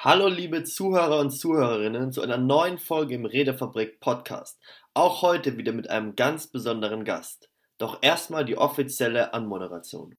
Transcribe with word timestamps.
Hallo 0.00 0.28
liebe 0.28 0.62
Zuhörer 0.62 1.18
und 1.18 1.32
Zuhörerinnen 1.32 2.12
zu 2.12 2.22
einer 2.22 2.38
neuen 2.38 2.78
Folge 2.78 3.16
im 3.16 3.24
Redefabrik 3.24 3.98
Podcast. 3.98 4.60
Auch 4.94 5.22
heute 5.22 5.56
wieder 5.56 5.72
mit 5.72 5.90
einem 5.90 6.14
ganz 6.14 6.46
besonderen 6.46 7.02
Gast. 7.02 7.50
Doch 7.78 7.98
erstmal 8.00 8.44
die 8.44 8.56
offizielle 8.56 9.34
Anmoderation. 9.34 10.14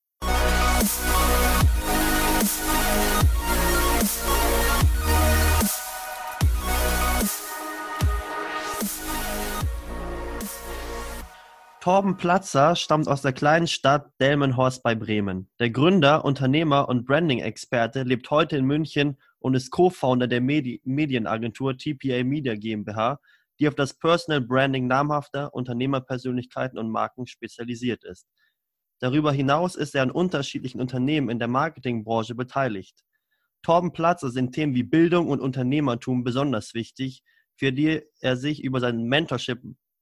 Torben 11.90 12.18
Platzer 12.18 12.76
stammt 12.76 13.08
aus 13.08 13.24
der 13.24 13.34
kleinen 13.34 13.66
Stadt 13.66 14.12
Delmenhorst 14.22 14.84
bei 14.84 14.94
Bremen. 14.94 15.50
Der 15.58 15.72
Gründer, 15.72 16.23
Unternehmer 16.23 16.88
und 16.88 17.08
Branding-Experte 17.08 18.04
lebt 18.04 18.30
heute 18.30 18.58
in 18.58 18.66
München 18.66 19.18
und 19.40 19.55
ist 19.55 19.72
Co-Founder 19.72 20.28
der 20.28 20.40
Medi 20.40 20.82
Medienagentur 20.84 21.76
TPA 21.76 22.23
Media 22.23 22.54
GmbH, 22.54 23.20
die 23.60 23.68
auf 23.68 23.73
das 23.73 23.96
Personal 23.96 24.40
Branding 24.40 24.86
namhafter 24.86 25.52
Unternehmerpersönlichkeiten 25.52 26.77
und 26.77 26.91
Marken 26.91 27.26
spezialisiert 27.26 28.04
ist. 28.04 28.27
Darüber 28.99 29.32
hinaus 29.32 29.74
ist 29.74 29.96
er 29.96 30.04
an 30.04 30.12
unterschiedlichen 30.12 30.82
Unternehmen 30.82 31.30
in 31.30 31.40
der 31.40 31.48
Marketingbranche 31.48 32.35
beteiligt. 32.35 32.99
Torben 33.63 33.94
Platzer 33.94 34.30
sind 34.30 34.52
Themen 34.52 34.76
wie 34.76 34.84
Bildung 34.84 35.27
und 35.27 35.41
Unternehmertum 35.41 36.24
besonders 36.24 36.76
wichtig, 36.76 37.24
für 37.55 37.74
die 37.74 38.04
er 38.21 38.38
sich 38.38 38.63
über 38.63 38.80
sein 38.80 39.08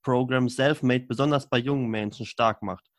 Mentorship-Programm 0.08 0.50
Selfmade 0.50 1.06
besonders 1.06 1.50
bei 1.50 1.58
jungen 1.58 1.90
Menschen 1.90 2.26
stark 2.26 2.64
macht. 2.64 2.90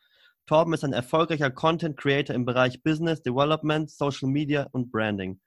Torben 0.47 0.75
ist 0.75 0.85
ein 0.85 0.93
erfolgreicher 0.93 1.51
Content 1.51 1.97
Creator 1.97 2.35
im 2.35 2.45
Bereich 2.45 2.83
Business 2.83 3.23
Development, 3.23 3.91
Social 3.91 4.29
Media 4.29 4.69
und 4.73 4.91
Branding. 4.91 5.41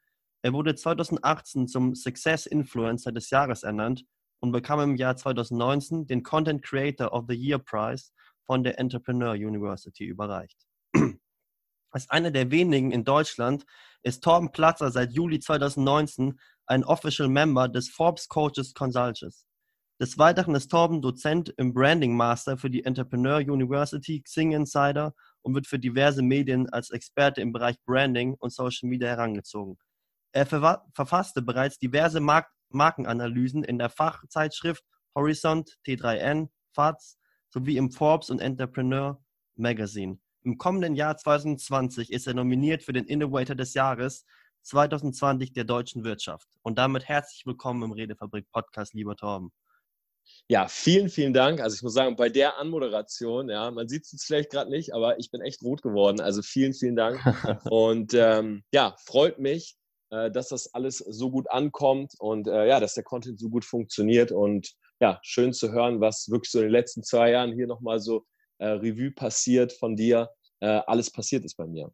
Er 0.43 0.53
wurde 0.53 0.75
2018 0.75 1.67
zum 1.67 1.95
Success 1.95 2.45
Influencer 2.45 3.11
des 3.11 3.29
Jahres 3.29 3.63
ernannt 3.63 4.03
und 4.39 4.51
bekam 4.51 4.79
im 4.79 4.95
Jahr 4.95 5.15
2019 5.15 6.07
den 6.07 6.23
Content 6.23 6.63
Creator 6.63 7.13
of 7.13 7.25
the 7.27 7.35
Year 7.35 7.59
Prize 7.59 8.11
von 8.45 8.63
der 8.63 8.79
Entrepreneur 8.79 9.33
University 9.33 10.05
überreicht. 10.05 10.57
Als 11.91 12.09
einer 12.09 12.31
der 12.31 12.49
wenigen 12.49 12.91
in 12.91 13.03
Deutschland 13.03 13.65
ist 14.01 14.23
Torben 14.23 14.51
Platzer 14.51 14.89
seit 14.91 15.13
Juli 15.13 15.39
2019 15.39 16.39
ein 16.65 16.83
Official 16.83 17.27
Member 17.27 17.67
des 17.67 17.89
Forbes 17.89 18.27
Coaches 18.27 18.73
Consultants. 18.73 19.45
Des 20.01 20.17
Weiteren 20.17 20.55
ist 20.55 20.69
Torben 20.69 20.99
Dozent 21.03 21.53
im 21.57 21.75
Branding 21.75 22.15
Master 22.15 22.57
für 22.57 22.71
die 22.71 22.83
Entrepreneur 22.85 23.37
University 23.37 24.19
Xing 24.19 24.51
Insider 24.51 25.13
und 25.43 25.53
wird 25.53 25.67
für 25.67 25.77
diverse 25.77 26.23
Medien 26.23 26.67
als 26.69 26.89
Experte 26.89 27.39
im 27.39 27.51
Bereich 27.51 27.75
Branding 27.85 28.33
und 28.33 28.51
Social 28.51 28.89
Media 28.89 29.09
herangezogen. 29.09 29.77
Er 30.31 30.47
verfasste 30.47 31.43
bereits 31.43 31.77
diverse 31.77 32.19
Mark 32.19 32.49
Markenanalysen 32.69 33.63
in 33.63 33.77
der 33.77 33.91
Fachzeitschrift 33.91 34.83
Horizont, 35.13 35.77
T3N, 35.85 36.49
FATS 36.73 37.19
sowie 37.49 37.77
im 37.77 37.91
Forbes 37.91 38.31
und 38.31 38.39
Entrepreneur 38.39 39.23
Magazine. 39.55 40.17
Im 40.41 40.57
kommenden 40.57 40.95
Jahr 40.95 41.15
2020 41.15 42.11
ist 42.11 42.25
er 42.25 42.33
nominiert 42.33 42.81
für 42.81 42.93
den 42.93 43.05
Innovator 43.05 43.55
des 43.55 43.75
Jahres 43.75 44.25
2020 44.63 45.53
der 45.53 45.65
deutschen 45.65 46.03
Wirtschaft. 46.03 46.47
Und 46.63 46.79
damit 46.79 47.07
herzlich 47.07 47.45
willkommen 47.45 47.83
im 47.83 47.91
Redefabrik 47.91 48.49
Podcast, 48.49 48.95
lieber 48.95 49.15
Torben. 49.15 49.51
Ja, 50.47 50.67
vielen, 50.67 51.09
vielen 51.09 51.33
Dank. 51.33 51.61
Also 51.61 51.75
ich 51.75 51.81
muss 51.81 51.93
sagen, 51.93 52.15
bei 52.15 52.29
der 52.29 52.57
Anmoderation, 52.57 53.49
ja, 53.49 53.71
man 53.71 53.87
sieht 53.87 54.03
es 54.03 54.23
vielleicht 54.25 54.51
gerade 54.51 54.69
nicht, 54.69 54.93
aber 54.93 55.17
ich 55.19 55.31
bin 55.31 55.41
echt 55.41 55.63
rot 55.63 55.81
geworden. 55.81 56.19
Also 56.19 56.41
vielen, 56.41 56.73
vielen 56.73 56.95
Dank. 56.95 57.19
Und 57.69 58.13
ähm, 58.13 58.63
ja, 58.73 58.95
freut 59.05 59.39
mich, 59.39 59.77
äh, 60.11 60.29
dass 60.29 60.49
das 60.49 60.73
alles 60.73 60.97
so 60.97 61.31
gut 61.31 61.49
ankommt 61.49 62.13
und 62.19 62.47
äh, 62.47 62.67
ja, 62.67 62.81
dass 62.81 62.95
der 62.95 63.03
Content 63.03 63.39
so 63.39 63.49
gut 63.49 63.63
funktioniert 63.63 64.33
und 64.33 64.73
ja, 64.99 65.19
schön 65.23 65.53
zu 65.53 65.71
hören, 65.71 66.01
was 66.01 66.29
wirklich 66.29 66.51
so 66.51 66.59
in 66.59 66.65
den 66.65 66.71
letzten 66.73 67.01
zwei 67.01 67.31
Jahren 67.31 67.53
hier 67.53 67.65
nochmal 67.65 67.99
so 68.01 68.25
äh, 68.59 68.67
Revue 68.67 69.11
passiert 69.11 69.71
von 69.71 69.95
dir, 69.95 70.29
äh, 70.59 70.81
alles 70.85 71.11
passiert 71.11 71.45
ist 71.45 71.55
bei 71.55 71.65
mir. 71.65 71.91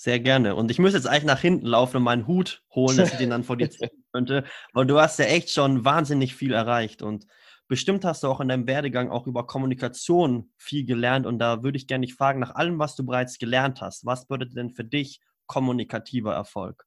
Sehr 0.00 0.20
gerne. 0.20 0.54
Und 0.54 0.70
ich 0.70 0.78
müsste 0.78 0.96
jetzt 0.96 1.08
eigentlich 1.08 1.24
nach 1.24 1.40
hinten 1.40 1.66
laufen 1.66 1.96
und 1.96 2.04
meinen 2.04 2.28
Hut 2.28 2.62
holen, 2.72 2.96
dass 2.96 3.10
ich 3.10 3.18
den 3.18 3.30
dann 3.30 3.42
vor 3.42 3.56
dir 3.56 3.68
ziehen 3.68 3.90
könnte, 4.12 4.44
weil 4.72 4.86
du 4.86 5.00
hast 5.00 5.18
ja 5.18 5.24
echt 5.24 5.50
schon 5.50 5.84
wahnsinnig 5.84 6.36
viel 6.36 6.52
erreicht 6.52 7.02
und 7.02 7.26
bestimmt 7.66 8.04
hast 8.04 8.22
du 8.22 8.28
auch 8.28 8.38
in 8.38 8.46
deinem 8.46 8.68
Werdegang 8.68 9.10
auch 9.10 9.26
über 9.26 9.44
Kommunikation 9.48 10.52
viel 10.56 10.86
gelernt 10.86 11.26
und 11.26 11.40
da 11.40 11.64
würde 11.64 11.78
ich 11.78 11.88
gerne 11.88 12.06
dich 12.06 12.14
fragen, 12.14 12.38
nach 12.38 12.54
allem, 12.54 12.78
was 12.78 12.94
du 12.94 13.04
bereits 13.04 13.38
gelernt 13.38 13.80
hast, 13.80 14.06
was 14.06 14.28
bedeutet 14.28 14.56
denn 14.56 14.70
für 14.70 14.84
dich 14.84 15.20
kommunikativer 15.46 16.32
Erfolg? 16.32 16.84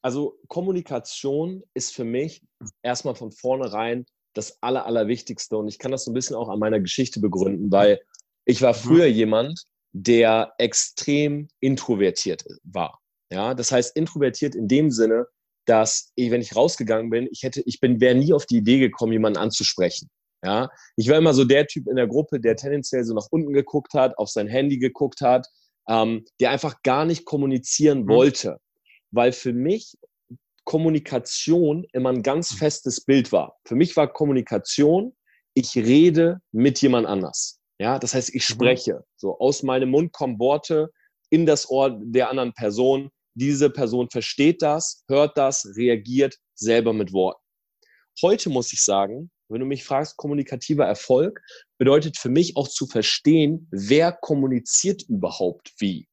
Also 0.00 0.38
Kommunikation 0.46 1.64
ist 1.74 1.92
für 1.92 2.04
mich 2.04 2.40
erstmal 2.82 3.16
von 3.16 3.32
vornherein 3.32 4.06
das 4.32 4.62
Aller, 4.62 4.86
Allerwichtigste. 4.86 5.56
Und 5.56 5.66
ich 5.66 5.80
kann 5.80 5.90
das 5.90 6.04
so 6.04 6.12
ein 6.12 6.14
bisschen 6.14 6.36
auch 6.36 6.50
an 6.50 6.60
meiner 6.60 6.78
Geschichte 6.78 7.18
begründen, 7.18 7.72
weil 7.72 8.00
ich 8.44 8.62
war 8.62 8.74
mhm. 8.74 8.78
früher 8.78 9.06
jemand, 9.06 9.64
der 9.94 10.52
extrem 10.58 11.48
introvertiert 11.60 12.44
war. 12.64 13.00
Ja, 13.32 13.54
das 13.54 13.72
heißt 13.72 13.96
introvertiert 13.96 14.54
in 14.54 14.68
dem 14.68 14.90
Sinne, 14.90 15.26
dass 15.66 16.12
ich, 16.16 16.30
wenn 16.30 16.42
ich 16.42 16.54
rausgegangen 16.54 17.10
bin, 17.10 17.28
ich 17.30 17.42
hätte, 17.42 17.62
ich 17.64 17.80
bin, 17.80 18.00
wäre 18.00 18.14
nie 18.14 18.32
auf 18.32 18.44
die 18.44 18.58
Idee 18.58 18.80
gekommen, 18.80 19.12
jemanden 19.12 19.38
anzusprechen. 19.38 20.10
Ja, 20.44 20.68
ich 20.96 21.08
war 21.08 21.16
immer 21.16 21.32
so 21.32 21.44
der 21.44 21.66
Typ 21.66 21.88
in 21.88 21.96
der 21.96 22.06
Gruppe, 22.06 22.38
der 22.38 22.56
tendenziell 22.56 23.04
so 23.04 23.14
nach 23.14 23.28
unten 23.30 23.54
geguckt 23.54 23.94
hat, 23.94 24.18
auf 24.18 24.28
sein 24.28 24.46
Handy 24.46 24.78
geguckt 24.78 25.22
hat, 25.22 25.46
ähm, 25.88 26.24
der 26.38 26.50
einfach 26.50 26.82
gar 26.82 27.06
nicht 27.06 27.24
kommunizieren 27.24 28.02
mhm. 28.02 28.08
wollte, 28.08 28.58
weil 29.10 29.32
für 29.32 29.54
mich 29.54 29.94
Kommunikation 30.64 31.86
immer 31.92 32.10
ein 32.10 32.22
ganz 32.22 32.52
mhm. 32.52 32.56
festes 32.56 33.04
Bild 33.04 33.32
war. 33.32 33.56
Für 33.64 33.76
mich 33.76 33.96
war 33.96 34.12
Kommunikation, 34.12 35.16
ich 35.54 35.76
rede 35.76 36.40
mit 36.52 36.82
jemand 36.82 37.06
anders. 37.06 37.60
Ja, 37.78 37.98
das 37.98 38.14
heißt, 38.14 38.34
ich 38.34 38.48
mhm. 38.48 38.54
spreche. 38.54 39.04
So 39.16 39.38
aus 39.38 39.62
meinem 39.62 39.90
Mund 39.90 40.12
kommen 40.12 40.38
Worte 40.38 40.90
in 41.30 41.46
das 41.46 41.68
Ohr 41.68 41.98
der 42.02 42.30
anderen 42.30 42.52
Person. 42.54 43.10
Diese 43.34 43.70
Person 43.70 44.08
versteht 44.10 44.62
das, 44.62 45.04
hört 45.08 45.36
das, 45.36 45.66
reagiert 45.76 46.36
selber 46.54 46.92
mit 46.92 47.12
Worten. 47.12 47.40
Heute 48.22 48.48
muss 48.48 48.72
ich 48.72 48.84
sagen, 48.84 49.30
wenn 49.48 49.60
du 49.60 49.66
mich 49.66 49.84
fragst, 49.84 50.16
kommunikativer 50.16 50.86
Erfolg 50.86 51.40
bedeutet 51.78 52.16
für 52.16 52.28
mich 52.28 52.56
auch 52.56 52.68
zu 52.68 52.86
verstehen, 52.86 53.68
wer 53.70 54.12
kommuniziert 54.12 55.02
überhaupt 55.08 55.72
wie. 55.78 56.06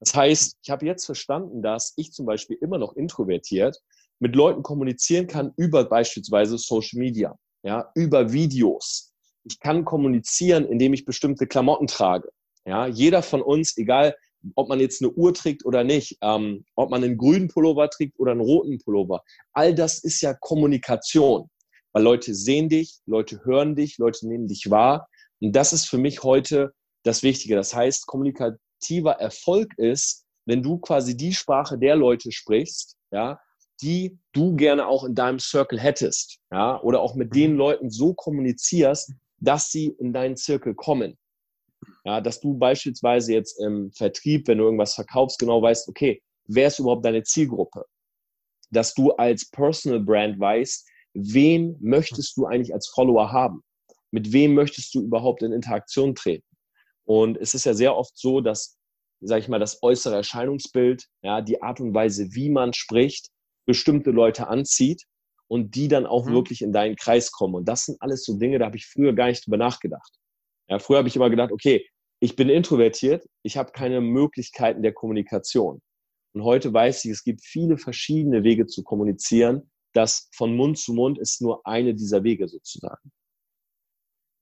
Das 0.00 0.14
heißt, 0.14 0.56
ich 0.62 0.70
habe 0.70 0.86
jetzt 0.86 1.04
verstanden, 1.04 1.62
dass 1.62 1.92
ich 1.96 2.12
zum 2.12 2.26
Beispiel 2.26 2.56
immer 2.60 2.78
noch 2.78 2.94
introvertiert 2.94 3.76
mit 4.20 4.34
Leuten 4.34 4.62
kommunizieren 4.62 5.26
kann 5.26 5.52
über 5.56 5.84
beispielsweise 5.88 6.58
Social 6.58 6.98
Media, 6.98 7.36
ja, 7.62 7.90
über 7.94 8.32
Videos. 8.32 9.07
Ich 9.48 9.60
kann 9.60 9.84
kommunizieren, 9.84 10.66
indem 10.66 10.92
ich 10.92 11.04
bestimmte 11.04 11.46
Klamotten 11.46 11.86
trage. 11.86 12.28
Ja, 12.66 12.86
jeder 12.86 13.22
von 13.22 13.40
uns, 13.40 13.76
egal 13.78 14.14
ob 14.54 14.68
man 14.68 14.78
jetzt 14.78 15.02
eine 15.02 15.10
Uhr 15.10 15.32
trägt 15.34 15.64
oder 15.64 15.84
nicht, 15.84 16.18
ähm, 16.20 16.64
ob 16.76 16.90
man 16.90 17.02
einen 17.02 17.16
grünen 17.16 17.48
Pullover 17.48 17.88
trägt 17.88 18.18
oder 18.18 18.32
einen 18.32 18.40
roten 18.40 18.78
Pullover, 18.78 19.22
all 19.52 19.74
das 19.74 20.04
ist 20.04 20.20
ja 20.20 20.34
Kommunikation. 20.34 21.48
Weil 21.92 22.02
Leute 22.02 22.34
sehen 22.34 22.68
dich, 22.68 23.00
Leute 23.06 23.44
hören 23.44 23.74
dich, 23.74 23.98
Leute 23.98 24.28
nehmen 24.28 24.46
dich 24.46 24.70
wahr. 24.70 25.08
Und 25.40 25.56
das 25.56 25.72
ist 25.72 25.86
für 25.86 25.98
mich 25.98 26.22
heute 26.22 26.74
das 27.04 27.22
Wichtige. 27.22 27.56
Das 27.56 27.74
heißt, 27.74 28.06
kommunikativer 28.06 29.12
Erfolg 29.12 29.72
ist, 29.78 30.26
wenn 30.44 30.62
du 30.62 30.78
quasi 30.78 31.16
die 31.16 31.32
Sprache 31.32 31.78
der 31.78 31.96
Leute 31.96 32.32
sprichst, 32.32 32.96
ja, 33.10 33.40
die 33.80 34.18
du 34.32 34.56
gerne 34.56 34.86
auch 34.86 35.04
in 35.04 35.14
deinem 35.14 35.38
Circle 35.38 35.78
hättest, 35.78 36.38
ja, 36.50 36.80
oder 36.82 37.00
auch 37.00 37.14
mit 37.14 37.34
den. 37.34 37.56
Leuten 37.56 37.90
so 37.90 38.12
kommunizierst, 38.14 39.12
dass 39.40 39.70
sie 39.70 39.88
in 39.98 40.12
deinen 40.12 40.36
Circle 40.36 40.74
kommen. 40.74 41.18
Ja, 42.04 42.20
dass 42.20 42.40
du 42.40 42.54
beispielsweise 42.54 43.32
jetzt 43.32 43.60
im 43.60 43.92
Vertrieb, 43.92 44.48
wenn 44.48 44.58
du 44.58 44.64
irgendwas 44.64 44.94
verkaufst, 44.94 45.38
genau 45.38 45.62
weißt, 45.62 45.88
okay, 45.88 46.20
wer 46.46 46.68
ist 46.68 46.78
überhaupt 46.78 47.04
deine 47.04 47.22
Zielgruppe? 47.22 47.84
Dass 48.70 48.94
du 48.94 49.12
als 49.12 49.48
Personal 49.48 50.00
Brand 50.00 50.40
weißt, 50.40 50.88
wen 51.14 51.76
möchtest 51.80 52.36
du 52.36 52.46
eigentlich 52.46 52.74
als 52.74 52.88
Follower 52.88 53.30
haben? 53.30 53.62
Mit 54.10 54.32
wem 54.32 54.54
möchtest 54.54 54.94
du 54.94 55.02
überhaupt 55.02 55.42
in 55.42 55.52
Interaktion 55.52 56.14
treten? 56.14 56.46
Und 57.04 57.36
es 57.38 57.54
ist 57.54 57.64
ja 57.64 57.74
sehr 57.74 57.96
oft 57.96 58.16
so, 58.18 58.40
dass, 58.40 58.76
sage 59.20 59.40
ich 59.40 59.48
mal, 59.48 59.60
das 59.60 59.82
äußere 59.82 60.16
Erscheinungsbild, 60.16 61.06
ja, 61.22 61.40
die 61.40 61.62
Art 61.62 61.80
und 61.80 61.94
Weise, 61.94 62.34
wie 62.34 62.50
man 62.50 62.72
spricht, 62.72 63.28
bestimmte 63.66 64.10
Leute 64.10 64.48
anzieht 64.48 65.04
und 65.48 65.74
die 65.74 65.88
dann 65.88 66.06
auch 66.06 66.26
mhm. 66.26 66.32
wirklich 66.32 66.62
in 66.62 66.72
deinen 66.72 66.96
Kreis 66.96 67.32
kommen. 67.32 67.54
Und 67.54 67.68
das 67.68 67.86
sind 67.86 68.00
alles 68.00 68.24
so 68.24 68.38
Dinge, 68.38 68.58
da 68.58 68.66
habe 68.66 68.76
ich 68.76 68.86
früher 68.86 69.12
gar 69.12 69.26
nicht 69.26 69.46
drüber 69.46 69.56
nachgedacht. 69.56 70.12
Ja, 70.68 70.78
früher 70.78 70.98
habe 70.98 71.08
ich 71.08 71.16
immer 71.16 71.30
gedacht, 71.30 71.50
okay, 71.50 71.86
ich 72.20 72.36
bin 72.36 72.48
introvertiert, 72.48 73.26
ich 73.42 73.56
habe 73.56 73.72
keine 73.72 74.00
Möglichkeiten 74.00 74.82
der 74.82 74.92
Kommunikation. 74.92 75.80
Und 76.34 76.44
heute 76.44 76.72
weiß 76.72 77.04
ich, 77.04 77.10
es 77.10 77.24
gibt 77.24 77.42
viele 77.42 77.78
verschiedene 77.78 78.44
Wege 78.44 78.66
zu 78.66 78.82
kommunizieren 78.82 79.70
das 79.98 80.28
von 80.32 80.54
Mund 80.54 80.78
zu 80.78 80.92
Mund 80.92 81.18
ist 81.18 81.42
nur 81.42 81.66
eine 81.66 81.92
dieser 81.92 82.22
Wege 82.22 82.46
sozusagen. 82.46 83.10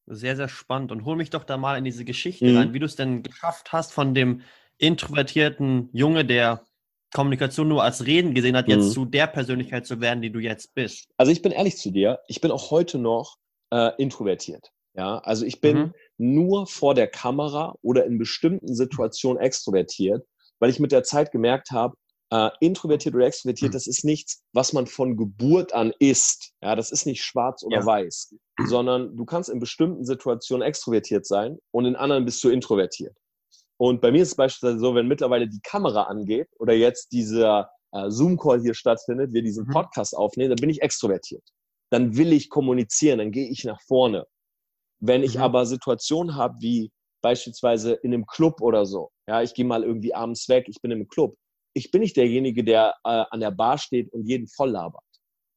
Sehr, 0.04 0.36
sehr 0.36 0.48
spannend. 0.48 0.92
Und 0.92 1.06
hol 1.06 1.16
mich 1.16 1.30
doch 1.30 1.44
da 1.44 1.56
mal 1.56 1.78
in 1.78 1.84
diese 1.84 2.04
Geschichte 2.04 2.44
mhm. 2.44 2.56
rein, 2.56 2.74
wie 2.74 2.78
du 2.78 2.84
es 2.84 2.94
denn 2.94 3.22
geschafft 3.22 3.72
hast, 3.72 3.92
von 3.92 4.14
dem 4.14 4.42
introvertierten 4.76 5.88
Junge, 5.94 6.26
der 6.26 6.65
Kommunikation 7.14 7.68
nur 7.68 7.82
als 7.82 8.06
Reden 8.06 8.34
gesehen 8.34 8.56
hat, 8.56 8.68
jetzt 8.68 8.86
mhm. 8.86 8.90
zu 8.90 9.04
der 9.04 9.26
Persönlichkeit 9.26 9.86
zu 9.86 10.00
werden, 10.00 10.22
die 10.22 10.30
du 10.30 10.38
jetzt 10.38 10.74
bist? 10.74 11.08
Also 11.16 11.32
ich 11.32 11.42
bin 11.42 11.52
ehrlich 11.52 11.76
zu 11.76 11.90
dir, 11.90 12.20
ich 12.28 12.40
bin 12.40 12.50
auch 12.50 12.70
heute 12.70 12.98
noch 12.98 13.36
äh, 13.72 13.90
introvertiert. 13.98 14.70
Ja, 14.94 15.18
also 15.18 15.44
ich 15.44 15.60
bin 15.60 15.78
mhm. 15.78 15.94
nur 16.16 16.66
vor 16.66 16.94
der 16.94 17.06
Kamera 17.06 17.74
oder 17.82 18.06
in 18.06 18.18
bestimmten 18.18 18.74
Situationen 18.74 19.40
extrovertiert, 19.40 20.26
weil 20.58 20.70
ich 20.70 20.80
mit 20.80 20.90
der 20.90 21.04
Zeit 21.04 21.32
gemerkt 21.32 21.70
habe, 21.70 21.94
äh, 22.30 22.50
introvertiert 22.60 23.14
oder 23.14 23.26
extrovertiert, 23.26 23.70
mhm. 23.70 23.74
das 23.74 23.86
ist 23.86 24.04
nichts, 24.04 24.42
was 24.52 24.72
man 24.72 24.86
von 24.86 25.16
Geburt 25.16 25.74
an 25.74 25.92
ist. 25.98 26.52
Ja, 26.62 26.74
das 26.74 26.90
ist 26.90 27.06
nicht 27.06 27.22
schwarz 27.22 27.62
oder 27.62 27.80
ja. 27.80 27.86
weiß, 27.86 28.34
sondern 28.64 29.16
du 29.16 29.24
kannst 29.26 29.50
in 29.50 29.60
bestimmten 29.60 30.04
Situationen 30.04 30.66
extrovertiert 30.66 31.26
sein 31.26 31.58
und 31.72 31.84
in 31.84 31.94
anderen 31.94 32.24
bist 32.24 32.42
du 32.42 32.48
introvertiert. 32.48 33.16
Und 33.78 34.00
bei 34.00 34.10
mir 34.10 34.22
ist 34.22 34.28
es 34.28 34.36
beispielsweise 34.36 34.78
so, 34.78 34.94
wenn 34.94 35.06
mittlerweile 35.06 35.48
die 35.48 35.60
Kamera 35.62 36.04
angeht 36.04 36.48
oder 36.58 36.72
jetzt 36.72 37.12
dieser 37.12 37.70
äh, 37.92 38.10
Zoom-Call 38.10 38.60
hier 38.60 38.74
stattfindet, 38.74 39.32
wir 39.32 39.42
diesen 39.42 39.66
mhm. 39.66 39.72
Podcast 39.72 40.16
aufnehmen, 40.16 40.50
dann 40.50 40.60
bin 40.60 40.70
ich 40.70 40.82
extrovertiert. 40.82 41.44
Dann 41.90 42.16
will 42.16 42.32
ich 42.32 42.48
kommunizieren, 42.48 43.18
dann 43.18 43.32
gehe 43.32 43.48
ich 43.48 43.64
nach 43.64 43.80
vorne. 43.82 44.26
Wenn 45.00 45.22
ich 45.22 45.36
mhm. 45.36 45.42
aber 45.42 45.66
Situationen 45.66 46.36
habe, 46.36 46.56
wie 46.60 46.90
beispielsweise 47.22 47.92
in 47.92 48.14
einem 48.14 48.26
Club 48.26 48.60
oder 48.60 48.86
so, 48.86 49.10
ja, 49.28 49.42
ich 49.42 49.54
gehe 49.54 49.64
mal 49.64 49.84
irgendwie 49.84 50.14
abends 50.14 50.48
weg, 50.48 50.66
ich 50.68 50.80
bin 50.80 50.90
im 50.90 51.06
Club, 51.08 51.36
ich 51.74 51.90
bin 51.90 52.00
nicht 52.00 52.16
derjenige, 52.16 52.64
der 52.64 52.94
äh, 53.04 53.24
an 53.30 53.40
der 53.40 53.50
Bar 53.50 53.78
steht 53.78 54.10
und 54.12 54.26
jeden 54.26 54.48
voll 54.48 54.70
labert, 54.70 55.04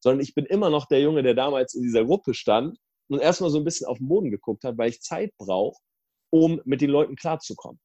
sondern 0.04 0.22
ich 0.22 0.34
bin 0.34 0.46
immer 0.46 0.70
noch 0.70 0.88
der 0.88 1.02
Junge, 1.02 1.24
der 1.24 1.34
damals 1.34 1.74
in 1.74 1.84
dieser 1.84 2.04
Gruppe 2.04 2.34
stand 2.34 2.78
und 3.10 3.20
erstmal 3.20 3.50
so 3.50 3.58
ein 3.58 3.64
bisschen 3.64 3.88
auf 3.88 3.98
den 3.98 4.08
Boden 4.10 4.30
geguckt 4.30 4.64
hat, 4.64 4.78
weil 4.78 4.90
ich 4.90 5.02
Zeit 5.02 5.32
brauche, 5.38 5.78
um 6.32 6.62
mit 6.66 6.82
den 6.82 6.90
Leuten 6.90 7.16
klarzukommen. 7.16 7.80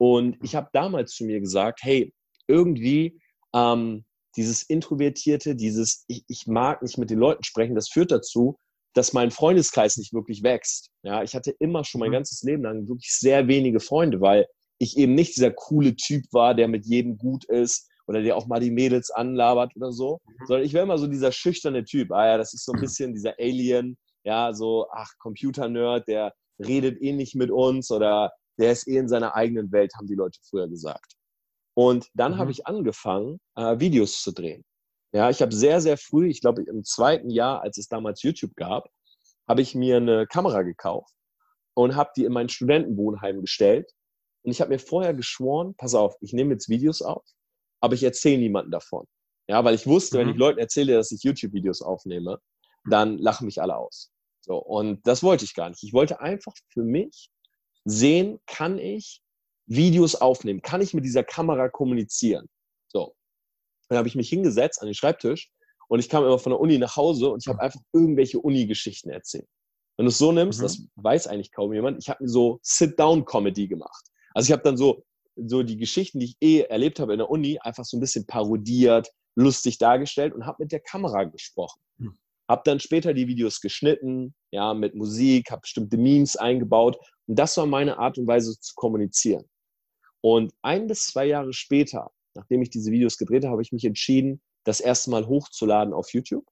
Und 0.00 0.38
ich 0.42 0.54
habe 0.54 0.70
damals 0.72 1.12
zu 1.12 1.26
mir 1.26 1.40
gesagt, 1.40 1.80
hey, 1.82 2.10
irgendwie 2.48 3.20
ähm, 3.54 4.06
dieses 4.34 4.62
Introvertierte, 4.62 5.54
dieses 5.54 6.04
ich, 6.08 6.24
ich 6.26 6.46
mag 6.46 6.80
nicht 6.80 6.96
mit 6.96 7.10
den 7.10 7.18
Leuten 7.18 7.44
sprechen, 7.44 7.74
das 7.74 7.90
führt 7.90 8.10
dazu, 8.10 8.56
dass 8.94 9.12
mein 9.12 9.30
Freundeskreis 9.30 9.98
nicht 9.98 10.14
wirklich 10.14 10.42
wächst. 10.42 10.88
Ja, 11.02 11.22
ich 11.22 11.34
hatte 11.34 11.54
immer 11.58 11.84
schon 11.84 11.98
mein 11.98 12.08
mhm. 12.08 12.14
ganzes 12.14 12.42
Leben 12.42 12.62
lang 12.62 12.88
wirklich 12.88 13.12
sehr 13.12 13.46
wenige 13.46 13.78
Freunde, 13.78 14.22
weil 14.22 14.46
ich 14.78 14.96
eben 14.96 15.14
nicht 15.14 15.36
dieser 15.36 15.50
coole 15.50 15.94
Typ 15.94 16.24
war, 16.32 16.54
der 16.54 16.68
mit 16.68 16.86
jedem 16.86 17.18
gut 17.18 17.44
ist 17.44 17.86
oder 18.06 18.22
der 18.22 18.38
auch 18.38 18.46
mal 18.46 18.60
die 18.60 18.70
Mädels 18.70 19.10
anlabert 19.10 19.76
oder 19.76 19.92
so, 19.92 20.18
mhm. 20.24 20.46
sondern 20.46 20.64
ich 20.64 20.72
wäre 20.72 20.84
immer 20.84 20.96
so 20.96 21.08
dieser 21.08 21.30
schüchterne 21.30 21.84
Typ. 21.84 22.10
Ah 22.10 22.26
ja, 22.26 22.38
das 22.38 22.54
ist 22.54 22.64
so 22.64 22.72
ein 22.72 22.80
bisschen 22.80 23.12
dieser 23.12 23.34
Alien, 23.38 23.98
ja, 24.24 24.54
so, 24.54 24.86
ach, 24.92 25.10
Computer-Nerd, 25.18 26.08
der 26.08 26.32
redet 26.58 27.02
eh 27.02 27.12
nicht 27.12 27.34
mit 27.34 27.50
uns 27.50 27.90
oder 27.90 28.32
der 28.60 28.72
ist 28.72 28.86
eh 28.86 28.96
in 28.96 29.08
seiner 29.08 29.34
eigenen 29.34 29.72
Welt, 29.72 29.92
haben 29.96 30.06
die 30.06 30.14
Leute 30.14 30.38
früher 30.48 30.68
gesagt. 30.68 31.14
Und 31.74 32.08
dann 32.14 32.32
mhm. 32.32 32.38
habe 32.38 32.50
ich 32.50 32.66
angefangen, 32.66 33.40
äh, 33.56 33.78
Videos 33.78 34.22
zu 34.22 34.32
drehen. 34.32 34.64
Ja, 35.12 35.30
ich 35.30 35.42
habe 35.42 35.52
sehr, 35.52 35.80
sehr 35.80 35.96
früh, 35.96 36.28
ich 36.28 36.40
glaube 36.40 36.62
im 36.62 36.84
zweiten 36.84 37.30
Jahr, 37.30 37.62
als 37.62 37.78
es 37.78 37.88
damals 37.88 38.22
YouTube 38.22 38.54
gab, 38.54 38.88
habe 39.48 39.62
ich 39.62 39.74
mir 39.74 39.96
eine 39.96 40.26
Kamera 40.26 40.62
gekauft 40.62 41.12
und 41.74 41.96
habe 41.96 42.10
die 42.16 42.24
in 42.24 42.32
mein 42.32 42.48
Studentenwohnheim 42.48 43.40
gestellt 43.40 43.90
und 44.42 44.52
ich 44.52 44.60
habe 44.60 44.70
mir 44.70 44.78
vorher 44.78 45.14
geschworen, 45.14 45.74
pass 45.76 45.94
auf, 45.94 46.14
ich 46.20 46.32
nehme 46.32 46.52
jetzt 46.52 46.68
Videos 46.68 47.02
auf, 47.02 47.24
aber 47.80 47.94
ich 47.94 48.04
erzähle 48.04 48.38
niemandem 48.38 48.72
davon. 48.72 49.06
Ja, 49.48 49.64
weil 49.64 49.74
ich 49.74 49.86
wusste, 49.86 50.16
mhm. 50.16 50.20
wenn 50.20 50.28
ich 50.30 50.36
Leuten 50.36 50.58
erzähle, 50.60 50.94
dass 50.94 51.10
ich 51.10 51.22
YouTube-Videos 51.22 51.82
aufnehme, 51.82 52.38
dann 52.88 53.18
lachen 53.18 53.46
mich 53.46 53.60
alle 53.60 53.76
aus. 53.76 54.12
So, 54.42 54.56
und 54.56 55.06
das 55.06 55.22
wollte 55.22 55.44
ich 55.44 55.54
gar 55.54 55.68
nicht. 55.68 55.82
Ich 55.82 55.92
wollte 55.92 56.20
einfach 56.20 56.54
für 56.72 56.82
mich 56.82 57.30
sehen, 57.84 58.38
kann 58.46 58.78
ich 58.78 59.22
Videos 59.66 60.14
aufnehmen? 60.14 60.62
Kann 60.62 60.80
ich 60.80 60.94
mit 60.94 61.04
dieser 61.04 61.24
Kamera 61.24 61.68
kommunizieren? 61.68 62.48
So. 62.88 63.14
Dann 63.88 63.98
habe 63.98 64.08
ich 64.08 64.14
mich 64.14 64.28
hingesetzt 64.28 64.80
an 64.80 64.86
den 64.86 64.94
Schreibtisch 64.94 65.50
und 65.88 65.98
ich 65.98 66.08
kam 66.08 66.24
immer 66.24 66.38
von 66.38 66.50
der 66.50 66.60
Uni 66.60 66.78
nach 66.78 66.96
Hause 66.96 67.30
und 67.30 67.42
ich 67.42 67.48
habe 67.48 67.60
einfach 67.60 67.80
irgendwelche 67.92 68.38
Uni-Geschichten 68.38 69.10
erzählt. 69.10 69.48
Wenn 69.96 70.06
du 70.06 70.10
es 70.10 70.18
so 70.18 70.32
nimmst, 70.32 70.60
mhm. 70.60 70.62
das 70.62 70.82
weiß 70.96 71.26
eigentlich 71.26 71.52
kaum 71.52 71.72
jemand, 71.72 71.98
ich 72.00 72.08
habe 72.08 72.22
mir 72.22 72.28
so 72.28 72.58
Sit-Down-Comedy 72.62 73.68
gemacht. 73.68 74.06
Also 74.34 74.48
ich 74.48 74.52
habe 74.52 74.62
dann 74.62 74.76
so, 74.76 75.04
so 75.36 75.62
die 75.62 75.76
Geschichten, 75.76 76.20
die 76.20 76.26
ich 76.26 76.36
eh 76.40 76.60
erlebt 76.62 77.00
habe 77.00 77.12
in 77.12 77.18
der 77.18 77.30
Uni, 77.30 77.58
einfach 77.60 77.84
so 77.84 77.96
ein 77.96 78.00
bisschen 78.00 78.26
parodiert, 78.26 79.10
lustig 79.36 79.78
dargestellt 79.78 80.32
und 80.32 80.46
habe 80.46 80.62
mit 80.62 80.72
der 80.72 80.80
Kamera 80.80 81.24
gesprochen. 81.24 81.80
Hm. 81.98 82.18
Habe 82.48 82.62
dann 82.64 82.80
später 82.80 83.14
die 83.14 83.28
Videos 83.28 83.60
geschnitten, 83.60 84.34
ja, 84.50 84.74
mit 84.74 84.94
Musik, 84.94 85.50
habe 85.50 85.60
bestimmte 85.60 85.96
Memes 85.96 86.36
eingebaut 86.36 86.98
und 87.30 87.38
das 87.38 87.56
war 87.56 87.66
meine 87.66 87.96
Art 88.00 88.18
und 88.18 88.26
Weise 88.26 88.58
zu 88.58 88.74
kommunizieren. 88.74 89.48
Und 90.20 90.52
ein 90.62 90.88
bis 90.88 91.06
zwei 91.06 91.26
Jahre 91.26 91.52
später, 91.52 92.10
nachdem 92.34 92.60
ich 92.60 92.70
diese 92.70 92.90
Videos 92.90 93.18
gedreht 93.18 93.44
habe, 93.44 93.52
habe 93.52 93.62
ich 93.62 93.70
mich 93.70 93.84
entschieden, 93.84 94.42
das 94.64 94.80
erste 94.80 95.10
Mal 95.10 95.28
hochzuladen 95.28 95.94
auf 95.94 96.12
YouTube 96.12 96.44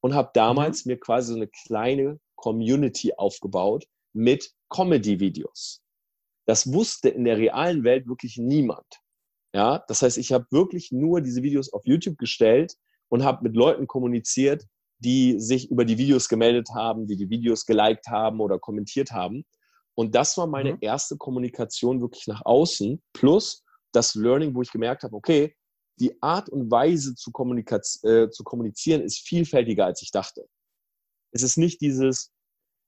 und 0.00 0.14
habe 0.14 0.32
damals 0.34 0.84
mhm. 0.84 0.90
mir 0.90 0.98
quasi 0.98 1.28
so 1.28 1.36
eine 1.36 1.46
kleine 1.46 2.18
Community 2.34 3.12
aufgebaut 3.16 3.86
mit 4.12 4.52
Comedy-Videos. 4.70 5.82
Das 6.48 6.72
wusste 6.72 7.10
in 7.10 7.22
der 7.22 7.38
realen 7.38 7.84
Welt 7.84 8.08
wirklich 8.08 8.38
niemand. 8.38 9.00
Ja, 9.54 9.84
das 9.86 10.02
heißt, 10.02 10.18
ich 10.18 10.32
habe 10.32 10.46
wirklich 10.50 10.90
nur 10.90 11.20
diese 11.20 11.44
Videos 11.44 11.72
auf 11.72 11.82
YouTube 11.84 12.18
gestellt 12.18 12.74
und 13.08 13.22
habe 13.22 13.44
mit 13.44 13.54
Leuten 13.54 13.86
kommuniziert, 13.86 14.64
die 14.98 15.38
sich 15.38 15.70
über 15.70 15.84
die 15.84 15.96
Videos 15.96 16.28
gemeldet 16.28 16.70
haben, 16.74 17.06
die 17.06 17.16
die 17.16 17.30
Videos 17.30 17.66
geliked 17.66 18.08
haben 18.08 18.40
oder 18.40 18.58
kommentiert 18.58 19.12
haben. 19.12 19.44
Und 19.98 20.14
das 20.14 20.36
war 20.38 20.46
meine 20.46 20.74
mhm. 20.74 20.78
erste 20.80 21.16
Kommunikation 21.16 22.00
wirklich 22.00 22.28
nach 22.28 22.46
außen, 22.46 23.02
plus 23.12 23.64
das 23.90 24.14
Learning, 24.14 24.54
wo 24.54 24.62
ich 24.62 24.70
gemerkt 24.70 25.02
habe, 25.02 25.16
okay, 25.16 25.56
die 25.98 26.22
Art 26.22 26.48
und 26.48 26.70
Weise 26.70 27.16
zu, 27.16 27.32
äh, 28.04 28.30
zu 28.30 28.44
kommunizieren 28.44 29.02
ist 29.02 29.26
vielfältiger, 29.26 29.86
als 29.86 30.00
ich 30.02 30.12
dachte. 30.12 30.46
Es 31.32 31.42
ist 31.42 31.58
nicht 31.58 31.80
dieses, 31.80 32.30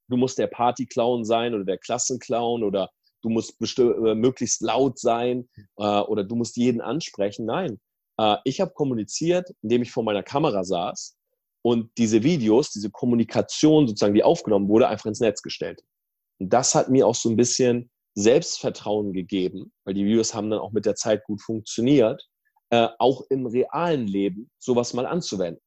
du 0.09 0.17
musst 0.17 0.39
der 0.39 0.47
Party-Clown 0.47 1.25
sein 1.25 1.53
oder 1.53 1.65
der 1.65 1.79
Klassenclown 1.79 2.62
oder 2.62 2.91
du 3.23 3.29
musst 3.29 3.56
äh, 3.81 4.15
möglichst 4.15 4.63
laut 4.63 5.01
sein 5.01 5.49
äh, 5.79 5.83
oder 5.83 6.23
du 6.23 6.37
musst 6.37 6.56
jeden 6.56 6.81
ansprechen. 6.81 7.45
Nein, 7.45 7.81
äh, 8.21 8.37
ich 8.45 8.61
habe 8.61 8.71
kommuniziert, 8.71 9.53
indem 9.63 9.83
ich 9.83 9.91
vor 9.91 10.05
meiner 10.05 10.23
Kamera 10.23 10.63
saß 10.63 11.17
und 11.63 11.91
diese 11.99 12.23
Videos, 12.23 12.71
diese 12.71 12.91
Kommunikation 12.93 13.89
sozusagen, 13.89 14.15
die 14.15 14.23
aufgenommen 14.23 14.69
wurde, 14.69 14.87
einfach 14.87 15.06
ins 15.06 15.19
Netz 15.19 15.43
gestellt. 15.43 15.83
Das 16.41 16.75
hat 16.75 16.89
mir 16.89 17.07
auch 17.07 17.15
so 17.15 17.29
ein 17.29 17.37
bisschen 17.37 17.91
Selbstvertrauen 18.15 19.13
gegeben, 19.13 19.73
weil 19.85 19.95
die 19.95 20.05
Videos 20.05 20.35
haben 20.35 20.51
dann 20.51 20.59
auch 20.59 20.73
mit 20.73 20.87
der 20.87 20.97
Zeit 20.97 21.23
gut 21.25 21.41
funktioniert, 21.43 22.27
äh, 22.71 22.89
auch 22.99 23.23
im 23.31 23.47
realen 23.47 24.07
Leben 24.07 24.51
sowas 24.59 24.95
mal 24.95 25.07
anzuwenden. 25.07 25.63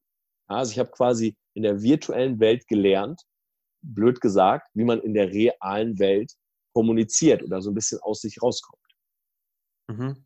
Also 0.46 0.72
ich 0.72 0.78
habe 0.78 0.90
quasi 0.90 1.36
in 1.54 1.62
der 1.62 1.82
virtuellen 1.82 2.40
Welt 2.40 2.66
gelernt, 2.66 3.22
blöd 3.82 4.20
gesagt, 4.20 4.68
wie 4.74 4.84
man 4.84 5.00
in 5.00 5.14
der 5.14 5.30
realen 5.30 5.98
Welt 5.98 6.32
kommuniziert 6.74 7.42
oder 7.42 7.62
so 7.62 7.70
ein 7.70 7.74
bisschen 7.74 8.00
aus 8.02 8.20
sich 8.20 8.42
rauskommt. 8.42 8.82
Mhm. 9.88 10.23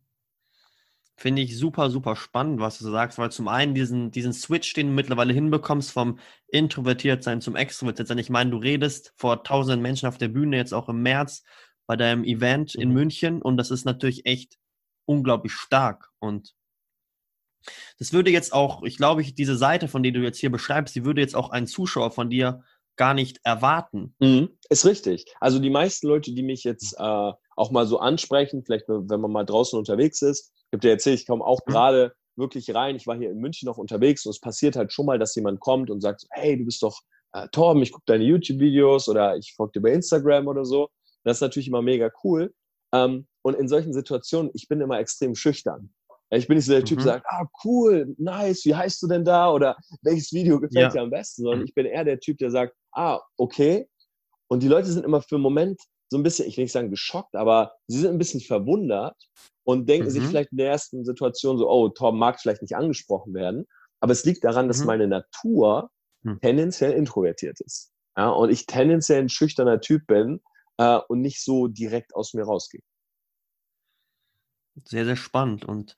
Finde 1.20 1.42
ich 1.42 1.58
super, 1.58 1.90
super 1.90 2.14
spannend, 2.14 2.60
was 2.60 2.78
du 2.78 2.88
sagst, 2.88 3.18
weil 3.18 3.32
zum 3.32 3.48
einen 3.48 3.74
diesen, 3.74 4.12
diesen 4.12 4.32
Switch, 4.32 4.72
den 4.72 4.86
du 4.86 4.92
mittlerweile 4.92 5.32
hinbekommst, 5.32 5.90
vom 5.90 6.20
Introvertiertsein 6.46 7.40
zum 7.40 7.56
Extrovertiertsein. 7.56 8.18
Ich 8.18 8.30
meine, 8.30 8.52
du 8.52 8.58
redest 8.58 9.12
vor 9.16 9.42
tausenden 9.42 9.82
Menschen 9.82 10.08
auf 10.08 10.16
der 10.16 10.28
Bühne, 10.28 10.56
jetzt 10.56 10.72
auch 10.72 10.88
im 10.88 11.02
März 11.02 11.42
bei 11.88 11.96
deinem 11.96 12.22
Event 12.22 12.76
in 12.76 12.90
mhm. 12.90 12.94
München 12.94 13.42
und 13.42 13.56
das 13.56 13.72
ist 13.72 13.84
natürlich 13.84 14.26
echt 14.26 14.58
unglaublich 15.06 15.52
stark 15.52 16.08
und 16.20 16.54
das 17.98 18.12
würde 18.12 18.30
jetzt 18.30 18.52
auch, 18.52 18.84
ich 18.84 18.96
glaube, 18.96 19.24
diese 19.24 19.56
Seite, 19.56 19.88
von 19.88 20.04
der 20.04 20.12
du 20.12 20.20
jetzt 20.20 20.38
hier 20.38 20.52
beschreibst, 20.52 20.94
die 20.94 21.04
würde 21.04 21.20
jetzt 21.20 21.34
auch 21.34 21.50
ein 21.50 21.66
Zuschauer 21.66 22.12
von 22.12 22.30
dir 22.30 22.62
gar 22.96 23.14
nicht 23.14 23.40
erwarten. 23.42 24.14
Mhm, 24.20 24.50
ist 24.68 24.86
richtig. 24.86 25.24
Also 25.40 25.58
die 25.58 25.70
meisten 25.70 26.06
Leute, 26.06 26.32
die 26.32 26.42
mich 26.44 26.62
jetzt 26.62 26.94
äh, 26.98 27.32
auch 27.56 27.70
mal 27.72 27.86
so 27.86 27.98
ansprechen, 27.98 28.62
vielleicht 28.64 28.88
wenn 28.88 29.20
man 29.20 29.32
mal 29.32 29.44
draußen 29.44 29.76
unterwegs 29.76 30.22
ist, 30.22 30.52
ich 30.68 30.76
habe 30.76 30.80
dir 30.80 30.90
erzählt, 30.90 31.20
ich 31.20 31.26
komme 31.26 31.44
auch 31.44 31.60
mhm. 31.66 31.72
gerade 31.72 32.12
wirklich 32.36 32.74
rein. 32.74 32.94
Ich 32.94 33.06
war 33.06 33.16
hier 33.16 33.30
in 33.30 33.38
München 33.38 33.66
noch 33.66 33.78
unterwegs 33.78 34.24
und 34.26 34.30
es 34.30 34.40
passiert 34.40 34.76
halt 34.76 34.92
schon 34.92 35.06
mal, 35.06 35.18
dass 35.18 35.34
jemand 35.34 35.60
kommt 35.60 35.90
und 35.90 36.00
sagt, 36.00 36.26
hey, 36.30 36.56
du 36.58 36.64
bist 36.64 36.82
doch 36.82 37.00
äh, 37.32 37.48
Torben, 37.48 37.82
ich 37.82 37.92
gucke 37.92 38.04
deine 38.06 38.24
YouTube-Videos 38.24 39.08
oder 39.08 39.36
ich 39.36 39.54
folge 39.54 39.72
dir 39.72 39.82
bei 39.82 39.92
Instagram 39.92 40.46
oder 40.46 40.64
so. 40.64 40.88
Das 41.24 41.38
ist 41.38 41.40
natürlich 41.40 41.68
immer 41.68 41.82
mega 41.82 42.10
cool. 42.22 42.52
Ähm, 42.92 43.26
und 43.42 43.54
in 43.54 43.68
solchen 43.68 43.92
Situationen, 43.92 44.50
ich 44.54 44.68
bin 44.68 44.80
immer 44.80 44.98
extrem 44.98 45.34
schüchtern. 45.34 45.90
Ich 46.30 46.46
bin 46.46 46.56
nicht 46.56 46.66
so 46.66 46.72
der 46.72 46.84
Typ, 46.84 46.98
der 46.98 47.06
mhm. 47.06 47.10
sagt, 47.10 47.26
ah, 47.28 47.46
cool, 47.64 48.14
nice, 48.18 48.66
wie 48.66 48.74
heißt 48.74 49.00
du 49.02 49.06
denn 49.06 49.24
da? 49.24 49.50
Oder 49.50 49.76
welches 50.02 50.30
Video 50.32 50.60
gefällt 50.60 50.88
ja. 50.88 50.90
dir 50.90 51.02
am 51.02 51.10
besten? 51.10 51.42
Sondern 51.42 51.60
mhm. 51.60 51.66
ich 51.66 51.74
bin 51.74 51.86
eher 51.86 52.04
der 52.04 52.20
Typ, 52.20 52.36
der 52.38 52.50
sagt, 52.50 52.74
ah, 52.92 53.20
okay. 53.38 53.88
Und 54.48 54.62
die 54.62 54.68
Leute 54.68 54.88
sind 54.88 55.06
immer 55.06 55.22
für 55.22 55.36
einen 55.36 55.42
Moment 55.42 55.80
so 56.10 56.18
ein 56.18 56.22
bisschen, 56.22 56.46
ich 56.46 56.56
will 56.56 56.64
nicht 56.64 56.72
sagen 56.72 56.90
geschockt, 56.90 57.34
aber 57.34 57.74
sie 57.86 58.00
sind 58.00 58.10
ein 58.10 58.18
bisschen 58.18 58.40
verwundert 58.40 59.16
und 59.68 59.86
denken 59.86 60.06
mhm. 60.06 60.10
sich 60.12 60.24
vielleicht 60.24 60.52
in 60.52 60.56
der 60.56 60.70
ersten 60.70 61.04
Situation 61.04 61.58
so, 61.58 61.68
oh, 61.68 61.90
Torben 61.90 62.18
mag 62.18 62.40
vielleicht 62.40 62.62
nicht 62.62 62.74
angesprochen 62.74 63.34
werden. 63.34 63.66
Aber 64.00 64.12
es 64.12 64.24
liegt 64.24 64.42
daran, 64.42 64.66
dass 64.66 64.80
mhm. 64.80 64.86
meine 64.86 65.06
Natur 65.08 65.90
mhm. 66.22 66.40
tendenziell 66.40 66.92
introvertiert 66.92 67.60
ist. 67.60 67.92
Ja, 68.16 68.30
und 68.30 68.48
ich 68.48 68.64
tendenziell 68.64 69.20
ein 69.20 69.28
schüchterner 69.28 69.82
Typ 69.82 70.06
bin 70.06 70.40
äh, 70.78 70.98
und 71.08 71.20
nicht 71.20 71.44
so 71.44 71.68
direkt 71.68 72.14
aus 72.14 72.32
mir 72.32 72.44
rausgehe. 72.44 72.80
Sehr, 74.84 75.04
sehr 75.04 75.16
spannend. 75.16 75.66
Und 75.66 75.96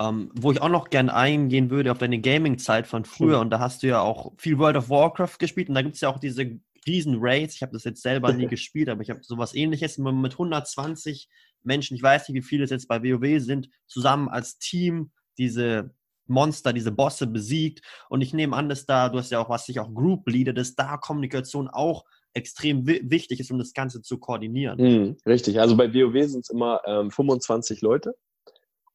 Ähm, 0.00 0.32
wo 0.34 0.50
ich 0.50 0.60
auch 0.60 0.70
noch 0.70 0.90
gern 0.90 1.10
eingehen 1.10 1.70
würde 1.70 1.92
auf 1.92 1.98
deine 1.98 2.18
Gaming-Zeit 2.18 2.88
von 2.88 3.04
früher. 3.04 3.36
Mhm. 3.36 3.42
Und 3.42 3.50
da 3.50 3.60
hast 3.60 3.84
du 3.84 3.86
ja 3.86 4.00
auch 4.00 4.32
viel 4.36 4.58
World 4.58 4.76
of 4.76 4.90
Warcraft 4.90 5.38
gespielt. 5.38 5.68
Und 5.68 5.76
da 5.76 5.82
gibt 5.82 5.94
es 5.94 6.00
ja 6.00 6.08
auch 6.08 6.18
diese 6.18 6.58
riesen 6.88 7.18
Raids. 7.20 7.54
Ich 7.54 7.62
habe 7.62 7.72
das 7.72 7.84
jetzt 7.84 8.02
selber 8.02 8.32
nie 8.32 8.46
gespielt, 8.48 8.88
aber 8.88 9.02
ich 9.02 9.10
habe 9.10 9.22
sowas 9.22 9.54
ähnliches 9.54 9.98
mit 9.98 10.32
120 10.32 11.28
Menschen, 11.64 11.96
ich 11.96 12.02
weiß 12.02 12.28
nicht, 12.28 12.36
wie 12.36 12.46
viele 12.46 12.64
es 12.64 12.70
jetzt 12.70 12.88
bei 12.88 13.02
WoW 13.02 13.40
sind, 13.40 13.68
zusammen 13.86 14.28
als 14.28 14.58
Team 14.58 15.12
diese 15.38 15.94
Monster, 16.26 16.72
diese 16.72 16.92
Bosse 16.92 17.26
besiegt. 17.26 17.82
Und 18.08 18.20
ich 18.20 18.32
nehme 18.32 18.56
an, 18.56 18.68
dass 18.68 18.86
da, 18.86 19.08
du 19.08 19.18
hast 19.18 19.30
ja 19.30 19.40
auch 19.40 19.48
was, 19.48 19.66
sich 19.66 19.80
auch 19.80 19.92
Group 19.92 20.28
Leader, 20.28 20.52
dass 20.52 20.74
da 20.74 20.96
Kommunikation 20.96 21.68
auch 21.68 22.04
extrem 22.34 22.86
wichtig 22.86 23.40
ist, 23.40 23.50
um 23.50 23.58
das 23.58 23.74
Ganze 23.74 24.00
zu 24.00 24.18
koordinieren. 24.18 24.80
Mhm, 24.80 25.16
richtig, 25.26 25.60
also 25.60 25.76
bei 25.76 25.92
WoW 25.92 26.28
sind 26.28 26.40
es 26.40 26.50
immer 26.50 26.80
ähm, 26.86 27.10
25 27.10 27.82
Leute. 27.82 28.14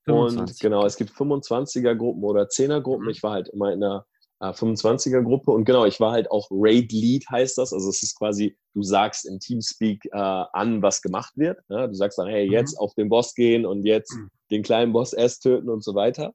25. 0.06 0.56
Und 0.56 0.60
genau, 0.60 0.86
es 0.86 0.96
gibt 0.96 1.12
25er-Gruppen 1.12 2.24
oder 2.24 2.44
10er-Gruppen. 2.44 3.06
Mhm. 3.06 3.12
Ich 3.12 3.22
war 3.24 3.32
halt 3.32 3.50
immer 3.50 3.72
in 3.74 3.84
einer 3.84 4.06
äh, 4.40 4.50
25er-Gruppe 4.50 5.52
und 5.52 5.66
genau, 5.66 5.86
ich 5.86 6.00
war 6.00 6.12
halt 6.12 6.30
auch 6.32 6.48
Raid 6.52 6.92
Lead, 6.92 7.26
heißt 7.30 7.58
das. 7.58 7.74
Also 7.74 7.90
es 7.90 8.04
ist 8.04 8.18
quasi, 8.18 8.58
du 8.74 8.84
sagst 8.84 9.26
im 9.26 9.40
Teamspeak 9.40 10.06
äh, 10.06 10.18
an, 10.18 10.82
was 10.82 11.02
gemacht 11.02 11.34
wird. 11.36 11.60
Ja? 11.70 11.88
Du 11.88 11.94
sagst 11.94 12.18
dann, 12.18 12.28
hey, 12.28 12.50
jetzt 12.50 12.74
mhm. 12.74 12.80
auf 12.80 12.94
den 12.96 13.10
Boss 13.10 13.34
gehen 13.34 13.66
und 13.66 13.84
jetzt 13.84 14.14
mhm. 14.14 14.30
den 14.52 14.64
kleinen 14.64 14.94
Boss 14.94 15.14
erst 15.14 15.44
töten 15.44 15.70
und 15.70 15.84
so 15.84 15.96
weiter. 15.96 16.34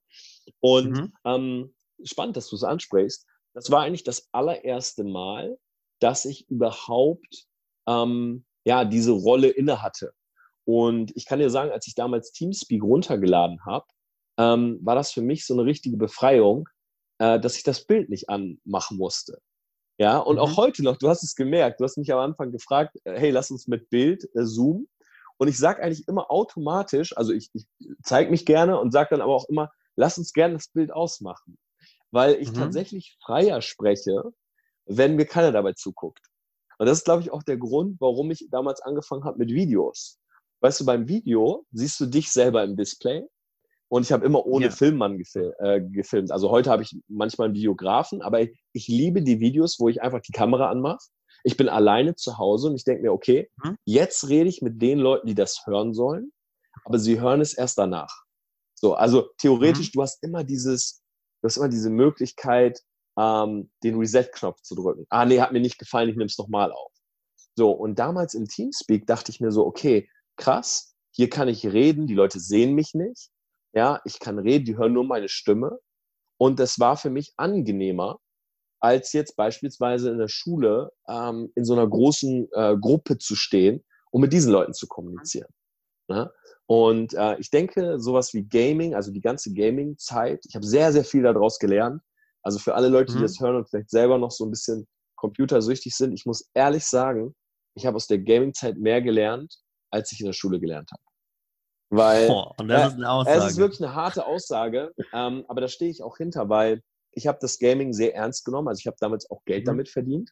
Und 0.60 0.92
mhm. 0.92 1.12
ähm, 1.24 1.74
spannend, 2.04 2.36
dass 2.36 2.48
du 2.48 2.56
es 2.56 2.64
ansprichst. 2.64 3.26
Das 3.54 3.70
war 3.70 3.82
eigentlich 3.82 4.04
das 4.04 4.28
allererste 4.32 5.04
Mal, 5.04 5.58
dass 6.00 6.24
ich 6.24 6.48
überhaupt 6.48 7.46
ähm, 7.86 8.44
ja, 8.64 8.84
diese 8.84 9.12
Rolle 9.12 9.48
inne 9.48 9.82
hatte. 9.82 10.12
Und 10.64 11.14
ich 11.16 11.26
kann 11.26 11.40
dir 11.40 11.50
sagen, 11.50 11.70
als 11.70 11.86
ich 11.86 11.94
damals 11.94 12.32
Teamspeak 12.32 12.82
runtergeladen 12.82 13.64
habe, 13.64 13.84
ähm, 14.38 14.78
war 14.82 14.94
das 14.94 15.12
für 15.12 15.22
mich 15.22 15.44
so 15.44 15.54
eine 15.54 15.64
richtige 15.64 15.96
Befreiung, 15.96 16.68
äh, 17.22 17.38
dass 17.38 17.56
ich 17.56 17.62
das 17.62 17.84
Bild 17.84 18.10
nicht 18.10 18.28
anmachen 18.28 18.98
musste. 18.98 19.40
Ja, 19.96 20.18
und 20.18 20.36
mhm. 20.36 20.40
auch 20.40 20.56
heute 20.56 20.82
noch, 20.82 20.96
du 20.96 21.08
hast 21.08 21.22
es 21.22 21.36
gemerkt, 21.36 21.80
du 21.80 21.84
hast 21.84 21.96
mich 21.96 22.12
am 22.12 22.18
Anfang 22.18 22.50
gefragt, 22.50 22.96
äh, 23.04 23.16
hey, 23.16 23.30
lass 23.30 23.52
uns 23.52 23.68
mit 23.68 23.88
Bild 23.90 24.24
äh, 24.34 24.44
zoomen. 24.44 24.88
Und 25.36 25.46
ich 25.46 25.56
sage 25.56 25.82
eigentlich 25.82 26.08
immer 26.08 26.32
automatisch, 26.32 27.16
also 27.16 27.32
ich, 27.32 27.50
ich 27.52 27.66
zeige 28.02 28.30
mich 28.30 28.44
gerne 28.44 28.78
und 28.80 28.90
sage 28.92 29.10
dann 29.10 29.20
aber 29.20 29.36
auch 29.36 29.48
immer, 29.48 29.70
lass 29.94 30.18
uns 30.18 30.32
gerne 30.32 30.54
das 30.54 30.66
Bild 30.68 30.92
ausmachen. 30.92 31.58
Weil 32.10 32.34
ich 32.34 32.50
mhm. 32.50 32.56
tatsächlich 32.56 33.16
freier 33.24 33.62
spreche, 33.62 34.24
wenn 34.86 35.14
mir 35.14 35.26
keiner 35.26 35.52
dabei 35.52 35.74
zuguckt. 35.74 36.26
Und 36.78 36.86
das 36.86 36.98
ist, 36.98 37.04
glaube 37.04 37.22
ich, 37.22 37.30
auch 37.30 37.44
der 37.44 37.56
Grund, 37.56 38.00
warum 38.00 38.32
ich 38.32 38.48
damals 38.50 38.80
angefangen 38.80 39.22
habe 39.22 39.38
mit 39.38 39.50
Videos. 39.50 40.18
Weißt 40.60 40.80
du, 40.80 40.84
beim 40.84 41.06
Video 41.06 41.66
siehst 41.70 42.00
du 42.00 42.06
dich 42.06 42.32
selber 42.32 42.64
im 42.64 42.76
Display 42.76 43.24
und 43.92 44.04
ich 44.04 44.12
habe 44.12 44.24
immer 44.24 44.46
ohne 44.46 44.66
ja. 44.66 44.70
Filmmann 44.70 45.18
gefil 45.18 45.52
äh, 45.58 45.82
gefilmt. 45.82 46.32
Also 46.32 46.48
heute 46.48 46.70
habe 46.70 46.82
ich 46.82 46.98
manchmal 47.08 47.48
einen 47.48 47.54
Videografen, 47.54 48.22
aber 48.22 48.40
ich, 48.40 48.58
ich, 48.72 48.88
liebe 48.88 49.20
die 49.20 49.38
Videos, 49.38 49.78
wo 49.78 49.90
ich 49.90 50.00
einfach 50.00 50.22
die 50.22 50.32
Kamera 50.32 50.70
anmache. 50.70 50.96
Ich 51.44 51.58
bin 51.58 51.68
alleine 51.68 52.14
zu 52.14 52.38
Hause 52.38 52.68
und 52.68 52.74
ich 52.74 52.84
denke 52.84 53.02
mir, 53.02 53.12
okay, 53.12 53.50
mhm. 53.62 53.76
jetzt 53.84 54.30
rede 54.30 54.48
ich 54.48 54.62
mit 54.62 54.80
den 54.80 54.98
Leuten, 54.98 55.26
die 55.26 55.34
das 55.34 55.66
hören 55.66 55.92
sollen, 55.92 56.32
aber 56.86 56.98
sie 56.98 57.20
hören 57.20 57.42
es 57.42 57.52
erst 57.52 57.76
danach. 57.76 58.22
So, 58.74 58.94
also 58.94 59.28
theoretisch, 59.36 59.88
mhm. 59.88 59.92
du 59.92 60.02
hast 60.04 60.22
immer 60.22 60.42
dieses, 60.42 61.02
du 61.42 61.48
hast 61.48 61.58
immer 61.58 61.68
diese 61.68 61.90
Möglichkeit, 61.90 62.80
ähm, 63.18 63.70
den 63.84 63.98
Reset-Knopf 63.98 64.62
zu 64.62 64.74
drücken. 64.74 65.04
Ah, 65.10 65.26
nee, 65.26 65.38
hat 65.38 65.52
mir 65.52 65.60
nicht 65.60 65.78
gefallen, 65.78 66.08
ich 66.08 66.16
nehme 66.16 66.28
es 66.28 66.38
nochmal 66.38 66.72
auf. 66.72 66.92
So, 67.58 67.70
und 67.72 67.98
damals 67.98 68.32
im 68.32 68.48
Teamspeak 68.48 69.06
dachte 69.06 69.30
ich 69.30 69.40
mir 69.40 69.50
so, 69.50 69.66
okay, 69.66 70.08
krass, 70.38 70.94
hier 71.10 71.28
kann 71.28 71.48
ich 71.48 71.66
reden, 71.66 72.06
die 72.06 72.14
Leute 72.14 72.40
sehen 72.40 72.72
mich 72.72 72.94
nicht. 72.94 73.28
Ja, 73.74 74.00
ich 74.04 74.18
kann 74.18 74.38
reden, 74.38 74.64
die 74.64 74.76
hören 74.76 74.92
nur 74.92 75.04
meine 75.04 75.28
Stimme. 75.28 75.78
Und 76.38 76.58
das 76.58 76.78
war 76.78 76.96
für 76.96 77.10
mich 77.10 77.32
angenehmer, 77.36 78.18
als 78.80 79.12
jetzt 79.12 79.36
beispielsweise 79.36 80.10
in 80.10 80.18
der 80.18 80.28
Schule 80.28 80.90
ähm, 81.08 81.52
in 81.54 81.64
so 81.64 81.72
einer 81.72 81.88
großen 81.88 82.48
äh, 82.52 82.76
Gruppe 82.78 83.18
zu 83.18 83.36
stehen 83.36 83.84
und 84.10 84.20
mit 84.20 84.32
diesen 84.32 84.52
Leuten 84.52 84.74
zu 84.74 84.88
kommunizieren. 84.88 85.48
Ne? 86.08 86.30
Und 86.66 87.14
äh, 87.14 87.38
ich 87.38 87.50
denke, 87.50 88.00
sowas 88.00 88.34
wie 88.34 88.42
Gaming, 88.42 88.94
also 88.94 89.12
die 89.12 89.20
ganze 89.20 89.52
Gaming-Zeit, 89.52 90.44
ich 90.48 90.54
habe 90.54 90.66
sehr, 90.66 90.92
sehr 90.92 91.04
viel 91.04 91.22
daraus 91.22 91.58
gelernt. 91.58 92.02
Also 92.42 92.58
für 92.58 92.74
alle 92.74 92.88
Leute, 92.88 93.12
die 93.12 93.18
mhm. 93.18 93.22
das 93.22 93.40
hören 93.40 93.56
und 93.56 93.68
vielleicht 93.68 93.90
selber 93.90 94.18
noch 94.18 94.30
so 94.30 94.44
ein 94.44 94.50
bisschen 94.50 94.86
computersüchtig 95.16 95.94
sind, 95.94 96.12
ich 96.12 96.26
muss 96.26 96.50
ehrlich 96.54 96.84
sagen, 96.84 97.34
ich 97.74 97.86
habe 97.86 97.96
aus 97.96 98.08
der 98.08 98.18
Gaming-Zeit 98.18 98.76
mehr 98.78 99.00
gelernt, 99.00 99.62
als 99.90 100.10
ich 100.12 100.20
in 100.20 100.26
der 100.26 100.32
Schule 100.32 100.58
gelernt 100.58 100.90
habe. 100.90 101.02
Weil 101.94 102.30
oh, 102.30 102.52
das 102.56 102.92
ist 102.92 102.98
eine 102.98 103.10
Aussage. 103.10 103.38
es 103.38 103.50
ist 103.52 103.58
wirklich 103.58 103.82
eine 103.82 103.94
harte 103.94 104.24
Aussage, 104.24 104.94
ähm, 105.12 105.44
aber 105.46 105.60
da 105.60 105.68
stehe 105.68 105.90
ich 105.90 106.02
auch 106.02 106.16
hinter, 106.16 106.48
weil 106.48 106.80
ich 107.10 107.26
habe 107.26 107.36
das 107.38 107.58
Gaming 107.58 107.92
sehr 107.92 108.14
ernst 108.14 108.46
genommen. 108.46 108.68
Also 108.68 108.80
ich 108.80 108.86
habe 108.86 108.96
damals 108.98 109.30
auch 109.30 109.44
Geld 109.44 109.64
mhm. 109.64 109.66
damit 109.66 109.88
verdient. 109.90 110.30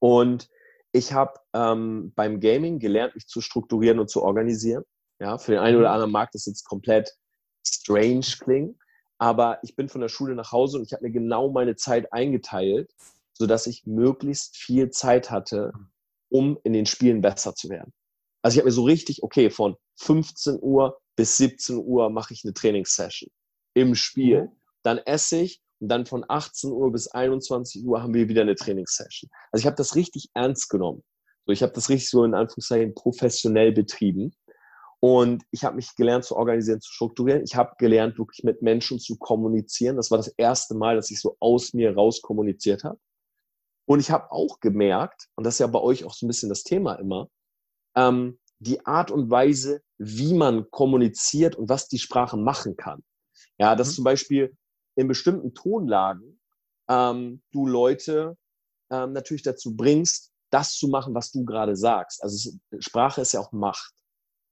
Und 0.00 0.50
ich 0.92 1.14
habe 1.14 1.40
ähm, 1.54 2.12
beim 2.14 2.40
Gaming 2.40 2.78
gelernt, 2.78 3.14
mich 3.14 3.26
zu 3.26 3.40
strukturieren 3.40 3.98
und 3.98 4.10
zu 4.10 4.22
organisieren. 4.22 4.84
Ja, 5.18 5.38
für 5.38 5.52
den 5.52 5.60
einen 5.60 5.78
oder 5.78 5.88
mhm. 5.88 5.94
anderen 5.94 6.12
mag 6.12 6.30
das 6.32 6.44
jetzt 6.44 6.64
komplett 6.64 7.10
strange 7.66 8.26
klingen, 8.38 8.78
aber 9.16 9.58
ich 9.62 9.76
bin 9.76 9.88
von 9.88 10.02
der 10.02 10.08
Schule 10.10 10.34
nach 10.34 10.52
Hause 10.52 10.76
und 10.76 10.84
ich 10.84 10.92
habe 10.92 11.04
mir 11.04 11.10
genau 11.10 11.50
meine 11.50 11.76
Zeit 11.76 12.12
eingeteilt, 12.12 12.90
sodass 13.32 13.66
ich 13.66 13.86
möglichst 13.86 14.58
viel 14.58 14.90
Zeit 14.90 15.30
hatte, 15.30 15.72
um 16.28 16.58
in 16.64 16.74
den 16.74 16.84
Spielen 16.84 17.22
besser 17.22 17.54
zu 17.54 17.70
werden. 17.70 17.94
Also 18.46 18.54
ich 18.54 18.58
habe 18.60 18.68
mir 18.68 18.74
so 18.74 18.84
richtig, 18.84 19.24
okay, 19.24 19.50
von 19.50 19.74
15 19.96 20.60
Uhr 20.62 21.00
bis 21.16 21.36
17 21.36 21.78
Uhr 21.78 22.10
mache 22.10 22.32
ich 22.32 22.44
eine 22.44 22.54
Trainingssession 22.54 23.28
im 23.74 23.96
Spiel. 23.96 24.42
Mhm. 24.42 24.48
Dann 24.84 24.98
esse 24.98 25.38
ich 25.38 25.60
und 25.80 25.88
dann 25.88 26.06
von 26.06 26.24
18 26.28 26.70
Uhr 26.70 26.92
bis 26.92 27.08
21 27.08 27.84
Uhr 27.84 28.00
haben 28.00 28.14
wir 28.14 28.28
wieder 28.28 28.42
eine 28.42 28.54
Trainingssession. 28.54 29.28
Also 29.50 29.62
ich 29.62 29.66
habe 29.66 29.74
das 29.74 29.96
richtig 29.96 30.30
ernst 30.34 30.70
genommen. 30.70 31.02
So, 31.44 31.52
ich 31.52 31.60
habe 31.64 31.72
das 31.72 31.88
richtig 31.88 32.08
so 32.08 32.22
in 32.22 32.34
Anführungszeichen 32.34 32.94
professionell 32.94 33.72
betrieben. 33.72 34.32
Und 35.00 35.42
ich 35.50 35.64
habe 35.64 35.74
mich 35.74 35.96
gelernt 35.96 36.24
zu 36.24 36.36
organisieren, 36.36 36.80
zu 36.80 36.92
strukturieren. 36.92 37.42
Ich 37.42 37.56
habe 37.56 37.72
gelernt, 37.78 38.16
wirklich 38.16 38.44
mit 38.44 38.62
Menschen 38.62 39.00
zu 39.00 39.16
kommunizieren. 39.16 39.96
Das 39.96 40.12
war 40.12 40.18
das 40.18 40.28
erste 40.28 40.76
Mal, 40.76 40.94
dass 40.94 41.10
ich 41.10 41.20
so 41.20 41.36
aus 41.40 41.74
mir 41.74 41.96
raus 41.96 42.22
kommuniziert 42.22 42.84
habe. 42.84 43.00
Und 43.86 43.98
ich 43.98 44.12
habe 44.12 44.30
auch 44.30 44.60
gemerkt, 44.60 45.30
und 45.34 45.42
das 45.42 45.54
ist 45.54 45.58
ja 45.58 45.66
bei 45.66 45.80
euch 45.80 46.04
auch 46.04 46.14
so 46.14 46.26
ein 46.26 46.28
bisschen 46.28 46.48
das 46.48 46.62
Thema 46.62 46.94
immer, 46.94 47.28
ähm, 47.96 48.38
die 48.58 48.84
Art 48.86 49.10
und 49.10 49.30
Weise, 49.30 49.82
wie 49.98 50.34
man 50.34 50.70
kommuniziert 50.70 51.56
und 51.56 51.68
was 51.68 51.88
die 51.88 51.98
Sprache 51.98 52.36
machen 52.36 52.76
kann. 52.76 53.02
Ja, 53.58 53.74
dass 53.74 53.90
mhm. 53.90 53.94
zum 53.94 54.04
Beispiel 54.04 54.56
in 54.96 55.08
bestimmten 55.08 55.54
Tonlagen 55.54 56.40
ähm, 56.88 57.42
du 57.52 57.66
Leute 57.66 58.36
ähm, 58.90 59.12
natürlich 59.12 59.42
dazu 59.42 59.76
bringst, 59.76 60.32
das 60.50 60.74
zu 60.74 60.88
machen, 60.88 61.14
was 61.14 61.32
du 61.32 61.44
gerade 61.44 61.76
sagst. 61.76 62.22
Also 62.22 62.52
Sprache 62.78 63.20
ist 63.20 63.32
ja 63.32 63.40
auch 63.40 63.52
Macht. 63.52 63.92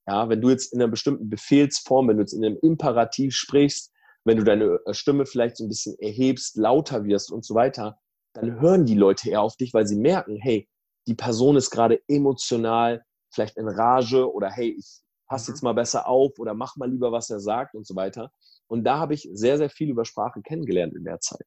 Ja, 0.06 0.28
wenn 0.28 0.42
du 0.42 0.50
jetzt 0.50 0.72
in 0.72 0.82
einer 0.82 0.90
bestimmten 0.90 1.30
Befehlsform, 1.30 2.08
wenn 2.08 2.16
du 2.16 2.22
jetzt 2.22 2.34
in 2.34 2.44
einem 2.44 2.58
Imperativ 2.60 3.34
sprichst, 3.34 3.90
wenn 4.24 4.36
du 4.36 4.44
deine 4.44 4.80
äh, 4.84 4.94
Stimme 4.94 5.24
vielleicht 5.24 5.56
so 5.56 5.64
ein 5.64 5.68
bisschen 5.68 5.98
erhebst, 5.98 6.56
lauter 6.56 7.04
wirst 7.04 7.30
und 7.30 7.44
so 7.44 7.54
weiter, 7.54 7.98
dann 8.34 8.60
hören 8.60 8.84
die 8.84 8.96
Leute 8.96 9.30
eher 9.30 9.42
auf 9.42 9.56
dich, 9.56 9.72
weil 9.72 9.86
sie 9.86 9.96
merken, 9.96 10.36
hey, 10.36 10.68
die 11.06 11.14
Person 11.14 11.56
ist 11.56 11.70
gerade 11.70 12.02
emotional 12.08 13.04
vielleicht 13.34 13.56
in 13.56 13.68
Rage 13.68 14.32
oder 14.32 14.50
hey, 14.50 14.74
ich 14.78 15.00
passe 15.26 15.50
jetzt 15.50 15.62
mhm. 15.62 15.68
mal 15.68 15.72
besser 15.74 16.06
auf 16.06 16.38
oder 16.38 16.54
mach 16.54 16.76
mal 16.76 16.90
lieber, 16.90 17.12
was 17.12 17.30
er 17.30 17.40
sagt 17.40 17.74
und 17.74 17.86
so 17.86 17.96
weiter. 17.96 18.30
Und 18.66 18.84
da 18.84 18.98
habe 18.98 19.14
ich 19.14 19.28
sehr, 19.32 19.58
sehr 19.58 19.70
viel 19.70 19.90
über 19.90 20.04
Sprache 20.04 20.42
kennengelernt 20.42 20.94
in 20.94 21.04
der 21.04 21.20
Zeit. 21.20 21.46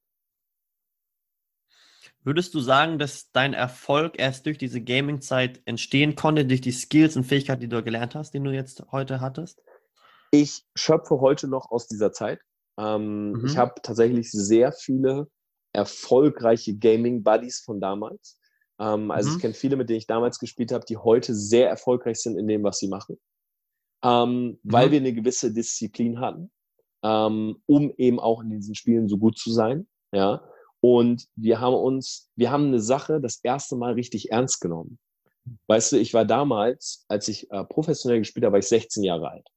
Würdest 2.23 2.53
du 2.53 2.59
sagen, 2.59 2.99
dass 2.99 3.31
dein 3.31 3.53
Erfolg 3.53 4.19
erst 4.19 4.45
durch 4.45 4.57
diese 4.57 4.81
Gaming-Zeit 4.81 5.61
entstehen 5.65 6.15
konnte, 6.15 6.45
durch 6.45 6.61
die 6.61 6.71
Skills 6.71 7.15
und 7.15 7.23
Fähigkeiten, 7.23 7.61
die 7.61 7.69
du 7.69 7.81
gelernt 7.83 8.15
hast, 8.15 8.33
die 8.33 8.39
du 8.39 8.51
jetzt 8.51 8.83
heute 8.91 9.21
hattest? 9.21 9.63
Ich 10.31 10.65
schöpfe 10.75 11.21
heute 11.21 11.47
noch 11.47 11.71
aus 11.71 11.87
dieser 11.87 12.11
Zeit. 12.11 12.41
Ähm, 12.77 13.31
mhm. 13.31 13.45
Ich 13.45 13.57
habe 13.57 13.75
tatsächlich 13.81 14.29
sehr 14.29 14.73
viele 14.73 15.29
erfolgreiche 15.71 16.75
Gaming-Buddies 16.75 17.61
von 17.63 17.79
damals. 17.79 18.37
Ähm, 18.79 19.11
also 19.11 19.29
mhm. 19.29 19.35
ich 19.35 19.41
kenne 19.41 19.53
viele, 19.53 19.75
mit 19.75 19.89
denen 19.89 19.99
ich 19.99 20.07
damals 20.07 20.39
gespielt 20.39 20.71
habe, 20.71 20.85
die 20.85 20.97
heute 20.97 21.33
sehr 21.33 21.69
erfolgreich 21.69 22.19
sind 22.19 22.37
in 22.37 22.47
dem, 22.47 22.63
was 22.63 22.79
sie 22.79 22.87
machen. 22.87 23.17
Ähm, 24.03 24.45
mhm. 24.45 24.59
Weil 24.63 24.91
wir 24.91 24.99
eine 24.99 25.13
gewisse 25.13 25.53
Disziplin 25.53 26.19
hatten, 26.19 26.51
ähm, 27.03 27.61
um 27.65 27.93
eben 27.97 28.19
auch 28.19 28.41
in 28.41 28.49
diesen 28.49 28.75
Spielen 28.75 29.07
so 29.07 29.17
gut 29.17 29.37
zu 29.37 29.51
sein. 29.51 29.87
Ja. 30.11 30.41
Und 30.79 31.27
wir 31.35 31.59
haben 31.59 31.75
uns, 31.75 32.29
wir 32.35 32.51
haben 32.51 32.67
eine 32.67 32.79
Sache 32.79 33.19
das 33.19 33.39
erste 33.43 33.75
Mal 33.75 33.93
richtig 33.93 34.31
ernst 34.31 34.61
genommen. 34.61 34.99
Weißt 35.67 35.91
du, 35.91 35.97
ich 35.97 36.13
war 36.13 36.25
damals, 36.25 37.05
als 37.07 37.27
ich 37.27 37.49
äh, 37.51 37.63
professionell 37.63 38.19
gespielt 38.19 38.45
habe, 38.45 38.53
war 38.53 38.59
ich 38.59 38.67
16 38.67 39.03
Jahre 39.03 39.31
alt. 39.31 39.47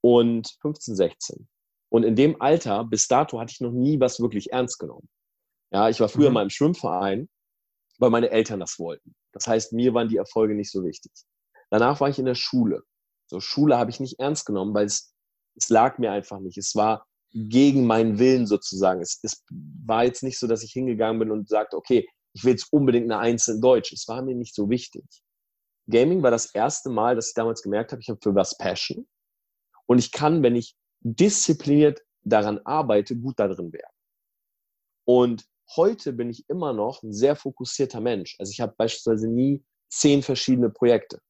Und 0.00 0.56
15, 0.62 0.94
16. 0.94 1.48
Und 1.88 2.04
in 2.04 2.16
dem 2.16 2.40
Alter, 2.40 2.84
bis 2.84 3.08
dato, 3.08 3.40
hatte 3.40 3.52
ich 3.52 3.60
noch 3.60 3.72
nie 3.72 4.00
was 4.00 4.20
wirklich 4.20 4.52
ernst 4.52 4.78
genommen. 4.78 5.08
Ja, 5.72 5.88
ich 5.88 6.00
war 6.00 6.08
früher 6.08 6.28
mhm. 6.30 6.34
mal 6.34 6.42
im 6.42 6.50
Schwimmverein, 6.50 7.28
weil 7.98 8.10
meine 8.10 8.30
Eltern 8.30 8.60
das 8.60 8.78
wollten. 8.78 9.14
Das 9.32 9.46
heißt, 9.46 9.72
mir 9.72 9.94
waren 9.94 10.08
die 10.08 10.16
Erfolge 10.16 10.54
nicht 10.54 10.70
so 10.70 10.84
wichtig. 10.84 11.12
Danach 11.70 12.00
war 12.00 12.08
ich 12.08 12.18
in 12.18 12.26
der 12.26 12.34
Schule. 12.34 12.82
So, 13.26 13.40
Schule 13.40 13.76
habe 13.76 13.90
ich 13.90 14.00
nicht 14.00 14.18
ernst 14.18 14.46
genommen, 14.46 14.74
weil 14.74 14.86
es, 14.86 15.14
es 15.56 15.68
lag 15.68 15.98
mir 15.98 16.12
einfach 16.12 16.38
nicht. 16.38 16.58
Es 16.58 16.74
war 16.74 17.06
gegen 17.32 17.86
meinen 17.86 18.18
Willen 18.18 18.46
sozusagen. 18.46 19.00
Es, 19.00 19.18
es 19.22 19.44
war 19.50 20.04
jetzt 20.04 20.22
nicht 20.22 20.38
so, 20.38 20.46
dass 20.46 20.62
ich 20.62 20.72
hingegangen 20.72 21.18
bin 21.18 21.30
und 21.30 21.48
sagte, 21.48 21.76
okay, 21.76 22.08
ich 22.34 22.44
will 22.44 22.52
jetzt 22.52 22.72
unbedingt 22.72 23.10
eine 23.10 23.18
Eins 23.18 23.48
in 23.48 23.60
Deutsch. 23.60 23.92
Es 23.92 24.06
war 24.08 24.22
mir 24.22 24.34
nicht 24.34 24.54
so 24.54 24.70
wichtig. 24.70 25.04
Gaming 25.88 26.22
war 26.22 26.30
das 26.30 26.54
erste 26.54 26.90
Mal, 26.90 27.16
dass 27.16 27.28
ich 27.28 27.34
damals 27.34 27.62
gemerkt 27.62 27.92
habe, 27.92 28.02
ich 28.02 28.08
habe 28.08 28.20
für 28.22 28.34
was 28.34 28.56
Passion. 28.58 29.06
Und 29.86 29.98
ich 29.98 30.12
kann, 30.12 30.42
wenn 30.42 30.56
ich 30.56 30.76
diszipliniert 31.00 32.00
daran 32.24 32.58
arbeite, 32.64 33.16
gut 33.16 33.38
darin 33.38 33.72
werden. 33.72 33.94
Und 35.04 35.46
heute 35.74 36.12
bin 36.12 36.30
ich 36.30 36.48
immer 36.48 36.72
noch 36.72 37.02
ein 37.02 37.12
sehr 37.12 37.36
fokussierter 37.36 38.00
Mensch. 38.00 38.36
Also 38.38 38.50
ich 38.52 38.60
habe 38.60 38.74
beispielsweise 38.76 39.28
nie 39.28 39.64
zehn 39.88 40.22
verschiedene 40.22 40.70
Projekte. 40.70 41.20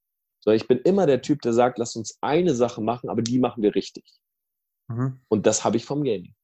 Sondern 0.40 0.56
ich 0.60 0.68
bin 0.68 0.78
immer 0.78 1.06
der 1.06 1.22
Typ, 1.22 1.42
der 1.42 1.52
sagt, 1.52 1.78
lass 1.78 1.96
uns 1.96 2.18
eine 2.20 2.54
Sache 2.54 2.80
machen, 2.80 3.08
aber 3.08 3.22
die 3.22 3.38
machen 3.38 3.62
wir 3.62 3.74
richtig. 3.74 4.04
Mhm. 4.88 5.20
Und 5.28 5.46
das 5.46 5.64
habe 5.64 5.76
ich 5.76 5.84
vom 5.84 6.04
Gaming. 6.04 6.34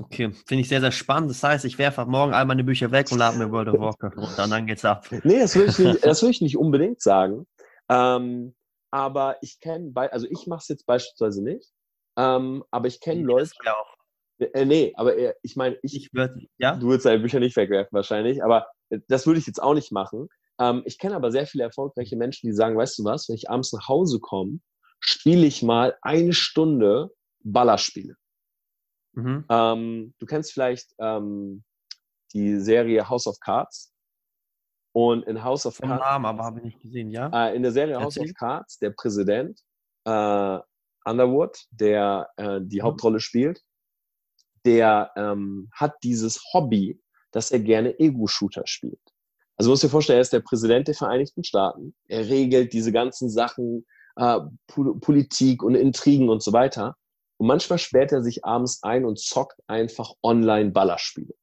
Okay, 0.00 0.32
finde 0.46 0.62
ich 0.62 0.68
sehr, 0.68 0.80
sehr 0.80 0.90
spannend. 0.90 1.30
Das 1.30 1.42
heißt, 1.42 1.64
ich 1.64 1.78
werfe 1.78 2.04
morgen 2.06 2.34
all 2.34 2.46
meine 2.46 2.64
Bücher 2.64 2.90
weg 2.90 3.12
und 3.12 3.18
lade 3.18 3.38
mir 3.38 3.52
World 3.52 3.68
of 3.68 3.78
Warcraft 3.78 4.16
runter 4.16 4.44
und 4.44 4.50
dann 4.50 4.66
geht's 4.66 4.84
ab. 4.84 5.06
Nee, 5.22 5.38
das 5.38 5.54
würde 5.54 5.70
ich 5.70 5.78
nicht, 5.78 6.04
das 6.04 6.22
ich 6.22 6.40
nicht 6.40 6.56
unbedingt 6.56 7.00
sagen. 7.00 7.46
Ähm, 7.88 8.56
aber 8.90 9.36
ich 9.40 9.60
kenne, 9.60 9.92
also 10.10 10.26
ich 10.28 10.48
mache 10.48 10.62
es 10.62 10.68
jetzt 10.68 10.86
beispielsweise 10.86 11.44
nicht, 11.44 11.72
ähm, 12.16 12.64
aber 12.72 12.88
ich 12.88 13.00
kenne 13.00 13.22
Leute. 13.22 13.50
Ja 13.64 13.74
auch. 13.74 13.93
Äh, 14.38 14.64
nee, 14.64 14.92
aber 14.96 15.16
äh, 15.16 15.34
ich 15.42 15.56
meine, 15.56 15.76
ich, 15.82 15.96
ich 15.96 16.12
würd, 16.12 16.32
ja? 16.58 16.76
du 16.76 16.88
würdest 16.88 17.06
deine 17.06 17.20
Bücher 17.20 17.40
nicht 17.40 17.56
wegwerfen 17.56 17.94
wahrscheinlich, 17.94 18.42
aber 18.42 18.66
äh, 18.90 18.98
das 19.08 19.26
würde 19.26 19.38
ich 19.38 19.46
jetzt 19.46 19.62
auch 19.62 19.74
nicht 19.74 19.92
machen. 19.92 20.28
Ähm, 20.58 20.82
ich 20.86 20.98
kenne 20.98 21.16
aber 21.16 21.30
sehr 21.30 21.46
viele 21.46 21.64
erfolgreiche 21.64 22.16
Menschen, 22.16 22.46
die 22.46 22.54
sagen, 22.54 22.76
weißt 22.76 22.98
du 22.98 23.04
was, 23.04 23.28
wenn 23.28 23.36
ich 23.36 23.50
abends 23.50 23.72
nach 23.72 23.88
Hause 23.88 24.18
komme, 24.20 24.60
spiele 25.00 25.46
ich 25.46 25.62
mal 25.62 25.96
eine 26.02 26.32
Stunde 26.32 27.10
Ballerspiele. 27.40 28.14
Mhm. 29.12 29.44
Ähm, 29.48 30.14
du 30.18 30.26
kennst 30.26 30.52
vielleicht 30.52 30.92
ähm, 30.98 31.64
die 32.32 32.58
Serie 32.58 33.08
House 33.08 33.26
of 33.26 33.38
Cards. 33.40 33.92
Und 34.92 35.24
in 35.24 35.42
House 35.42 35.66
of 35.66 35.78
Cards. 35.80 36.00
Namen, 36.00 36.24
aber 36.24 36.44
habe 36.44 36.60
ich 36.60 36.64
nicht 36.66 36.80
gesehen, 36.80 37.10
ja? 37.10 37.28
Äh, 37.48 37.56
in 37.56 37.62
der 37.62 37.72
Serie 37.72 37.94
Erzähl. 37.94 38.04
House 38.04 38.18
of 38.18 38.34
Cards, 38.34 38.78
der 38.78 38.90
Präsident 38.90 39.60
äh, 40.04 40.58
Underwood, 41.04 41.58
der 41.70 42.28
äh, 42.36 42.60
die 42.62 42.78
mhm. 42.78 42.84
Hauptrolle 42.84 43.20
spielt, 43.20 43.60
der 44.64 45.10
ähm, 45.16 45.68
hat 45.72 45.94
dieses 46.02 46.40
Hobby, 46.52 47.00
dass 47.30 47.50
er 47.50 47.60
gerne 47.60 47.98
Ego-Shooter 47.98 48.66
spielt. 48.66 49.00
Also 49.56 49.70
muss 49.70 49.80
dir 49.80 49.88
vorstellen, 49.88 50.18
er 50.18 50.22
ist 50.22 50.32
der 50.32 50.40
Präsident 50.40 50.88
der 50.88 50.94
Vereinigten 50.94 51.44
Staaten. 51.44 51.94
Er 52.08 52.28
regelt 52.28 52.72
diese 52.72 52.92
ganzen 52.92 53.30
Sachen, 53.30 53.86
äh, 54.16 54.40
Politik 54.66 55.62
und 55.62 55.74
Intrigen 55.74 56.28
und 56.28 56.42
so 56.42 56.52
weiter. 56.52 56.96
Und 57.36 57.46
manchmal 57.48 57.78
sperrt 57.78 58.12
er 58.12 58.22
sich 58.22 58.44
abends 58.44 58.82
ein 58.82 59.04
und 59.04 59.18
zockt 59.18 59.60
einfach 59.66 60.12
online 60.22 60.70
Ballerspiele. 60.70 61.34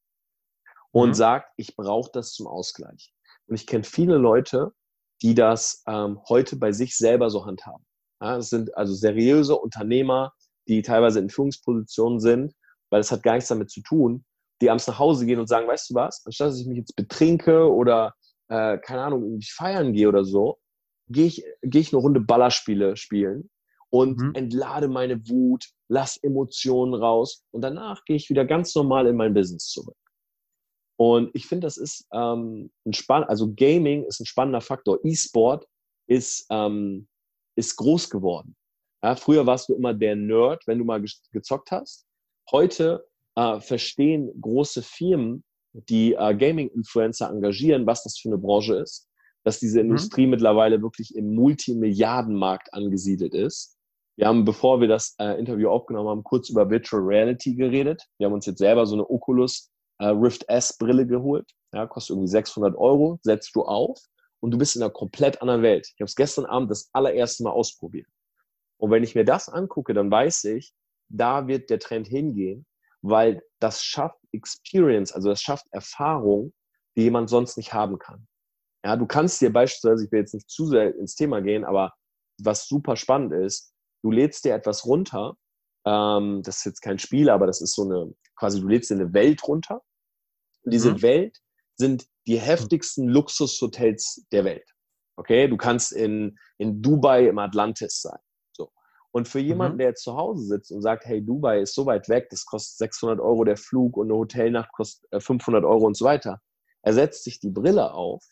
Und 0.91 1.09
mhm. 1.09 1.13
sagt, 1.13 1.51
ich 1.57 1.75
brauche 1.75 2.11
das 2.13 2.33
zum 2.33 2.47
Ausgleich. 2.47 3.13
Und 3.47 3.55
ich 3.55 3.67
kenne 3.67 3.83
viele 3.83 4.17
Leute, 4.17 4.73
die 5.21 5.35
das 5.35 5.83
ähm, 5.87 6.19
heute 6.27 6.55
bei 6.55 6.71
sich 6.71 6.97
selber 6.97 7.29
so 7.29 7.45
handhaben. 7.45 7.85
Ja, 8.21 8.37
das 8.37 8.49
sind 8.49 8.75
also 8.77 8.93
seriöse 8.93 9.55
Unternehmer, 9.55 10.33
die 10.67 10.81
teilweise 10.81 11.19
in 11.19 11.29
Führungspositionen 11.29 12.19
sind, 12.19 12.53
weil 12.91 12.99
das 12.99 13.11
hat 13.11 13.23
gar 13.23 13.33
nichts 13.33 13.49
damit 13.49 13.71
zu 13.71 13.81
tun, 13.81 14.23
die 14.61 14.69
abends 14.69 14.87
nach 14.87 14.99
Hause 14.99 15.25
gehen 15.25 15.39
und 15.39 15.47
sagen, 15.47 15.67
weißt 15.67 15.89
du 15.89 15.95
was, 15.95 16.23
anstatt 16.25 16.49
dass 16.49 16.59
ich 16.59 16.67
mich 16.67 16.77
jetzt 16.77 16.95
betrinke 16.95 17.71
oder, 17.71 18.13
äh, 18.49 18.77
keine 18.77 19.01
Ahnung, 19.01 19.23
irgendwie 19.23 19.49
feiern 19.49 19.93
gehe 19.93 20.07
oder 20.07 20.23
so, 20.23 20.59
gehe 21.09 21.25
ich, 21.25 21.43
geh 21.63 21.79
ich 21.79 21.93
eine 21.93 22.01
Runde 22.01 22.19
Ballerspiele 22.19 22.95
spielen 22.95 23.49
und 23.89 24.19
mhm. 24.19 24.35
entlade 24.35 24.87
meine 24.87 25.27
Wut, 25.27 25.65
lass 25.87 26.17
Emotionen 26.17 26.93
raus 26.93 27.43
und 27.51 27.61
danach 27.61 28.05
gehe 28.05 28.15
ich 28.15 28.29
wieder 28.29 28.45
ganz 28.45 28.75
normal 28.75 29.07
in 29.07 29.15
mein 29.15 29.33
Business 29.33 29.67
zurück. 29.67 29.97
Und 30.97 31.31
ich 31.33 31.47
finde, 31.47 31.65
das 31.65 31.77
ist 31.77 32.07
ähm, 32.13 32.71
ein 32.85 32.93
spannend, 32.93 33.29
also 33.29 33.51
Gaming 33.55 34.03
ist 34.03 34.19
ein 34.19 34.27
spannender 34.27 34.61
Faktor. 34.61 34.99
E-Sport 35.03 35.65
ist, 36.07 36.45
ähm, 36.51 37.07
ist 37.55 37.75
groß 37.77 38.11
geworden. 38.11 38.55
Ja, 39.03 39.15
früher 39.15 39.47
warst 39.47 39.67
du 39.67 39.73
immer 39.73 39.95
der 39.95 40.15
Nerd, 40.15 40.61
wenn 40.67 40.77
du 40.77 40.85
mal 40.85 41.03
gezockt 41.31 41.71
hast. 41.71 42.05
Heute 42.49 43.05
äh, 43.35 43.59
verstehen 43.59 44.31
große 44.39 44.81
Firmen, 44.81 45.43
die 45.73 46.13
äh, 46.13 46.35
Gaming-Influencer 46.35 47.29
engagieren, 47.29 47.85
was 47.85 48.03
das 48.03 48.17
für 48.17 48.29
eine 48.29 48.37
Branche 48.37 48.75
ist, 48.75 49.07
dass 49.43 49.59
diese 49.59 49.79
mhm. 49.79 49.91
Industrie 49.91 50.27
mittlerweile 50.27 50.81
wirklich 50.81 51.15
im 51.15 51.33
Multimilliardenmarkt 51.33 52.73
angesiedelt 52.73 53.33
ist. 53.33 53.77
Wir 54.17 54.27
haben, 54.27 54.45
bevor 54.45 54.81
wir 54.81 54.87
das 54.87 55.15
äh, 55.19 55.39
Interview 55.39 55.69
aufgenommen 55.69 56.09
haben, 56.09 56.23
kurz 56.23 56.49
über 56.49 56.69
Virtual 56.69 57.01
Reality 57.01 57.55
geredet. 57.55 58.03
Wir 58.17 58.27
haben 58.27 58.33
uns 58.33 58.45
jetzt 58.45 58.59
selber 58.59 58.85
so 58.85 58.95
eine 58.95 59.09
Oculus 59.09 59.71
äh, 59.99 60.07
Rift 60.07 60.47
S 60.49 60.77
Brille 60.77 61.07
geholt. 61.07 61.49
Ja, 61.73 61.87
kostet 61.87 62.15
irgendwie 62.15 62.27
600 62.27 62.75
Euro, 62.75 63.19
setzt 63.23 63.55
du 63.55 63.63
auf 63.63 63.97
und 64.41 64.51
du 64.51 64.57
bist 64.57 64.75
in 64.75 64.81
einer 64.81 64.91
komplett 64.91 65.41
anderen 65.41 65.61
Welt. 65.61 65.87
Ich 65.95 66.01
habe 66.01 66.09
es 66.09 66.15
gestern 66.15 66.45
Abend 66.45 66.69
das 66.69 66.89
allererste 66.91 67.43
Mal 67.43 67.51
ausprobiert. 67.51 68.07
Und 68.77 68.91
wenn 68.91 69.03
ich 69.03 69.15
mir 69.15 69.23
das 69.23 69.47
angucke, 69.47 69.93
dann 69.93 70.11
weiß 70.11 70.43
ich, 70.45 70.73
da 71.11 71.47
wird 71.47 71.69
der 71.69 71.79
Trend 71.79 72.07
hingehen, 72.07 72.65
weil 73.01 73.41
das 73.59 73.83
schafft 73.83 74.19
Experience, 74.31 75.11
also 75.11 75.29
das 75.29 75.41
schafft 75.41 75.67
Erfahrung, 75.71 76.53
die 76.95 77.03
jemand 77.03 77.29
sonst 77.29 77.57
nicht 77.57 77.73
haben 77.73 77.99
kann. 77.99 78.27
Ja, 78.83 78.95
du 78.95 79.05
kannst 79.05 79.41
dir 79.41 79.51
beispielsweise, 79.51 80.05
ich 80.05 80.11
will 80.11 80.19
jetzt 80.19 80.33
nicht 80.33 80.49
zu 80.49 80.65
sehr 80.67 80.95
ins 80.95 81.15
Thema 81.15 81.41
gehen, 81.41 81.63
aber 81.63 81.93
was 82.39 82.67
super 82.67 82.95
spannend 82.95 83.33
ist, 83.33 83.73
du 84.03 84.11
lädst 84.11 84.45
dir 84.45 84.55
etwas 84.55 84.85
runter, 84.85 85.35
ähm, 85.85 86.41
das 86.43 86.57
ist 86.57 86.65
jetzt 86.65 86.81
kein 86.81 86.99
Spiel, 86.99 87.29
aber 87.29 87.47
das 87.47 87.61
ist 87.61 87.75
so 87.75 87.83
eine, 87.83 88.13
quasi 88.35 88.61
du 88.61 88.67
lädst 88.67 88.89
dir 88.89 88.95
eine 88.95 89.13
Welt 89.13 89.47
runter. 89.47 89.81
Und 90.63 90.73
diese 90.73 90.93
mhm. 90.93 91.01
Welt 91.01 91.37
sind 91.75 92.07
die 92.27 92.39
heftigsten 92.39 93.07
Luxushotels 93.07 94.25
der 94.31 94.45
Welt. 94.45 94.69
Okay, 95.17 95.47
du 95.47 95.57
kannst 95.57 95.91
in, 95.91 96.37
in 96.57 96.81
Dubai 96.81 97.27
im 97.27 97.39
Atlantis 97.39 98.01
sein. 98.01 98.19
Und 99.13 99.27
für 99.27 99.39
jemanden, 99.39 99.75
mhm. 99.75 99.79
der 99.79 99.87
jetzt 99.89 100.03
zu 100.03 100.15
Hause 100.15 100.45
sitzt 100.45 100.71
und 100.71 100.81
sagt, 100.81 101.05
hey, 101.05 101.23
Dubai 101.23 101.59
ist 101.59 101.75
so 101.75 101.85
weit 101.85 102.07
weg, 102.07 102.29
das 102.29 102.45
kostet 102.45 102.77
600 102.77 103.19
Euro 103.19 103.43
der 103.43 103.57
Flug 103.57 103.97
und 103.97 104.07
eine 104.07 104.17
Hotelnacht 104.17 104.71
kostet 104.71 105.09
500 105.21 105.63
äh, 105.63 105.67
Euro 105.67 105.85
und 105.85 105.97
so 105.97 106.05
weiter. 106.05 106.39
Er 106.81 106.93
setzt 106.93 107.25
sich 107.25 107.39
die 107.39 107.49
Brille 107.49 107.93
auf 107.93 108.23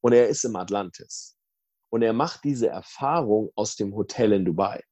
und 0.00 0.12
er 0.12 0.28
ist 0.28 0.44
im 0.44 0.56
Atlantis. 0.56 1.36
Und 1.90 2.02
er 2.02 2.12
macht 2.12 2.44
diese 2.44 2.68
Erfahrung 2.68 3.50
aus 3.54 3.76
dem 3.76 3.94
Hotel 3.94 4.32
in 4.32 4.44
Dubai. 4.44 4.82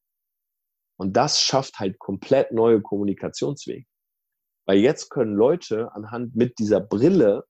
Und 0.96 1.16
das 1.16 1.40
schafft 1.40 1.80
halt 1.80 1.98
komplett 1.98 2.52
neue 2.52 2.80
Kommunikationswege. 2.80 3.86
Weil 4.66 4.78
jetzt 4.78 5.10
können 5.10 5.34
Leute 5.34 5.92
anhand 5.92 6.36
mit 6.36 6.58
dieser 6.58 6.80
Brille, 6.80 7.44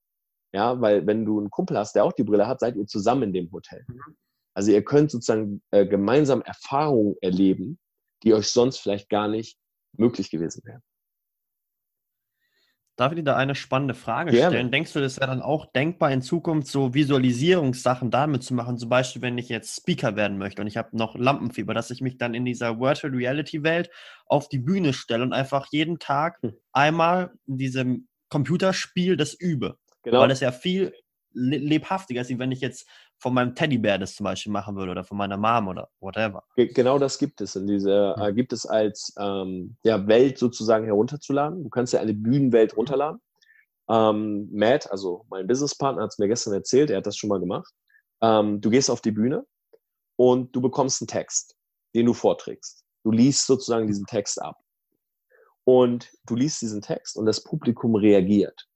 ja, 0.53 0.81
weil 0.81 1.07
wenn 1.07 1.25
du 1.25 1.39
einen 1.39 1.51
Kumpel 1.51 1.77
hast, 1.77 1.95
der 1.95 2.05
auch 2.05 2.13
die 2.13 2.25
Brille 2.25 2.47
hat, 2.47 2.61
seid 2.61 2.77
ihr 2.77 2.87
zusammen 2.87 3.25
in 3.25 3.33
dem 3.33 3.53
Hotel. 3.53 3.85
Mhm. 3.87 4.17
Also 4.55 4.71
ihr 4.71 4.85
könnt 4.85 5.11
sozusagen 5.11 5.63
äh, 5.71 5.87
gemeinsam 5.87 6.43
Erfahrungen 6.43 7.17
erleben, 7.21 7.79
die 8.23 8.35
euch 8.35 8.49
sonst 8.49 8.79
vielleicht 8.79 9.09
gar 9.09 9.29
nicht 9.29 9.59
möglich 9.97 10.31
gewesen 10.31 10.63
wären. 10.65 10.83
Darf 12.97 13.11
ich 13.11 13.17
dir 13.17 13.25
da 13.25 13.37
eine 13.37 13.57
spannende 13.57 13.95
Frage 13.95 14.31
Gerne. 14.31 14.55
stellen? 14.55 14.71
Denkst 14.71 14.93
du, 14.93 15.01
das 15.01 15.19
wäre 15.19 15.29
dann 15.29 15.43
auch 15.43 15.67
denkbar 15.73 16.13
in 16.13 16.23
Zukunft, 16.23 16.69
so 16.69 16.95
Visualisierungssachen 16.95 18.13
damit 18.13 18.45
zu 18.45 18.55
machen? 18.55 18.79
Zum 18.79 18.89
Beispiel, 18.89 19.21
wenn 19.21 19.37
ich 19.37 19.49
jetzt 19.49 19.77
Speaker 19.77 20.15
werden 20.15 20.39
möchte 20.39 20.63
und 20.63 20.69
ich 20.69 20.77
habe 20.77 20.97
noch 20.97 21.17
Lampenfieber, 21.17 21.75
dass 21.75 21.91
ich 21.91 22.01
mich 22.01 22.19
dann 22.19 22.35
in 22.35 22.45
dieser 22.45 22.79
Virtual 22.79 23.13
Reality 23.13 23.65
Welt 23.65 23.91
auf 24.27 24.49
die 24.49 24.61
Bühne 24.61 24.93
stelle 24.93 25.25
und 25.25 25.33
einfach 25.33 25.67
jeden 25.73 25.99
Tag 25.99 26.39
hm. 26.43 26.55
einmal 26.73 27.33
in 27.49 27.59
diesem 27.59 28.07
Computerspiel 28.29 29.17
das 29.17 29.35
übe. 29.35 29.77
Genau. 30.05 30.21
Weil 30.21 30.29
das 30.29 30.41
ja 30.41 30.53
viel 30.53 30.93
lebhaftiger 31.33 32.21
ist, 32.21 32.39
wenn 32.39 32.53
ich 32.53 32.61
jetzt 32.61 32.89
von 33.19 33.35
meinem 33.35 33.55
Teddybär 33.55 33.99
das 33.99 34.15
zum 34.15 34.25
Beispiel 34.25 34.53
machen 34.53 34.77
würde 34.77 34.93
oder 34.93 35.05
von 35.05 35.17
meiner 35.17 35.37
Mom 35.37 35.69
oder 35.69 35.89
whatever. 36.01 36.45
Genau 36.57 36.99
das 36.99 37.19
gibt 37.19 37.41
es. 37.41 37.57
In 37.57 37.67
diese, 37.67 38.15
äh, 38.19 38.33
gibt 38.33 38.53
es 38.53 38.67
als 38.67 39.15
ähm, 39.19 39.77
ja, 39.83 40.07
Welt 40.07 40.39
sozusagen 40.39 40.85
herunterzuladen. 40.85 41.63
Du 41.63 41.71
kannst 41.71 41.93
ja 41.93 42.01
eine 42.01 42.15
Bühnenwelt 42.15 42.77
runterladen. 42.77 43.21
Ähm, 43.89 44.49
Matt, 44.53 44.91
also 44.91 45.25
mein 45.29 45.47
Businesspartner, 45.47 46.03
hat 46.03 46.11
es 46.11 46.19
mir 46.19 46.29
gestern 46.29 46.55
erzählt, 46.55 46.91
er 46.91 46.99
hat 46.99 47.07
das 47.07 47.17
schon 47.17 47.29
mal 47.29 47.41
gemacht. 47.41 47.73
Ähm, 48.23 48.61
du 48.61 48.71
gehst 48.71 48.91
auf 48.91 49.01
die 49.01 49.11
Bühne 49.11 49.47
und 50.17 50.55
du 50.55 50.61
bekommst 50.61 51.03
einen 51.03 51.09
Text, 51.09 51.57
den 51.95 52.07
du 52.07 52.15
vorträgst. 52.15 52.85
Du 53.05 53.11
liest 53.11 53.47
sozusagen 53.47 53.87
diesen 53.87 54.07
Text 54.07 54.41
ab. 54.41 54.57
Und 55.65 56.11
du 56.27 56.35
liest 56.35 56.61
diesen 56.61 56.83
Text 56.83 57.17
und 57.17 57.27
das 57.27 57.43
Publikum 57.43 57.95
reagiert. 57.95 58.67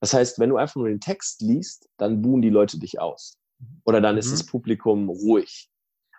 Das 0.00 0.14
heißt, 0.14 0.38
wenn 0.38 0.50
du 0.50 0.56
einfach 0.56 0.76
nur 0.76 0.88
den 0.88 1.00
Text 1.00 1.40
liest, 1.40 1.88
dann 1.96 2.22
buhen 2.22 2.42
die 2.42 2.50
Leute 2.50 2.78
dich 2.78 3.00
aus. 3.00 3.38
Oder 3.84 4.00
dann 4.00 4.14
mhm. 4.14 4.20
ist 4.20 4.32
das 4.32 4.44
Publikum 4.44 5.08
ruhig. 5.08 5.70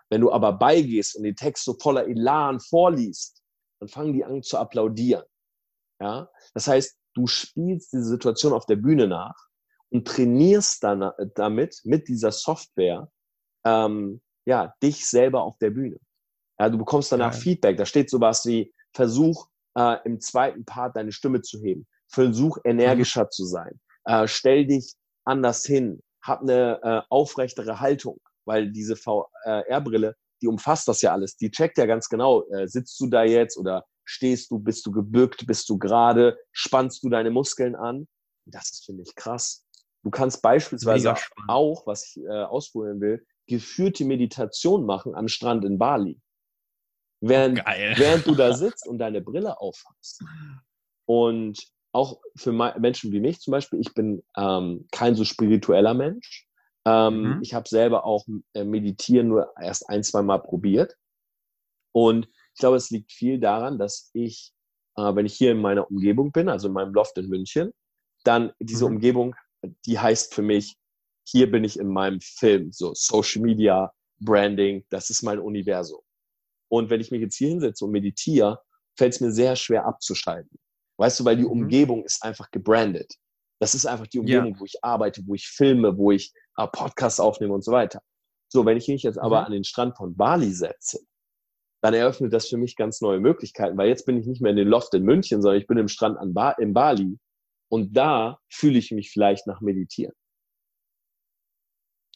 Wenn 0.09 0.21
du 0.21 0.31
aber 0.31 0.53
beigehst 0.53 1.15
und 1.15 1.23
den 1.23 1.35
Text 1.35 1.65
so 1.65 1.75
voller 1.79 2.07
Elan 2.07 2.59
vorliest, 2.59 3.41
dann 3.79 3.89
fangen 3.89 4.13
die 4.13 4.23
an 4.23 4.41
zu 4.41 4.57
applaudieren. 4.57 5.25
Ja? 5.99 6.29
Das 6.53 6.67
heißt, 6.67 6.97
du 7.13 7.27
spielst 7.27 7.93
diese 7.93 8.05
Situation 8.05 8.53
auf 8.53 8.65
der 8.65 8.77
Bühne 8.77 9.07
nach 9.07 9.35
und 9.89 10.07
trainierst 10.07 10.83
dann 10.83 11.01
äh, 11.01 11.27
damit, 11.35 11.81
mit 11.83 12.07
dieser 12.07 12.31
Software, 12.31 13.11
ähm, 13.65 14.21
ja, 14.45 14.73
dich 14.81 15.05
selber 15.05 15.41
auf 15.41 15.57
der 15.57 15.71
Bühne. 15.71 15.99
Ja, 16.59 16.69
du 16.69 16.77
bekommst 16.77 17.11
danach 17.11 17.33
Geil. 17.33 17.41
Feedback. 17.41 17.77
Da 17.77 17.85
steht 17.85 18.09
sowas 18.09 18.45
wie, 18.45 18.73
versuch 18.93 19.49
äh, 19.77 19.97
im 20.05 20.19
zweiten 20.19 20.65
Part 20.65 20.95
deine 20.95 21.11
Stimme 21.11 21.41
zu 21.41 21.59
heben. 21.61 21.87
Versuch 22.07 22.57
energischer 22.63 23.25
mhm. 23.25 23.31
zu 23.31 23.45
sein. 23.45 23.79
Äh, 24.05 24.27
stell 24.27 24.65
dich 24.65 24.95
anders 25.25 25.65
hin. 25.65 26.01
Hab 26.21 26.41
eine 26.41 26.79
äh, 26.83 27.01
aufrechtere 27.09 27.79
Haltung, 27.79 28.19
weil 28.45 28.71
diese 28.71 28.95
VR-Brille, 28.95 30.15
die 30.41 30.47
umfasst 30.47 30.87
das 30.87 31.01
ja 31.01 31.13
alles. 31.13 31.37
Die 31.37 31.51
checkt 31.51 31.77
ja 31.77 31.85
ganz 31.85 32.09
genau, 32.09 32.47
äh, 32.49 32.67
sitzt 32.67 32.99
du 32.99 33.07
da 33.07 33.23
jetzt 33.23 33.57
oder 33.57 33.85
stehst 34.05 34.51
du, 34.51 34.59
bist 34.59 34.85
du 34.85 34.91
gebückt, 34.91 35.45
bist 35.47 35.69
du 35.69 35.77
gerade, 35.77 36.37
spannst 36.51 37.03
du 37.03 37.09
deine 37.09 37.29
Muskeln 37.29 37.75
an. 37.75 38.07
Das 38.45 38.71
ist, 38.71 38.85
finde 38.85 39.03
ich, 39.03 39.15
krass. 39.15 39.65
Du 40.03 40.09
kannst 40.09 40.41
beispielsweise 40.41 41.15
auch, 41.47 41.85
was 41.85 42.07
ich 42.07 42.23
äh, 42.23 42.43
ausprobieren 42.43 43.01
will, 43.01 43.25
geführte 43.47 44.05
Meditation 44.05 44.85
machen 44.85 45.15
am 45.15 45.27
Strand 45.27 45.65
in 45.65 45.77
Bali. 45.77 46.21
Während, 47.19 47.59
während 47.65 48.25
du 48.27 48.35
da 48.35 48.53
sitzt 48.55 48.87
und 48.87 48.99
deine 48.99 49.21
Brille 49.21 49.59
aufhast. 49.59 50.23
Und 51.05 51.59
auch 51.91 52.19
für 52.35 52.51
Menschen 52.51 53.11
wie 53.11 53.19
mich 53.19 53.39
zum 53.39 53.51
Beispiel, 53.51 53.79
ich 53.79 53.93
bin 53.93 54.23
ähm, 54.35 54.87
kein 54.91 55.15
so 55.15 55.23
spiritueller 55.23 55.93
Mensch. 55.93 56.47
Ähm, 56.85 57.21
mhm. 57.21 57.39
Ich 57.41 57.53
habe 57.53 57.67
selber 57.67 58.05
auch 58.05 58.25
äh, 58.53 58.63
Meditieren 58.63 59.29
nur 59.29 59.51
erst 59.59 59.89
ein, 59.89 60.03
zwei 60.03 60.21
Mal 60.21 60.39
probiert. 60.39 60.95
Und 61.91 62.27
ich 62.53 62.59
glaube, 62.59 62.77
es 62.77 62.89
liegt 62.89 63.11
viel 63.11 63.39
daran, 63.39 63.77
dass 63.79 64.09
ich, 64.13 64.51
äh, 64.95 65.15
wenn 65.15 65.25
ich 65.25 65.35
hier 65.35 65.51
in 65.51 65.61
meiner 65.61 65.89
Umgebung 65.89 66.31
bin, 66.31 66.49
also 66.49 66.67
in 66.67 66.73
meinem 66.73 66.93
Loft 66.93 67.17
in 67.17 67.27
München, 67.27 67.71
dann 68.23 68.51
diese 68.59 68.85
mhm. 68.85 68.95
Umgebung, 68.95 69.35
die 69.85 69.99
heißt 69.99 70.33
für 70.33 70.41
mich, 70.41 70.77
hier 71.27 71.51
bin 71.51 71.63
ich 71.63 71.77
in 71.79 71.87
meinem 71.87 72.21
Film, 72.21 72.71
so 72.71 72.93
Social 72.93 73.41
Media, 73.41 73.91
Branding, 74.19 74.85
das 74.89 75.09
ist 75.09 75.23
mein 75.23 75.39
Universum. 75.39 75.99
Und 76.69 76.89
wenn 76.89 77.01
ich 77.01 77.11
mich 77.11 77.21
jetzt 77.21 77.35
hier 77.35 77.49
hinsetze 77.49 77.85
und 77.85 77.91
meditiere, 77.91 78.61
fällt 78.97 79.13
es 79.13 79.21
mir 79.21 79.31
sehr 79.31 79.55
schwer 79.55 79.85
abzuschalten. 79.85 80.57
Weißt 80.97 81.19
du, 81.19 81.25
weil 81.25 81.37
die 81.37 81.43
mhm. 81.43 81.51
Umgebung 81.51 82.03
ist 82.03 82.23
einfach 82.23 82.51
gebrandet. 82.51 83.13
Das 83.59 83.73
ist 83.73 83.85
einfach 83.85 84.07
die 84.07 84.19
Umgebung, 84.19 84.53
ja. 84.53 84.59
wo 84.59 84.65
ich 84.65 84.83
arbeite, 84.83 85.21
wo 85.25 85.33
ich 85.33 85.47
filme, 85.47 85.97
wo 85.97 86.11
ich 86.11 86.31
äh, 86.57 86.67
Podcasts 86.67 87.19
aufnehme 87.19 87.53
und 87.53 87.63
so 87.63 87.71
weiter. 87.71 88.01
So, 88.49 88.65
wenn 88.65 88.77
ich 88.77 88.87
mich 88.87 89.03
jetzt 89.03 89.17
aber 89.17 89.41
mhm. 89.41 89.45
an 89.47 89.51
den 89.51 89.63
Strand 89.63 89.97
von 89.97 90.15
Bali 90.15 90.51
setze, 90.51 90.99
dann 91.81 91.93
eröffnet 91.93 92.33
das 92.33 92.47
für 92.47 92.57
mich 92.57 92.75
ganz 92.75 93.01
neue 93.01 93.19
Möglichkeiten, 93.19 93.77
weil 93.77 93.87
jetzt 93.87 94.05
bin 94.05 94.17
ich 94.17 94.25
nicht 94.25 94.41
mehr 94.41 94.51
in 94.51 94.57
den 94.57 94.67
Loft 94.67 94.93
in 94.93 95.03
München, 95.03 95.41
sondern 95.41 95.61
ich 95.61 95.67
bin 95.67 95.77
im 95.77 95.87
Strand 95.87 96.17
an 96.17 96.33
ba 96.33 96.51
in 96.51 96.73
Bali 96.73 97.19
und 97.69 97.95
da 97.95 98.39
fühle 98.49 98.79
ich 98.79 98.91
mich 98.91 99.11
vielleicht 99.11 99.47
nach 99.47 99.61
Meditieren. 99.61 100.13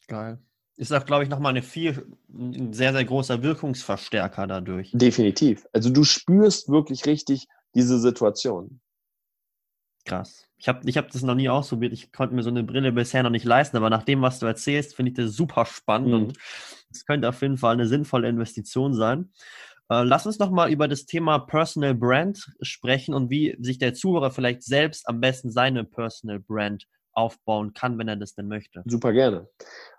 Geil. 0.08 0.38
Ist 0.76 0.92
auch, 0.92 1.04
glaube 1.04 1.22
ich, 1.22 1.30
nochmal 1.30 1.50
eine 1.50 1.62
viel, 1.62 2.06
ein 2.28 2.72
sehr, 2.72 2.92
sehr 2.92 3.04
großer 3.04 3.42
Wirkungsverstärker 3.42 4.46
dadurch. 4.46 4.90
Definitiv. 4.92 5.66
Also 5.72 5.90
du 5.90 6.02
spürst 6.02 6.68
wirklich 6.70 7.06
richtig 7.06 7.46
diese 7.74 7.98
Situation. 7.98 8.80
Krass. 10.04 10.48
Ich 10.56 10.68
habe 10.68 10.80
ich 10.88 10.96
hab 10.96 11.10
das 11.10 11.22
noch 11.22 11.34
nie 11.34 11.48
ausprobiert. 11.48 11.92
Ich 11.92 12.12
konnte 12.12 12.34
mir 12.34 12.42
so 12.42 12.50
eine 12.50 12.64
Brille 12.64 12.92
bisher 12.92 13.22
noch 13.22 13.30
nicht 13.30 13.44
leisten, 13.44 13.76
aber 13.76 13.90
nach 13.90 14.02
dem, 14.02 14.20
was 14.22 14.38
du 14.38 14.46
erzählst, 14.46 14.96
finde 14.96 15.10
ich 15.10 15.16
das 15.16 15.32
super 15.34 15.64
spannend 15.64 16.08
mhm. 16.08 16.14
und 16.14 16.38
es 16.90 17.04
könnte 17.06 17.28
auf 17.28 17.40
jeden 17.40 17.56
Fall 17.56 17.74
eine 17.74 17.86
sinnvolle 17.86 18.28
Investition 18.28 18.94
sein. 18.94 19.32
Äh, 19.88 20.02
lass 20.02 20.26
uns 20.26 20.38
noch 20.38 20.50
mal 20.50 20.70
über 20.70 20.88
das 20.88 21.06
Thema 21.06 21.38
Personal 21.38 21.94
Brand 21.94 22.50
sprechen 22.62 23.14
und 23.14 23.30
wie 23.30 23.56
sich 23.60 23.78
der 23.78 23.94
Zuhörer 23.94 24.30
vielleicht 24.30 24.62
selbst 24.62 25.08
am 25.08 25.20
besten 25.20 25.50
seine 25.50 25.84
Personal 25.84 26.40
Brand 26.40 26.86
aufbauen 27.12 27.74
kann, 27.74 27.98
wenn 27.98 28.08
er 28.08 28.16
das 28.16 28.34
denn 28.34 28.48
möchte. 28.48 28.82
Super 28.86 29.12
gerne. 29.12 29.48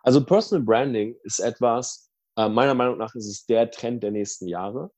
Also 0.02 0.26
Personal 0.26 0.66
Branding 0.66 1.16
ist 1.24 1.40
etwas, 1.40 2.10
äh, 2.38 2.50
meiner 2.50 2.74
Meinung 2.74 2.98
nach 2.98 3.14
ist 3.16 3.28
es 3.28 3.46
der 3.46 3.70
Trend 3.70 4.04
der 4.04 4.12
nächsten 4.12 4.48
Jahre. 4.48 4.92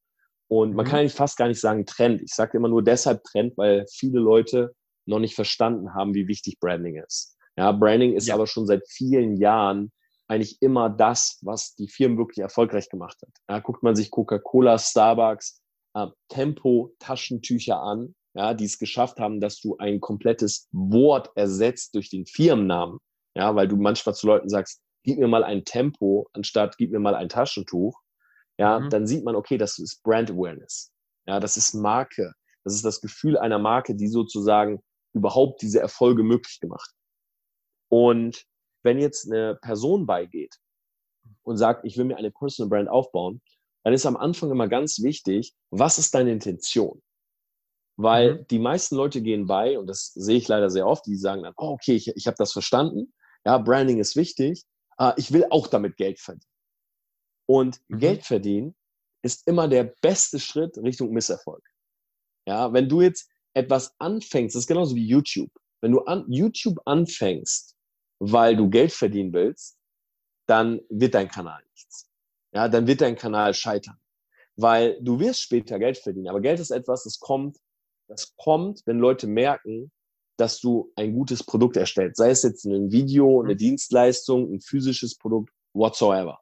Und 0.47 0.75
man 0.75 0.85
mhm. 0.85 0.89
kann 0.89 0.99
eigentlich 0.99 1.13
fast 1.13 1.37
gar 1.37 1.47
nicht 1.47 1.59
sagen 1.59 1.85
Trend. 1.85 2.21
Ich 2.21 2.33
sage 2.33 2.57
immer 2.57 2.67
nur 2.67 2.83
deshalb 2.83 3.23
Trend, 3.23 3.57
weil 3.57 3.85
viele 3.91 4.19
Leute 4.19 4.73
noch 5.05 5.19
nicht 5.19 5.35
verstanden 5.35 5.93
haben, 5.93 6.13
wie 6.13 6.27
wichtig 6.27 6.59
Branding 6.59 6.97
ist. 6.97 7.37
Ja, 7.57 7.71
Branding 7.71 8.13
ist 8.13 8.27
ja. 8.27 8.35
aber 8.35 8.47
schon 8.47 8.67
seit 8.67 8.83
vielen 8.87 9.37
Jahren 9.37 9.91
eigentlich 10.27 10.61
immer 10.61 10.89
das, 10.89 11.39
was 11.41 11.75
die 11.75 11.87
Firmen 11.87 12.17
wirklich 12.17 12.39
erfolgreich 12.39 12.89
gemacht 12.89 13.17
hat. 13.21 13.31
Ja, 13.49 13.59
guckt 13.59 13.83
man 13.83 13.95
sich 13.95 14.09
Coca-Cola, 14.09 14.79
Starbucks, 14.79 15.61
äh, 15.93 16.07
Tempo, 16.29 16.93
Taschentücher 16.99 17.79
an, 17.79 18.15
ja, 18.33 18.53
die 18.53 18.65
es 18.65 18.79
geschafft 18.79 19.19
haben, 19.19 19.39
dass 19.39 19.59
du 19.61 19.77
ein 19.77 20.01
komplettes 20.01 20.67
Wort 20.71 21.29
ersetzt 21.35 21.95
durch 21.95 22.09
den 22.09 22.25
Firmennamen. 22.25 22.99
Ja, 23.35 23.55
weil 23.55 23.67
du 23.67 23.75
manchmal 23.77 24.15
zu 24.15 24.27
Leuten 24.27 24.49
sagst, 24.49 24.81
gib 25.03 25.19
mir 25.19 25.27
mal 25.27 25.43
ein 25.43 25.63
Tempo, 25.63 26.27
anstatt 26.33 26.77
gib 26.77 26.91
mir 26.91 26.99
mal 26.99 27.15
ein 27.15 27.29
Taschentuch. 27.29 27.99
Ja, 28.57 28.79
mhm. 28.79 28.89
dann 28.89 29.07
sieht 29.07 29.23
man, 29.23 29.35
okay, 29.35 29.57
das 29.57 29.77
ist 29.79 30.01
Brand 30.03 30.31
Awareness. 30.31 30.91
Ja, 31.27 31.39
das 31.39 31.57
ist 31.57 31.73
Marke. 31.73 32.33
Das 32.63 32.73
ist 32.73 32.85
das 32.85 33.01
Gefühl 33.01 33.37
einer 33.37 33.59
Marke, 33.59 33.95
die 33.95 34.07
sozusagen 34.07 34.81
überhaupt 35.13 35.61
diese 35.61 35.79
Erfolge 35.79 36.23
möglich 36.23 36.59
gemacht. 36.59 36.91
Und 37.89 38.45
wenn 38.83 38.99
jetzt 38.99 39.31
eine 39.31 39.55
Person 39.55 40.05
beigeht 40.05 40.55
und 41.43 41.57
sagt, 41.57 41.85
ich 41.85 41.97
will 41.97 42.05
mir 42.05 42.17
eine 42.17 42.31
Personal 42.31 42.69
Brand 42.69 42.89
aufbauen, 42.89 43.41
dann 43.83 43.93
ist 43.93 44.05
am 44.05 44.17
Anfang 44.17 44.51
immer 44.51 44.67
ganz 44.67 45.01
wichtig, 45.01 45.53
was 45.69 45.97
ist 45.99 46.15
deine 46.15 46.31
Intention? 46.31 47.01
Weil 47.97 48.39
mhm. 48.39 48.47
die 48.47 48.59
meisten 48.59 48.95
Leute 48.95 49.21
gehen 49.21 49.45
bei, 49.45 49.77
und 49.77 49.87
das 49.87 50.11
sehe 50.13 50.37
ich 50.37 50.47
leider 50.47 50.69
sehr 50.69 50.87
oft, 50.87 51.05
die 51.05 51.15
sagen 51.15 51.43
dann, 51.43 51.53
oh, 51.57 51.69
okay, 51.69 51.95
ich, 51.95 52.07
ich 52.15 52.27
habe 52.27 52.35
das 52.37 52.51
verstanden, 52.51 53.13
ja, 53.45 53.57
Branding 53.59 53.99
ist 53.99 54.15
wichtig, 54.15 54.63
äh, 54.97 55.13
ich 55.17 55.31
will 55.31 55.45
auch 55.49 55.67
damit 55.67 55.97
Geld 55.97 56.19
verdienen. 56.19 56.49
Und 57.47 57.79
mhm. 57.87 57.99
Geld 57.99 58.25
verdienen 58.25 58.75
ist 59.21 59.47
immer 59.47 59.67
der 59.67 59.95
beste 60.01 60.39
Schritt 60.39 60.77
Richtung 60.77 61.11
Misserfolg. 61.11 61.63
Ja, 62.47 62.71
wenn 62.73 62.87
du 62.87 63.01
jetzt 63.01 63.29
etwas 63.53 63.95
anfängst, 63.99 64.55
das 64.55 64.63
ist 64.63 64.67
genauso 64.67 64.95
wie 64.95 65.05
YouTube. 65.05 65.51
Wenn 65.81 65.91
du 65.91 66.01
an 66.01 66.25
YouTube 66.27 66.79
anfängst, 66.85 67.75
weil 68.19 68.55
du 68.55 68.69
Geld 68.69 68.91
verdienen 68.91 69.33
willst, 69.33 69.77
dann 70.47 70.81
wird 70.89 71.15
dein 71.15 71.27
Kanal 71.27 71.63
nichts. 71.71 72.09
Ja, 72.53 72.69
dann 72.69 72.87
wird 72.87 73.01
dein 73.01 73.15
Kanal 73.15 73.53
scheitern. 73.53 73.97
Weil 74.55 75.01
du 75.01 75.19
wirst 75.19 75.41
später 75.41 75.79
Geld 75.79 75.97
verdienen. 75.97 76.29
Aber 76.29 76.39
Geld 76.39 76.59
ist 76.59 76.71
etwas, 76.71 77.03
das 77.03 77.19
kommt, 77.19 77.57
das 78.07 78.35
kommt, 78.37 78.81
wenn 78.85 78.99
Leute 78.99 79.27
merken, 79.27 79.91
dass 80.37 80.59
du 80.59 80.91
ein 80.95 81.13
gutes 81.13 81.43
Produkt 81.43 81.77
erstellst. 81.77 82.17
Sei 82.17 82.29
es 82.29 82.43
jetzt 82.43 82.65
ein 82.65 82.91
Video, 82.91 83.41
eine 83.41 83.53
mhm. 83.53 83.57
Dienstleistung, 83.57 84.53
ein 84.53 84.61
physisches 84.61 85.17
Produkt, 85.17 85.51
whatsoever. 85.73 86.39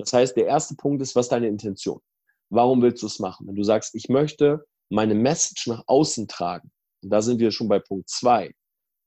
Das 0.00 0.12
heißt, 0.12 0.36
der 0.36 0.46
erste 0.46 0.74
Punkt 0.74 1.02
ist, 1.02 1.14
was 1.14 1.26
ist 1.26 1.32
deine 1.32 1.48
Intention? 1.48 2.00
Warum 2.48 2.82
willst 2.82 3.02
du 3.02 3.06
es 3.06 3.18
machen? 3.18 3.46
Wenn 3.46 3.54
du 3.54 3.62
sagst, 3.62 3.94
ich 3.94 4.08
möchte 4.08 4.66
meine 4.88 5.14
Message 5.14 5.66
nach 5.66 5.84
außen 5.86 6.26
tragen, 6.26 6.70
und 7.02 7.10
da 7.10 7.22
sind 7.22 7.38
wir 7.38 7.50
schon 7.50 7.68
bei 7.68 7.78
Punkt 7.78 8.08
zwei, 8.08 8.52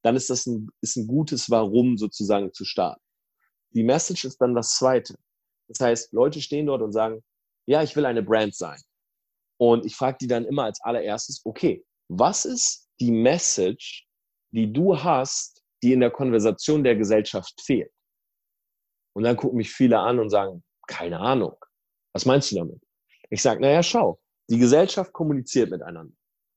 dann 0.04 0.16
ist 0.16 0.30
das 0.30 0.46
ein, 0.46 0.70
ist 0.82 0.96
ein 0.98 1.08
gutes 1.08 1.50
Warum 1.50 1.98
sozusagen 1.98 2.54
zu 2.54 2.66
starten. 2.66 3.02
Die 3.72 3.84
Message 3.84 4.26
ist 4.26 4.38
dann 4.38 4.54
das 4.54 4.76
zweite. 4.76 5.16
Das 5.68 5.80
heißt, 5.80 6.14
Leute 6.14 6.42
stehen 6.42 6.68
dort 6.68 6.82
und 6.82 6.92
sagen, 6.92 7.24
ja, 7.66 7.82
ich 7.82 7.96
will 7.96 8.06
eine 8.06 8.22
Brand 8.22 8.56
sein. 8.56 8.80
Und 9.58 9.86
ich 9.86 9.96
frage 9.96 10.18
die 10.22 10.28
dann 10.28 10.46
immer 10.46 10.66
als 10.66 10.82
allererstes, 10.82 11.42
okay, 11.46 11.86
was 12.10 12.46
ist 12.46 12.90
die 13.00 13.12
Message, 13.12 14.06
die 14.52 14.72
du 14.72 15.02
hast, 15.02 15.64
die 15.82 15.94
in 15.94 16.02
der 16.02 16.12
Konversation 16.12 16.84
der 16.84 16.96
Gesellschaft 16.96 17.62
fehlt? 17.62 17.92
Und 19.16 19.24
dann 19.24 19.38
gucken 19.38 19.58
mich 19.58 19.72
viele 19.72 20.00
an 20.00 20.20
und 20.20 20.30
sagen, 20.30 20.64
keine 20.94 21.20
Ahnung. 21.20 21.56
Was 22.14 22.26
meinst 22.26 22.52
du 22.52 22.56
damit? 22.56 22.80
Ich 23.32 23.42
sage, 23.42 23.60
naja, 23.62 23.82
schau, 23.82 24.20
die 24.48 24.60
Gesellschaft 24.60 25.12
kommuniziert 25.12 25.72
miteinander. 25.72 26.14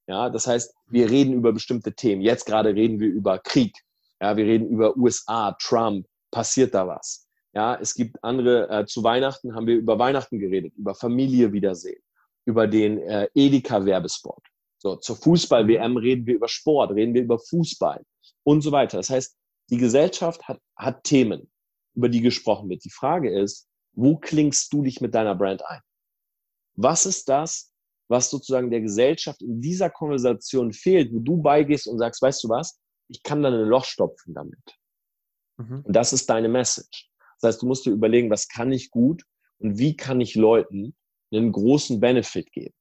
Ja, 0.06 0.28
das 0.28 0.46
heißt, 0.46 0.74
wir 0.88 1.10
reden 1.10 1.32
über 1.32 1.52
bestimmte 1.54 1.94
Themen. 1.94 2.20
Jetzt 2.20 2.44
gerade 2.44 2.74
reden 2.74 3.00
wir 3.00 3.08
über 3.08 3.38
Krieg. 3.38 3.74
Ja, 4.20 4.36
wir 4.36 4.44
reden 4.44 4.68
über 4.68 4.94
USA, 4.96 5.56
Trump. 5.58 6.06
Passiert 6.30 6.74
da 6.74 6.86
was? 6.86 7.26
Ja, 7.54 7.78
es 7.80 7.94
gibt 7.94 8.22
andere, 8.22 8.68
äh, 8.68 8.84
zu 8.84 9.02
Weihnachten 9.02 9.54
haben 9.54 9.66
wir 9.66 9.76
über 9.76 9.98
Weihnachten 9.98 10.38
geredet, 10.38 10.74
über 10.76 10.94
Familie 10.94 11.52
wiedersehen, 11.52 12.02
über 12.44 12.66
den 12.66 12.98
äh, 12.98 13.28
Edeka-Werbespot. 13.34 14.42
So, 14.76 14.96
zur 14.96 15.16
Fußball-WM 15.16 15.96
reden 15.96 16.26
wir 16.26 16.34
über 16.34 16.48
Sport, 16.48 16.90
reden 16.92 17.14
wir 17.14 17.22
über 17.22 17.38
Fußball 17.38 18.04
und 18.42 18.60
so 18.60 18.70
weiter. 18.70 18.98
Das 18.98 19.08
heißt, 19.08 19.34
die 19.70 19.78
Gesellschaft 19.78 20.46
hat, 20.46 20.60
hat 20.76 21.04
Themen, 21.04 21.50
über 21.94 22.10
die 22.10 22.20
gesprochen 22.20 22.68
wird. 22.68 22.84
Die 22.84 22.90
Frage 22.90 23.30
ist, 23.30 23.66
wo 23.96 24.16
klingst 24.16 24.72
du 24.72 24.82
dich 24.82 25.00
mit 25.00 25.14
deiner 25.14 25.34
Brand 25.34 25.64
ein? 25.66 25.80
Was 26.74 27.06
ist 27.06 27.28
das, 27.28 27.72
was 28.08 28.30
sozusagen 28.30 28.70
der 28.70 28.82
Gesellschaft 28.82 29.42
in 29.42 29.60
dieser 29.60 29.90
Konversation 29.90 30.72
fehlt, 30.72 31.12
wo 31.12 31.18
du 31.18 31.38
beigehst 31.38 31.88
und 31.88 31.98
sagst, 31.98 32.22
weißt 32.22 32.44
du 32.44 32.48
was, 32.48 32.78
ich 33.08 33.22
kann 33.22 33.42
da 33.42 33.48
ein 33.48 33.68
Loch 33.68 33.84
stopfen 33.84 34.34
damit. 34.34 34.78
Mhm. 35.56 35.82
Und 35.84 35.92
das 35.96 36.12
ist 36.12 36.28
deine 36.28 36.48
Message. 36.48 37.10
Das 37.40 37.48
heißt, 37.48 37.62
du 37.62 37.66
musst 37.66 37.86
dir 37.86 37.90
überlegen, 37.90 38.30
was 38.30 38.48
kann 38.48 38.72
ich 38.72 38.90
gut 38.90 39.24
und 39.58 39.78
wie 39.78 39.96
kann 39.96 40.20
ich 40.20 40.34
Leuten 40.34 40.94
einen 41.32 41.52
großen 41.52 42.00
Benefit 42.00 42.52
geben. 42.52 42.74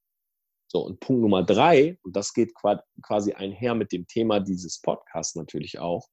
So, 0.67 0.86
und 0.86 0.99
Punkt 0.99 1.21
Nummer 1.21 1.43
drei, 1.43 1.97
und 2.04 2.15
das 2.15 2.34
geht 2.34 2.54
quasi 3.01 3.34
einher 3.34 3.75
mit 3.75 3.91
dem 3.91 4.08
Thema 4.08 4.39
dieses 4.39 4.82
Podcasts 4.82 5.36
natürlich 5.36 5.80
auch, 5.80 6.08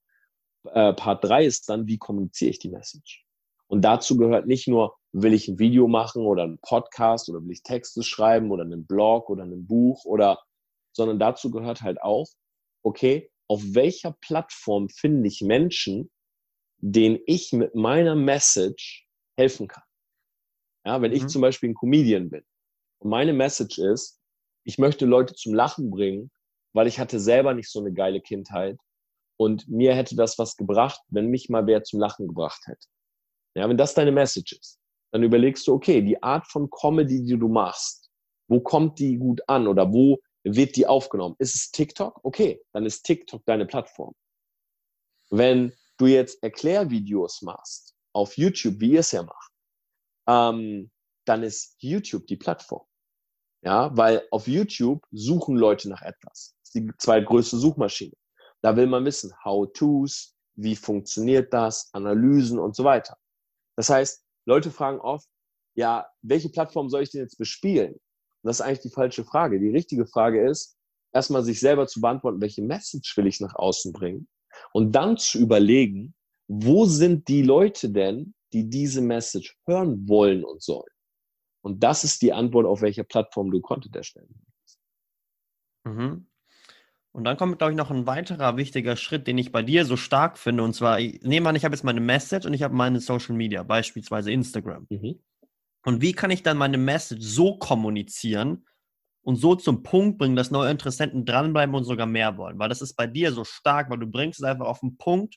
äh, 0.64 0.92
Part 0.92 1.24
drei 1.24 1.44
ist 1.44 1.68
dann, 1.68 1.86
wie 1.86 1.98
kommuniziere 1.98 2.50
ich 2.50 2.58
die 2.58 2.70
Message? 2.70 3.26
Und 3.72 3.80
dazu 3.80 4.18
gehört 4.18 4.46
nicht 4.46 4.68
nur 4.68 4.98
will 5.12 5.32
ich 5.32 5.48
ein 5.48 5.58
Video 5.58 5.88
machen 5.88 6.26
oder 6.26 6.42
einen 6.42 6.58
Podcast 6.58 7.30
oder 7.30 7.42
will 7.42 7.52
ich 7.52 7.62
Texte 7.62 8.02
schreiben 8.02 8.50
oder 8.50 8.64
einen 8.64 8.86
Blog 8.86 9.30
oder 9.30 9.44
ein 9.44 9.66
Buch 9.66 10.04
oder, 10.04 10.42
sondern 10.94 11.18
dazu 11.18 11.50
gehört 11.50 11.80
halt 11.80 12.02
auch, 12.02 12.28
okay, 12.84 13.30
auf 13.48 13.62
welcher 13.68 14.14
Plattform 14.20 14.90
finde 14.90 15.26
ich 15.26 15.40
Menschen, 15.40 16.10
denen 16.80 17.18
ich 17.24 17.54
mit 17.54 17.74
meiner 17.74 18.14
Message 18.14 19.06
helfen 19.38 19.68
kann. 19.68 19.84
Ja, 20.84 21.00
wenn 21.00 21.12
mhm. 21.12 21.16
ich 21.16 21.28
zum 21.28 21.40
Beispiel 21.40 21.70
ein 21.70 21.74
Comedian 21.74 22.28
bin 22.28 22.44
und 22.98 23.08
meine 23.08 23.32
Message 23.32 23.78
ist, 23.78 24.20
ich 24.64 24.76
möchte 24.76 25.06
Leute 25.06 25.34
zum 25.34 25.54
Lachen 25.54 25.90
bringen, 25.90 26.30
weil 26.74 26.88
ich 26.88 26.98
hatte 26.98 27.18
selber 27.18 27.54
nicht 27.54 27.70
so 27.70 27.80
eine 27.80 27.94
geile 27.94 28.20
Kindheit 28.20 28.76
und 29.38 29.66
mir 29.66 29.94
hätte 29.94 30.14
das 30.14 30.38
was 30.38 30.58
gebracht, 30.58 31.00
wenn 31.08 31.28
mich 31.28 31.48
mal 31.48 31.66
wer 31.66 31.84
zum 31.84 32.00
Lachen 32.00 32.28
gebracht 32.28 32.60
hätte. 32.66 32.86
Ja, 33.54 33.68
wenn 33.68 33.76
das 33.76 33.94
deine 33.94 34.12
Message 34.12 34.52
ist, 34.52 34.78
dann 35.12 35.22
überlegst 35.22 35.66
du, 35.66 35.74
okay, 35.74 36.00
die 36.00 36.22
Art 36.22 36.46
von 36.46 36.70
Comedy, 36.70 37.22
die 37.22 37.38
du 37.38 37.48
machst, 37.48 38.10
wo 38.48 38.60
kommt 38.60 38.98
die 38.98 39.16
gut 39.16 39.40
an 39.46 39.66
oder 39.66 39.92
wo 39.92 40.18
wird 40.44 40.76
die 40.76 40.86
aufgenommen? 40.86 41.36
Ist 41.38 41.54
es 41.54 41.70
TikTok? 41.70 42.20
Okay, 42.24 42.62
dann 42.72 42.86
ist 42.86 43.02
TikTok 43.02 43.44
deine 43.44 43.66
Plattform. 43.66 44.14
Wenn 45.30 45.72
du 45.98 46.06
jetzt 46.06 46.42
Erklärvideos 46.42 47.42
machst 47.42 47.94
auf 48.12 48.36
YouTube, 48.36 48.80
wie 48.80 48.92
ihr 48.92 49.00
es 49.00 49.12
ja 49.12 49.22
macht, 49.22 49.52
ähm, 50.28 50.90
dann 51.24 51.42
ist 51.42 51.76
YouTube 51.78 52.26
die 52.26 52.36
Plattform. 52.36 52.86
Ja, 53.64 53.96
weil 53.96 54.26
auf 54.32 54.48
YouTube 54.48 55.06
suchen 55.12 55.56
Leute 55.56 55.88
nach 55.88 56.02
etwas. 56.02 56.54
Das 56.58 56.68
ist 56.68 56.74
die 56.74 56.90
zweitgrößte 56.98 57.56
Suchmaschine. 57.56 58.14
Da 58.60 58.76
will 58.76 58.88
man 58.88 59.04
wissen, 59.04 59.32
How-Tos, 59.44 60.34
wie 60.54 60.74
funktioniert 60.74 61.52
das, 61.52 61.88
Analysen 61.92 62.58
und 62.58 62.74
so 62.74 62.84
weiter. 62.84 63.16
Das 63.82 63.90
heißt, 63.90 64.24
Leute 64.46 64.70
fragen 64.70 65.00
oft, 65.00 65.28
ja, 65.74 66.06
welche 66.20 66.48
Plattform 66.48 66.88
soll 66.88 67.02
ich 67.02 67.10
denn 67.10 67.22
jetzt 67.22 67.36
bespielen? 67.36 67.94
Und 67.94 68.44
das 68.44 68.60
ist 68.60 68.60
eigentlich 68.60 68.82
die 68.82 68.90
falsche 68.90 69.24
Frage. 69.24 69.58
Die 69.58 69.70
richtige 69.70 70.06
Frage 70.06 70.48
ist, 70.48 70.76
erstmal 71.12 71.42
sich 71.42 71.58
selber 71.58 71.88
zu 71.88 72.00
beantworten, 72.00 72.40
welche 72.40 72.62
Message 72.62 73.16
will 73.16 73.26
ich 73.26 73.40
nach 73.40 73.56
außen 73.56 73.92
bringen? 73.92 74.28
Und 74.72 74.92
dann 74.92 75.16
zu 75.16 75.40
überlegen, 75.40 76.14
wo 76.46 76.84
sind 76.86 77.26
die 77.26 77.42
Leute 77.42 77.90
denn, 77.90 78.34
die 78.52 78.70
diese 78.70 79.00
Message 79.00 79.58
hören 79.66 80.08
wollen 80.08 80.44
und 80.44 80.62
sollen? 80.62 80.94
Und 81.62 81.82
das 81.82 82.04
ist 82.04 82.22
die 82.22 82.32
Antwort, 82.32 82.66
auf 82.66 82.82
welcher 82.82 83.02
Plattform 83.02 83.50
du 83.50 83.60
Content 83.60 83.96
erstellen 83.96 84.32
willst. 84.32 84.78
Mhm. 85.86 86.28
Und 87.12 87.24
dann 87.24 87.36
kommt, 87.36 87.58
glaube 87.58 87.72
ich, 87.72 87.76
noch 87.76 87.90
ein 87.90 88.06
weiterer 88.06 88.56
wichtiger 88.56 88.96
Schritt, 88.96 89.26
den 89.26 89.36
ich 89.36 89.52
bei 89.52 89.62
dir 89.62 89.84
so 89.84 89.98
stark 89.98 90.38
finde. 90.38 90.62
Und 90.62 90.74
zwar, 90.74 90.98
nehmen 90.98 91.44
wir 91.44 91.50
an, 91.50 91.56
ich 91.56 91.64
habe 91.64 91.74
jetzt 91.74 91.84
meine 91.84 92.00
Message 92.00 92.46
und 92.46 92.54
ich 92.54 92.62
habe 92.62 92.74
meine 92.74 93.00
Social 93.00 93.34
Media, 93.36 93.62
beispielsweise 93.62 94.32
Instagram. 94.32 94.86
Mhm. 94.88 95.20
Und 95.84 96.00
wie 96.00 96.12
kann 96.12 96.30
ich 96.30 96.42
dann 96.42 96.56
meine 96.56 96.78
Message 96.78 97.22
so 97.22 97.58
kommunizieren 97.58 98.66
und 99.22 99.36
so 99.36 99.54
zum 99.54 99.82
Punkt 99.82 100.18
bringen, 100.18 100.36
dass 100.36 100.50
neue 100.50 100.70
Interessenten 100.70 101.26
dranbleiben 101.26 101.74
und 101.74 101.84
sogar 101.84 102.06
mehr 102.06 102.38
wollen? 102.38 102.58
Weil 102.58 102.70
das 102.70 102.80
ist 102.80 102.94
bei 102.94 103.06
dir 103.06 103.32
so 103.32 103.44
stark, 103.44 103.90
weil 103.90 103.98
du 103.98 104.06
bringst 104.06 104.40
es 104.40 104.44
einfach 104.44 104.66
auf 104.66 104.80
den 104.80 104.96
Punkt 104.96 105.36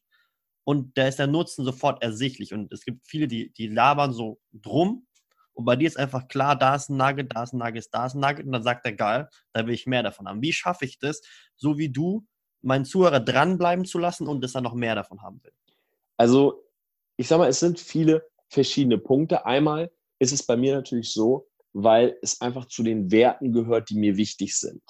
und 0.64 0.98
da 0.98 1.08
ist 1.08 1.20
der 1.20 1.28
Nutzen 1.28 1.66
sofort 1.66 2.02
ersichtlich. 2.02 2.54
Und 2.54 2.72
es 2.72 2.86
gibt 2.86 3.06
viele, 3.06 3.28
die, 3.28 3.52
die 3.52 3.68
labern 3.68 4.14
so 4.14 4.40
drum 4.54 5.08
und 5.56 5.64
bei 5.64 5.78
dir 5.78 5.88
ist 5.88 5.98
einfach 5.98 6.28
klar, 6.28 6.58
da 6.58 6.76
ist 6.76 6.90
ein 6.90 6.98
Nugget, 6.98 7.34
da 7.34 7.44
ist 7.44 7.54
ein 7.54 7.60
Nugget, 7.60 7.88
da 7.92 8.06
ist 8.06 8.14
ein 8.14 8.20
Nugget. 8.20 8.46
Und 8.46 8.52
dann 8.52 8.64
sagt 8.64 8.86
er, 8.86 8.94
geil, 8.94 9.30
da 9.54 9.66
will 9.66 9.74
ich 9.74 9.88
mehr 9.88 10.04
davon 10.04 10.28
haben. 10.28 10.42
Wie 10.42 10.54
schaffe 10.54 10.86
ich 10.86 11.00
das, 11.00 11.22
so 11.56 11.78
wie 11.78 11.90
du, 11.90 12.26
meinen 12.62 12.84
Zuhörer 12.84 13.22
dranbleiben 13.22 13.86
zu 13.86 13.98
lassen 13.98 14.28
und 14.28 14.44
dass 14.44 14.56
er 14.56 14.62
noch 14.62 14.74
mehr 14.74 14.96
davon 14.96 15.22
haben 15.22 15.42
will? 15.44 15.54
Also, 16.18 16.64
ich 17.16 17.28
sag 17.28 17.38
mal, 17.38 17.48
es 17.48 17.60
sind 17.60 17.80
viele 17.80 18.28
verschiedene 18.50 18.98
Punkte. 18.98 19.46
Einmal 19.46 19.92
ist 20.20 20.34
es 20.34 20.46
bei 20.46 20.58
mir 20.58 20.76
natürlich 20.76 21.14
so, 21.14 21.48
weil 21.72 22.18
es 22.22 22.42
einfach 22.42 22.66
zu 22.66 22.84
den 22.84 23.12
Werten 23.12 23.54
gehört, 23.54 23.90
die 23.90 23.98
mir 23.98 24.18
wichtig 24.18 24.58
sind. 24.58 24.82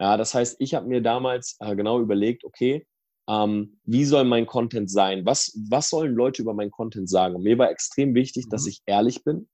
Ja, 0.00 0.16
das 0.16 0.34
heißt, 0.34 0.56
ich 0.60 0.74
habe 0.74 0.86
mir 0.86 1.02
damals 1.02 1.56
äh, 1.60 1.74
genau 1.74 2.00
überlegt, 2.00 2.44
okay, 2.44 2.86
ähm, 3.28 3.78
wie 3.84 4.04
soll 4.04 4.24
mein 4.24 4.46
Content 4.46 4.90
sein? 4.90 5.24
Was, 5.24 5.56
was 5.68 5.90
sollen 5.90 6.14
Leute 6.14 6.42
über 6.42 6.54
meinen 6.54 6.70
Content 6.70 7.08
sagen? 7.08 7.36
Und 7.36 7.42
mir 7.42 7.58
war 7.58 7.70
extrem 7.70 8.14
wichtig, 8.14 8.46
mhm. 8.46 8.50
dass 8.50 8.66
ich 8.66 8.82
ehrlich 8.86 9.24
bin, 9.24 9.48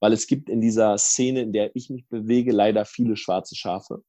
weil 0.00 0.12
es 0.12 0.26
gibt 0.26 0.48
in 0.48 0.60
dieser 0.60 0.98
Szene, 0.98 1.42
in 1.42 1.52
der 1.52 1.74
ich 1.74 1.90
mich 1.90 2.06
bewege, 2.08 2.52
leider 2.52 2.84
viele 2.84 3.16
schwarze 3.16 3.56
Schafe. 3.56 4.02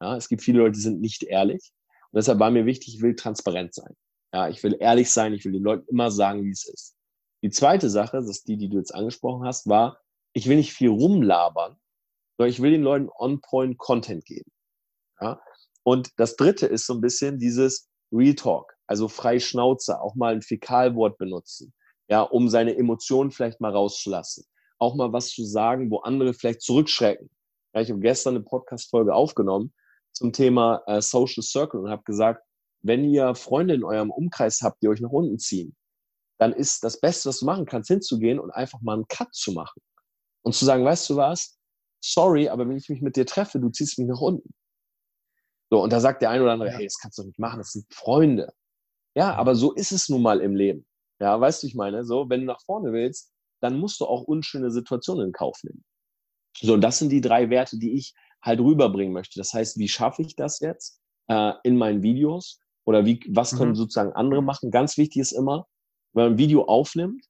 Ja, 0.00 0.16
es 0.16 0.28
gibt 0.28 0.42
viele 0.42 0.58
Leute, 0.58 0.72
die 0.72 0.80
sind 0.80 1.00
nicht 1.00 1.22
ehrlich. 1.24 1.72
Und 2.10 2.18
deshalb 2.18 2.38
war 2.38 2.50
mir 2.50 2.66
wichtig, 2.66 2.96
ich 2.96 3.02
will 3.02 3.16
transparent 3.16 3.74
sein. 3.74 3.94
Ja, 4.32 4.48
ich 4.48 4.62
will 4.62 4.76
ehrlich 4.78 5.10
sein, 5.10 5.32
ich 5.32 5.44
will 5.44 5.52
den 5.52 5.62
Leuten 5.62 5.86
immer 5.88 6.10
sagen, 6.10 6.44
wie 6.44 6.50
es 6.50 6.66
ist. 6.66 6.96
Die 7.42 7.50
zweite 7.50 7.90
Sache, 7.90 8.18
das 8.18 8.28
ist 8.28 8.48
die, 8.48 8.56
die 8.56 8.68
du 8.68 8.78
jetzt 8.78 8.94
angesprochen 8.94 9.44
hast, 9.44 9.68
war, 9.68 9.98
ich 10.32 10.48
will 10.48 10.56
nicht 10.56 10.72
viel 10.72 10.88
rumlabern, 10.88 11.76
sondern 12.36 12.50
ich 12.50 12.62
will 12.62 12.70
den 12.70 12.82
Leuten 12.82 13.08
on-point 13.14 13.78
Content 13.78 14.24
geben. 14.24 14.50
Ja? 15.20 15.40
Und 15.82 16.10
das 16.16 16.36
dritte 16.36 16.66
ist 16.66 16.86
so 16.86 16.94
ein 16.94 17.00
bisschen 17.00 17.38
dieses 17.38 17.90
Real 18.12 18.34
Talk, 18.34 18.72
also 18.86 19.08
frei 19.08 19.40
Schnauze, 19.40 20.00
auch 20.00 20.14
mal 20.14 20.34
ein 20.34 20.42
Fäkalwort 20.42 21.18
benutzen, 21.18 21.72
ja, 22.08 22.22
um 22.22 22.48
seine 22.48 22.76
Emotionen 22.76 23.30
vielleicht 23.30 23.60
mal 23.60 23.72
rauszulassen 23.72 24.44
auch 24.82 24.96
mal 24.96 25.12
was 25.12 25.28
zu 25.28 25.44
sagen, 25.44 25.90
wo 25.90 25.98
andere 25.98 26.34
vielleicht 26.34 26.60
zurückschrecken. 26.60 27.30
Ja, 27.72 27.80
ich 27.80 27.90
habe 27.90 28.00
gestern 28.00 28.34
eine 28.34 28.44
Podcast-Folge 28.44 29.14
aufgenommen 29.14 29.72
zum 30.12 30.32
Thema 30.32 30.82
äh, 30.86 31.00
Social 31.00 31.42
Circle 31.42 31.80
und 31.80 31.90
habe 31.90 32.02
gesagt, 32.02 32.44
wenn 32.82 33.04
ihr 33.04 33.34
Freunde 33.36 33.74
in 33.74 33.84
eurem 33.84 34.10
Umkreis 34.10 34.60
habt, 34.60 34.82
die 34.82 34.88
euch 34.88 35.00
nach 35.00 35.10
unten 35.10 35.38
ziehen, 35.38 35.76
dann 36.38 36.52
ist 36.52 36.82
das 36.82 37.00
Beste, 37.00 37.28
was 37.28 37.38
du 37.38 37.46
machen 37.46 37.64
kannst, 37.64 37.88
hinzugehen 37.88 38.40
und 38.40 38.50
einfach 38.50 38.80
mal 38.80 38.94
einen 38.94 39.06
Cut 39.06 39.32
zu 39.32 39.52
machen. 39.52 39.80
Und 40.42 40.54
zu 40.54 40.64
sagen, 40.64 40.84
weißt 40.84 41.08
du 41.10 41.16
was? 41.16 41.56
Sorry, 42.04 42.48
aber 42.48 42.68
wenn 42.68 42.76
ich 42.76 42.88
mich 42.88 43.00
mit 43.00 43.14
dir 43.14 43.24
treffe, 43.24 43.60
du 43.60 43.70
ziehst 43.70 43.98
mich 44.00 44.08
nach 44.08 44.20
unten. 44.20 44.52
So, 45.70 45.80
und 45.80 45.92
da 45.92 46.00
sagt 46.00 46.20
der 46.20 46.30
eine 46.30 46.42
oder 46.42 46.52
andere, 46.52 46.70
hey, 46.70 46.84
das 46.84 46.98
kannst 46.98 47.18
du 47.18 47.22
nicht 47.22 47.38
machen, 47.38 47.58
das 47.58 47.70
sind 47.70 47.86
Freunde. 47.94 48.52
Ja, 49.14 49.34
aber 49.36 49.54
so 49.54 49.72
ist 49.72 49.92
es 49.92 50.08
nun 50.08 50.22
mal 50.22 50.40
im 50.40 50.56
Leben. 50.56 50.84
Ja, 51.20 51.40
weißt 51.40 51.62
du, 51.62 51.68
ich 51.68 51.76
meine, 51.76 52.04
so, 52.04 52.28
wenn 52.28 52.40
du 52.40 52.46
nach 52.46 52.60
vorne 52.62 52.92
willst, 52.92 53.31
dann 53.62 53.78
musst 53.78 54.00
du 54.00 54.06
auch 54.06 54.22
unschöne 54.22 54.70
Situationen 54.70 55.26
in 55.26 55.32
Kauf 55.32 55.62
nehmen. 55.62 55.84
So, 56.60 56.74
und 56.74 56.82
das 56.82 56.98
sind 56.98 57.10
die 57.10 57.20
drei 57.20 57.48
Werte, 57.50 57.78
die 57.78 57.92
ich 57.92 58.14
halt 58.42 58.60
rüberbringen 58.60 59.12
möchte. 59.12 59.38
Das 59.38 59.52
heißt, 59.54 59.78
wie 59.78 59.88
schaffe 59.88 60.22
ich 60.22 60.36
das 60.36 60.60
jetzt 60.60 61.00
äh, 61.28 61.52
in 61.62 61.76
meinen 61.76 62.02
Videos? 62.02 62.58
Oder 62.84 63.06
wie, 63.06 63.20
was 63.28 63.56
können 63.56 63.70
mhm. 63.70 63.76
sozusagen 63.76 64.12
andere 64.12 64.42
machen? 64.42 64.70
Ganz 64.70 64.98
wichtig 64.98 65.22
ist 65.22 65.32
immer, 65.32 65.66
wenn 66.12 66.24
man 66.24 66.32
ein 66.34 66.38
Video 66.38 66.64
aufnimmt, 66.64 67.24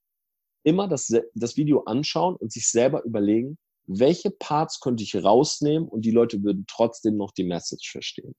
immer 0.63 0.87
das, 0.87 1.13
das 1.35 1.57
Video 1.57 1.83
anschauen 1.83 2.35
und 2.35 2.51
sich 2.51 2.69
selber 2.69 3.03
überlegen, 3.03 3.57
welche 3.85 4.31
Parts 4.31 4.79
könnte 4.79 5.03
ich 5.03 5.15
rausnehmen 5.15 5.87
und 5.87 6.05
die 6.05 6.11
Leute 6.11 6.41
würden 6.41 6.65
trotzdem 6.67 7.17
noch 7.17 7.31
die 7.31 7.43
Message 7.43 7.91
verstehen. 7.91 8.33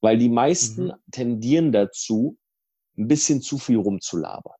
Weil 0.00 0.18
die 0.18 0.28
meisten 0.28 0.86
mhm. 0.86 0.94
tendieren 1.12 1.70
dazu, 1.72 2.38
ein 2.98 3.06
bisschen 3.06 3.40
zu 3.40 3.58
viel 3.58 3.76
rumzulabern. 3.76 4.56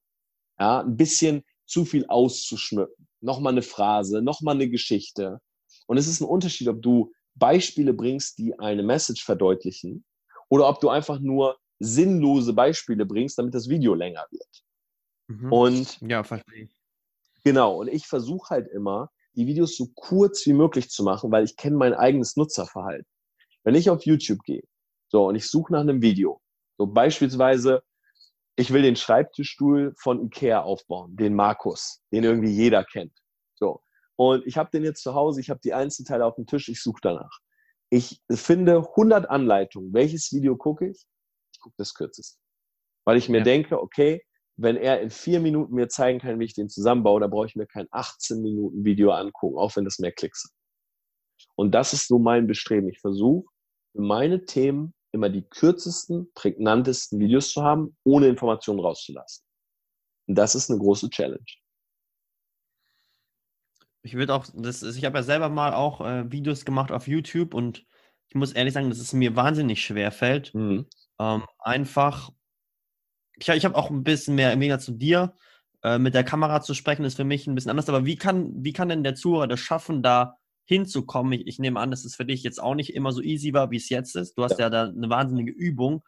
Ja, 0.58 0.80
ein 0.80 0.96
bisschen 0.96 1.42
zu 1.70 1.84
viel 1.84 2.04
auszuschmücken. 2.06 3.06
Nochmal 3.20 3.52
eine 3.52 3.62
Phrase, 3.62 4.22
nochmal 4.22 4.56
eine 4.56 4.68
Geschichte. 4.68 5.40
Und 5.86 5.96
es 5.96 6.06
ist 6.06 6.20
ein 6.20 6.28
Unterschied, 6.28 6.68
ob 6.68 6.82
du 6.82 7.12
Beispiele 7.34 7.94
bringst, 7.94 8.38
die 8.38 8.58
eine 8.58 8.82
Message 8.82 9.24
verdeutlichen, 9.24 10.04
oder 10.48 10.68
ob 10.68 10.80
du 10.80 10.88
einfach 10.88 11.20
nur 11.20 11.58
sinnlose 11.78 12.52
Beispiele 12.52 13.06
bringst, 13.06 13.38
damit 13.38 13.54
das 13.54 13.68
Video 13.68 13.94
länger 13.94 14.26
wird. 14.30 14.64
Mhm. 15.28 15.52
Und 15.52 16.00
ja, 16.00 16.24
verstehe 16.24 16.64
ich. 16.64 16.76
Genau, 17.44 17.80
und 17.80 17.88
ich 17.88 18.06
versuche 18.06 18.50
halt 18.50 18.68
immer, 18.68 19.10
die 19.34 19.46
Videos 19.46 19.76
so 19.76 19.86
kurz 19.94 20.44
wie 20.46 20.52
möglich 20.52 20.90
zu 20.90 21.04
machen, 21.04 21.30
weil 21.30 21.44
ich 21.44 21.56
kenne 21.56 21.76
mein 21.76 21.94
eigenes 21.94 22.36
Nutzerverhalten. 22.36 23.06
Wenn 23.62 23.76
ich 23.76 23.88
auf 23.88 24.04
YouTube 24.04 24.42
gehe, 24.42 24.64
so, 25.08 25.26
und 25.26 25.36
ich 25.36 25.48
suche 25.48 25.72
nach 25.72 25.80
einem 25.80 26.02
Video, 26.02 26.40
so 26.76 26.86
beispielsweise 26.86 27.82
ich 28.60 28.72
will 28.72 28.82
den 28.82 28.96
Schreibtischstuhl 28.96 29.94
von 29.96 30.22
Ikea 30.26 30.60
aufbauen, 30.60 31.16
den 31.16 31.34
Markus, 31.34 32.02
den 32.12 32.24
irgendwie 32.24 32.50
jeder 32.50 32.84
kennt. 32.84 33.12
So. 33.54 33.80
Und 34.16 34.46
ich 34.46 34.58
habe 34.58 34.70
den 34.70 34.84
jetzt 34.84 35.02
zu 35.02 35.14
Hause, 35.14 35.40
ich 35.40 35.48
habe 35.48 35.60
die 35.64 35.72
Einzelteile 35.72 36.26
auf 36.26 36.34
dem 36.34 36.46
Tisch, 36.46 36.68
ich 36.68 36.82
suche 36.82 37.00
danach. 37.00 37.38
Ich 37.88 38.20
finde 38.30 38.86
100 38.90 39.30
Anleitungen. 39.30 39.94
Welches 39.94 40.30
Video 40.32 40.56
gucke 40.56 40.90
ich? 40.90 41.06
Ich 41.54 41.60
gucke 41.60 41.74
das 41.78 41.94
kürzeste. 41.94 42.38
Weil 43.06 43.16
ich 43.16 43.30
mir 43.30 43.38
ja. 43.38 43.44
denke, 43.44 43.80
okay, 43.80 44.22
wenn 44.56 44.76
er 44.76 45.00
in 45.00 45.08
vier 45.08 45.40
Minuten 45.40 45.74
mir 45.74 45.88
zeigen 45.88 46.18
kann, 46.18 46.38
wie 46.38 46.44
ich 46.44 46.54
den 46.54 46.68
zusammenbaue, 46.68 47.20
da 47.20 47.28
brauche 47.28 47.46
ich 47.46 47.56
mir 47.56 47.66
kein 47.66 47.88
18 47.90 48.42
Minuten 48.42 48.84
Video 48.84 49.10
angucken, 49.12 49.56
auch 49.56 49.74
wenn 49.74 49.84
das 49.84 49.98
mehr 49.98 50.12
Klicks 50.12 50.42
sind. 50.42 50.52
Und 51.56 51.74
das 51.74 51.94
ist 51.94 52.08
so 52.08 52.18
mein 52.18 52.46
Bestreben. 52.46 52.90
Ich 52.90 53.00
versuche, 53.00 53.46
meine 53.94 54.44
Themen 54.44 54.92
immer 55.12 55.28
die 55.28 55.42
kürzesten, 55.42 56.32
prägnantesten 56.34 57.18
Videos 57.18 57.50
zu 57.50 57.62
haben, 57.62 57.96
ohne 58.04 58.28
Informationen 58.28 58.80
rauszulassen. 58.80 59.44
Und 60.26 60.36
das 60.36 60.54
ist 60.54 60.70
eine 60.70 60.78
große 60.78 61.10
Challenge. 61.10 61.44
Ich 64.02 64.14
würde 64.14 64.34
auch, 64.34 64.46
das 64.54 64.82
ist, 64.82 64.96
ich 64.96 65.04
habe 65.04 65.18
ja 65.18 65.22
selber 65.22 65.48
mal 65.48 65.74
auch 65.74 66.00
äh, 66.00 66.30
Videos 66.30 66.64
gemacht 66.64 66.90
auf 66.90 67.06
YouTube 67.06 67.52
und 67.54 67.84
ich 68.28 68.34
muss 68.34 68.52
ehrlich 68.52 68.72
sagen, 68.72 68.88
dass 68.88 68.98
es 68.98 69.12
mir 69.12 69.36
wahnsinnig 69.36 69.84
schwer 69.84 70.12
fällt. 70.12 70.54
Mhm. 70.54 70.86
Ähm, 71.18 71.44
einfach, 71.58 72.30
ich, 73.36 73.48
ich 73.48 73.64
habe 73.64 73.76
auch 73.76 73.90
ein 73.90 74.04
bisschen 74.04 74.36
mehr, 74.36 74.52
weniger 74.52 74.78
zu 74.78 74.92
dir, 74.92 75.34
äh, 75.82 75.98
mit 75.98 76.14
der 76.14 76.24
Kamera 76.24 76.62
zu 76.62 76.74
sprechen, 76.74 77.04
ist 77.04 77.16
für 77.16 77.24
mich 77.24 77.46
ein 77.46 77.54
bisschen 77.54 77.70
anders. 77.70 77.88
Aber 77.88 78.06
wie 78.06 78.16
kann, 78.16 78.52
wie 78.64 78.72
kann 78.72 78.88
denn 78.88 79.02
der 79.02 79.16
Zuhörer 79.16 79.48
das 79.48 79.60
schaffen, 79.60 80.02
da 80.02 80.38
hinzukommen? 80.70 81.32
Ich, 81.32 81.46
ich 81.46 81.58
nehme 81.58 81.80
an, 81.80 81.90
dass 81.90 82.04
es 82.04 82.14
für 82.14 82.24
dich 82.24 82.42
jetzt 82.42 82.62
auch 82.62 82.74
nicht 82.74 82.94
immer 82.94 83.12
so 83.12 83.20
easy 83.20 83.52
war, 83.52 83.70
wie 83.70 83.76
es 83.76 83.88
jetzt 83.88 84.14
ist. 84.14 84.38
Du 84.38 84.44
hast 84.44 84.58
ja, 84.58 84.66
ja 84.66 84.70
da 84.70 84.84
eine 84.84 85.10
wahnsinnige 85.10 85.50
Übung. 85.50 86.02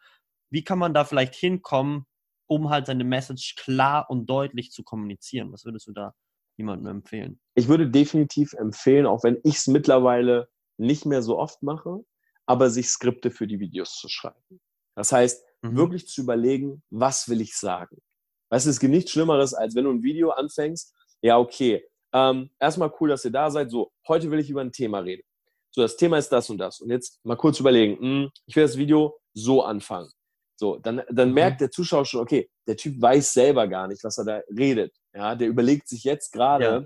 Wie 0.49 0.63
kann 0.63 0.79
man 0.79 0.93
da 0.93 1.03
vielleicht 1.03 1.35
hinkommen, 1.35 2.05
um 2.47 2.69
halt 2.69 2.85
seine 2.85 3.03
Message 3.03 3.55
klar 3.55 4.09
und 4.09 4.29
deutlich 4.29 4.71
zu 4.71 4.83
kommunizieren? 4.83 5.51
Was 5.51 5.65
würdest 5.65 5.87
du 5.87 5.91
da 5.91 6.13
jemandem 6.57 6.87
empfehlen? 6.87 7.39
Ich 7.55 7.67
würde 7.67 7.89
definitiv 7.89 8.53
empfehlen, 8.53 9.05
auch 9.05 9.23
wenn 9.23 9.37
ich 9.43 9.57
es 9.57 9.67
mittlerweile 9.67 10.47
nicht 10.77 11.05
mehr 11.05 11.21
so 11.21 11.37
oft 11.37 11.61
mache, 11.61 11.99
aber 12.45 12.69
sich 12.69 12.89
Skripte 12.89 13.31
für 13.31 13.47
die 13.47 13.59
Videos 13.59 13.97
zu 13.97 14.07
schreiben. 14.09 14.61
Das 14.95 15.11
heißt, 15.11 15.43
mhm. 15.61 15.75
wirklich 15.75 16.07
zu 16.07 16.21
überlegen, 16.21 16.83
was 16.89 17.27
will 17.27 17.41
ich 17.41 17.55
sagen? 17.55 17.97
Weißt 18.49 18.65
du, 18.65 18.69
es 18.69 18.79
gibt 18.79 18.93
nichts 18.93 19.11
Schlimmeres, 19.11 19.53
als 19.53 19.75
wenn 19.75 19.85
du 19.85 19.91
ein 19.91 20.03
Video 20.03 20.29
anfängst. 20.29 20.93
Ja, 21.21 21.37
okay. 21.37 21.83
Ähm, 22.13 22.49
erstmal 22.59 22.93
cool, 22.99 23.09
dass 23.09 23.25
ihr 23.25 23.31
da 23.31 23.49
seid. 23.49 23.71
So, 23.71 23.91
heute 24.07 24.29
will 24.29 24.39
ich 24.39 24.49
über 24.49 24.61
ein 24.61 24.71
Thema 24.71 24.99
reden. 24.99 25.23
So, 25.71 25.81
das 25.81 25.97
Thema 25.97 26.17
ist 26.17 26.29
das 26.29 26.49
und 26.49 26.59
das. 26.59 26.79
Und 26.79 26.91
jetzt 26.91 27.19
mal 27.25 27.35
kurz 27.35 27.59
überlegen. 27.59 27.93
Mh, 27.93 28.23
hm, 28.23 28.31
ich 28.45 28.55
will 28.55 28.63
das 28.63 28.77
Video 28.77 29.19
so 29.33 29.63
anfangen. 29.63 30.09
So, 30.55 30.77
dann, 30.77 31.01
dann 31.09 31.29
mhm. 31.29 31.33
merkt 31.33 31.61
der 31.61 31.71
Zuschauer 31.71 32.05
schon, 32.05 32.21
okay, 32.21 32.49
der 32.67 32.77
Typ 32.77 33.01
weiß 33.01 33.33
selber 33.33 33.67
gar 33.67 33.87
nicht, 33.87 34.03
was 34.03 34.17
er 34.19 34.25
da 34.25 34.41
redet. 34.55 34.95
Ja, 35.13 35.35
der 35.35 35.47
überlegt 35.47 35.87
sich 35.89 36.03
jetzt 36.03 36.31
gerade 36.31 36.63
ja. 36.63 36.85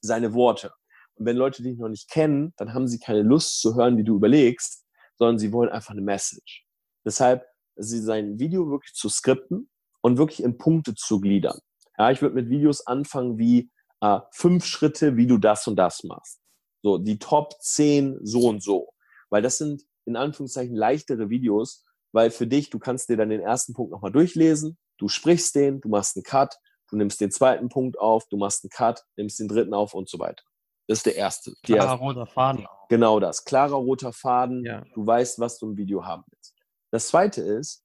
seine 0.00 0.32
Worte. 0.34 0.72
Und 1.14 1.26
wenn 1.26 1.36
Leute 1.36 1.62
dich 1.62 1.78
noch 1.78 1.88
nicht 1.88 2.08
kennen, 2.08 2.54
dann 2.56 2.72
haben 2.72 2.88
sie 2.88 2.98
keine 2.98 3.22
Lust 3.22 3.60
zu 3.60 3.74
hören, 3.74 3.96
wie 3.96 4.04
du 4.04 4.16
überlegst, 4.16 4.84
sondern 5.18 5.38
sie 5.38 5.52
wollen 5.52 5.68
einfach 5.68 5.90
eine 5.90 6.00
Message. 6.00 6.64
Deshalb, 7.04 7.44
sie 7.76 8.00
sein 8.00 8.38
Video 8.38 8.70
wirklich 8.70 8.94
zu 8.94 9.08
skripten 9.08 9.68
und 10.00 10.18
wirklich 10.18 10.42
in 10.42 10.56
Punkte 10.56 10.94
zu 10.94 11.20
gliedern. 11.20 11.58
Ja, 11.98 12.10
ich 12.10 12.22
würde 12.22 12.34
mit 12.34 12.48
Videos 12.48 12.86
anfangen 12.86 13.38
wie 13.38 13.70
äh, 14.02 14.20
fünf 14.32 14.66
Schritte, 14.66 15.16
wie 15.16 15.26
du 15.26 15.38
das 15.38 15.66
und 15.66 15.76
das 15.76 16.02
machst. 16.04 16.40
So, 16.82 16.98
die 16.98 17.18
Top 17.18 17.54
10 17.60 18.18
so 18.22 18.48
und 18.48 18.62
so. 18.62 18.92
Weil 19.30 19.40
das 19.40 19.58
sind 19.58 19.84
in 20.04 20.16
Anführungszeichen 20.16 20.74
leichtere 20.74 21.30
Videos, 21.30 21.84
weil 22.12 22.30
für 22.30 22.46
dich, 22.46 22.68
du 22.68 22.78
kannst 22.78 23.08
dir 23.08 23.16
dann 23.16 23.30
den 23.30 23.40
ersten 23.40 23.72
Punkt 23.72 23.92
nochmal 23.92 24.12
durchlesen, 24.12 24.76
du 24.98 25.08
sprichst 25.08 25.54
den, 25.54 25.80
du 25.80 25.88
machst 25.88 26.16
einen 26.16 26.24
Cut, 26.24 26.58
du 26.90 26.96
nimmst 26.96 27.20
den 27.20 27.30
zweiten 27.30 27.68
Punkt 27.68 27.98
auf, 27.98 28.26
du 28.28 28.36
machst 28.36 28.64
einen 28.64 28.70
Cut, 28.70 29.04
nimmst 29.16 29.38
den 29.38 29.48
dritten 29.48 29.72
auf 29.72 29.94
und 29.94 30.08
so 30.08 30.18
weiter. 30.18 30.42
Das 30.88 30.98
ist 30.98 31.06
der 31.06 31.14
erste. 31.14 31.54
Klarer 31.62 31.92
erste. 31.92 32.04
roter 32.04 32.26
Faden. 32.26 32.66
Genau 32.88 33.20
das. 33.20 33.44
Klarer 33.44 33.76
roter 33.76 34.12
Faden. 34.12 34.64
Ja. 34.64 34.82
Du 34.94 35.06
weißt, 35.06 35.38
was 35.38 35.58
du 35.58 35.70
im 35.70 35.76
Video 35.76 36.04
haben 36.04 36.24
willst. 36.28 36.54
Das 36.90 37.06
zweite 37.06 37.40
ist, 37.40 37.84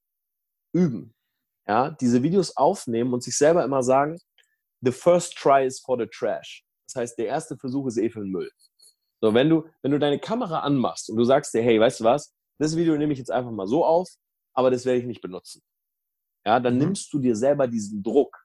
üben. 0.74 1.14
Ja, 1.68 1.92
diese 1.92 2.24
Videos 2.24 2.58
aufnehmen 2.58 3.14
und 3.14 3.22
sich 3.24 3.38
selber 3.38 3.64
immer 3.64 3.84
sagen, 3.84 4.18
the 4.82 4.92
first 4.92 5.36
try 5.38 5.66
is 5.66 5.80
for 5.80 5.98
the 5.98 6.08
trash. 6.08 6.64
Das 6.88 6.96
heißt, 6.96 7.18
der 7.18 7.28
erste 7.28 7.58
Versuch 7.58 7.88
ist 7.88 7.98
eh 7.98 8.10
für 8.10 8.22
den 8.22 8.32
Müll. 8.32 8.50
So, 9.22 9.34
wenn 9.34 9.50
du, 9.50 9.66
wenn 9.82 9.92
du 9.92 10.00
deine 10.00 10.20
Kamera 10.20 10.60
anmachst 10.60 11.10
und 11.10 11.18
du 11.18 11.24
sagst 11.24 11.54
dir, 11.54 11.62
hey, 11.62 11.80
weißt 11.80 12.02
du 12.02 12.04
was, 12.04 12.34
das 12.60 12.76
Video 12.76 12.98
nehme 12.98 13.14
ich 13.14 13.20
jetzt 13.20 13.32
einfach 13.32 13.52
mal 13.52 13.68
so 13.68 13.84
auf, 13.84 14.10
aber 14.54 14.72
das 14.72 14.86
werde 14.86 15.00
ich 15.00 15.06
nicht 15.06 15.22
benutzen. 15.22 15.62
Ja, 16.46 16.60
dann 16.60 16.76
mhm. 16.76 16.80
nimmst 16.80 17.12
du 17.14 17.20
dir 17.20 17.36
selber 17.36 17.68
diesen 17.68 18.04
Druck. 18.04 18.38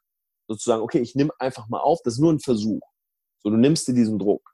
Sozusagen, 0.49 0.83
okay, 0.83 1.01
ich 1.01 1.15
nehme 1.15 1.31
einfach 1.39 1.69
mal 1.69 1.81
auf, 1.81 2.01
das 2.03 2.15
ist 2.15 2.21
nur 2.21 2.33
ein 2.33 2.41
Versuch. 2.41 2.83
So, 3.43 3.51
du 3.51 3.57
nimmst 3.57 3.87
dir 3.87 3.95
diesen 3.95 4.19
Druck. 4.19 4.53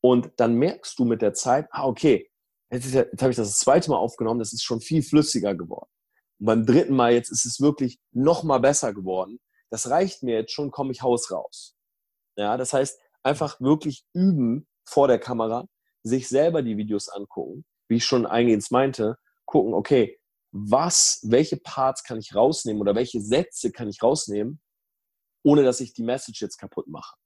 Und 0.00 0.30
dann 0.36 0.54
merkst 0.54 0.98
du 0.98 1.04
mit 1.04 1.22
der 1.22 1.34
Zeit, 1.34 1.66
ah, 1.70 1.86
okay, 1.86 2.30
jetzt, 2.70 2.92
ja, 2.94 3.02
jetzt 3.02 3.20
habe 3.20 3.30
ich 3.30 3.36
das, 3.36 3.48
das 3.48 3.58
zweite 3.58 3.90
Mal 3.90 3.96
aufgenommen, 3.96 4.38
das 4.38 4.52
ist 4.52 4.62
schon 4.62 4.80
viel 4.80 5.02
flüssiger 5.02 5.54
geworden. 5.54 5.90
Und 6.38 6.46
beim 6.46 6.66
dritten 6.66 6.94
Mal 6.94 7.12
jetzt 7.14 7.30
ist 7.30 7.46
es 7.46 7.60
wirklich 7.60 7.98
noch 8.12 8.44
mal 8.44 8.58
besser 8.58 8.94
geworden. 8.94 9.40
Das 9.70 9.90
reicht 9.90 10.22
mir 10.22 10.34
jetzt 10.34 10.52
schon, 10.52 10.70
komme 10.70 10.92
ich 10.92 11.02
Haus 11.02 11.30
raus. 11.30 11.76
Ja, 12.36 12.56
das 12.56 12.72
heißt, 12.72 12.98
einfach 13.22 13.60
wirklich 13.60 14.04
üben 14.14 14.66
vor 14.84 15.08
der 15.08 15.18
Kamera, 15.18 15.66
sich 16.02 16.28
selber 16.28 16.62
die 16.62 16.76
Videos 16.76 17.08
angucken, 17.08 17.64
wie 17.88 17.96
ich 17.96 18.04
schon 18.04 18.26
eingehend 18.26 18.70
meinte, 18.70 19.18
gucken, 19.44 19.74
okay, 19.74 20.18
was, 20.50 21.20
welche 21.24 21.56
Parts 21.56 22.02
kann 22.04 22.18
ich 22.18 22.34
rausnehmen 22.34 22.80
oder 22.80 22.94
welche 22.94 23.20
Sätze 23.20 23.70
kann 23.70 23.88
ich 23.88 24.02
rausnehmen, 24.02 24.60
ohne 25.44 25.62
dass 25.62 25.80
ich 25.80 25.92
die 25.92 26.02
Message 26.02 26.40
jetzt 26.40 26.58
kaputt 26.58 26.88
mache. 26.88 27.16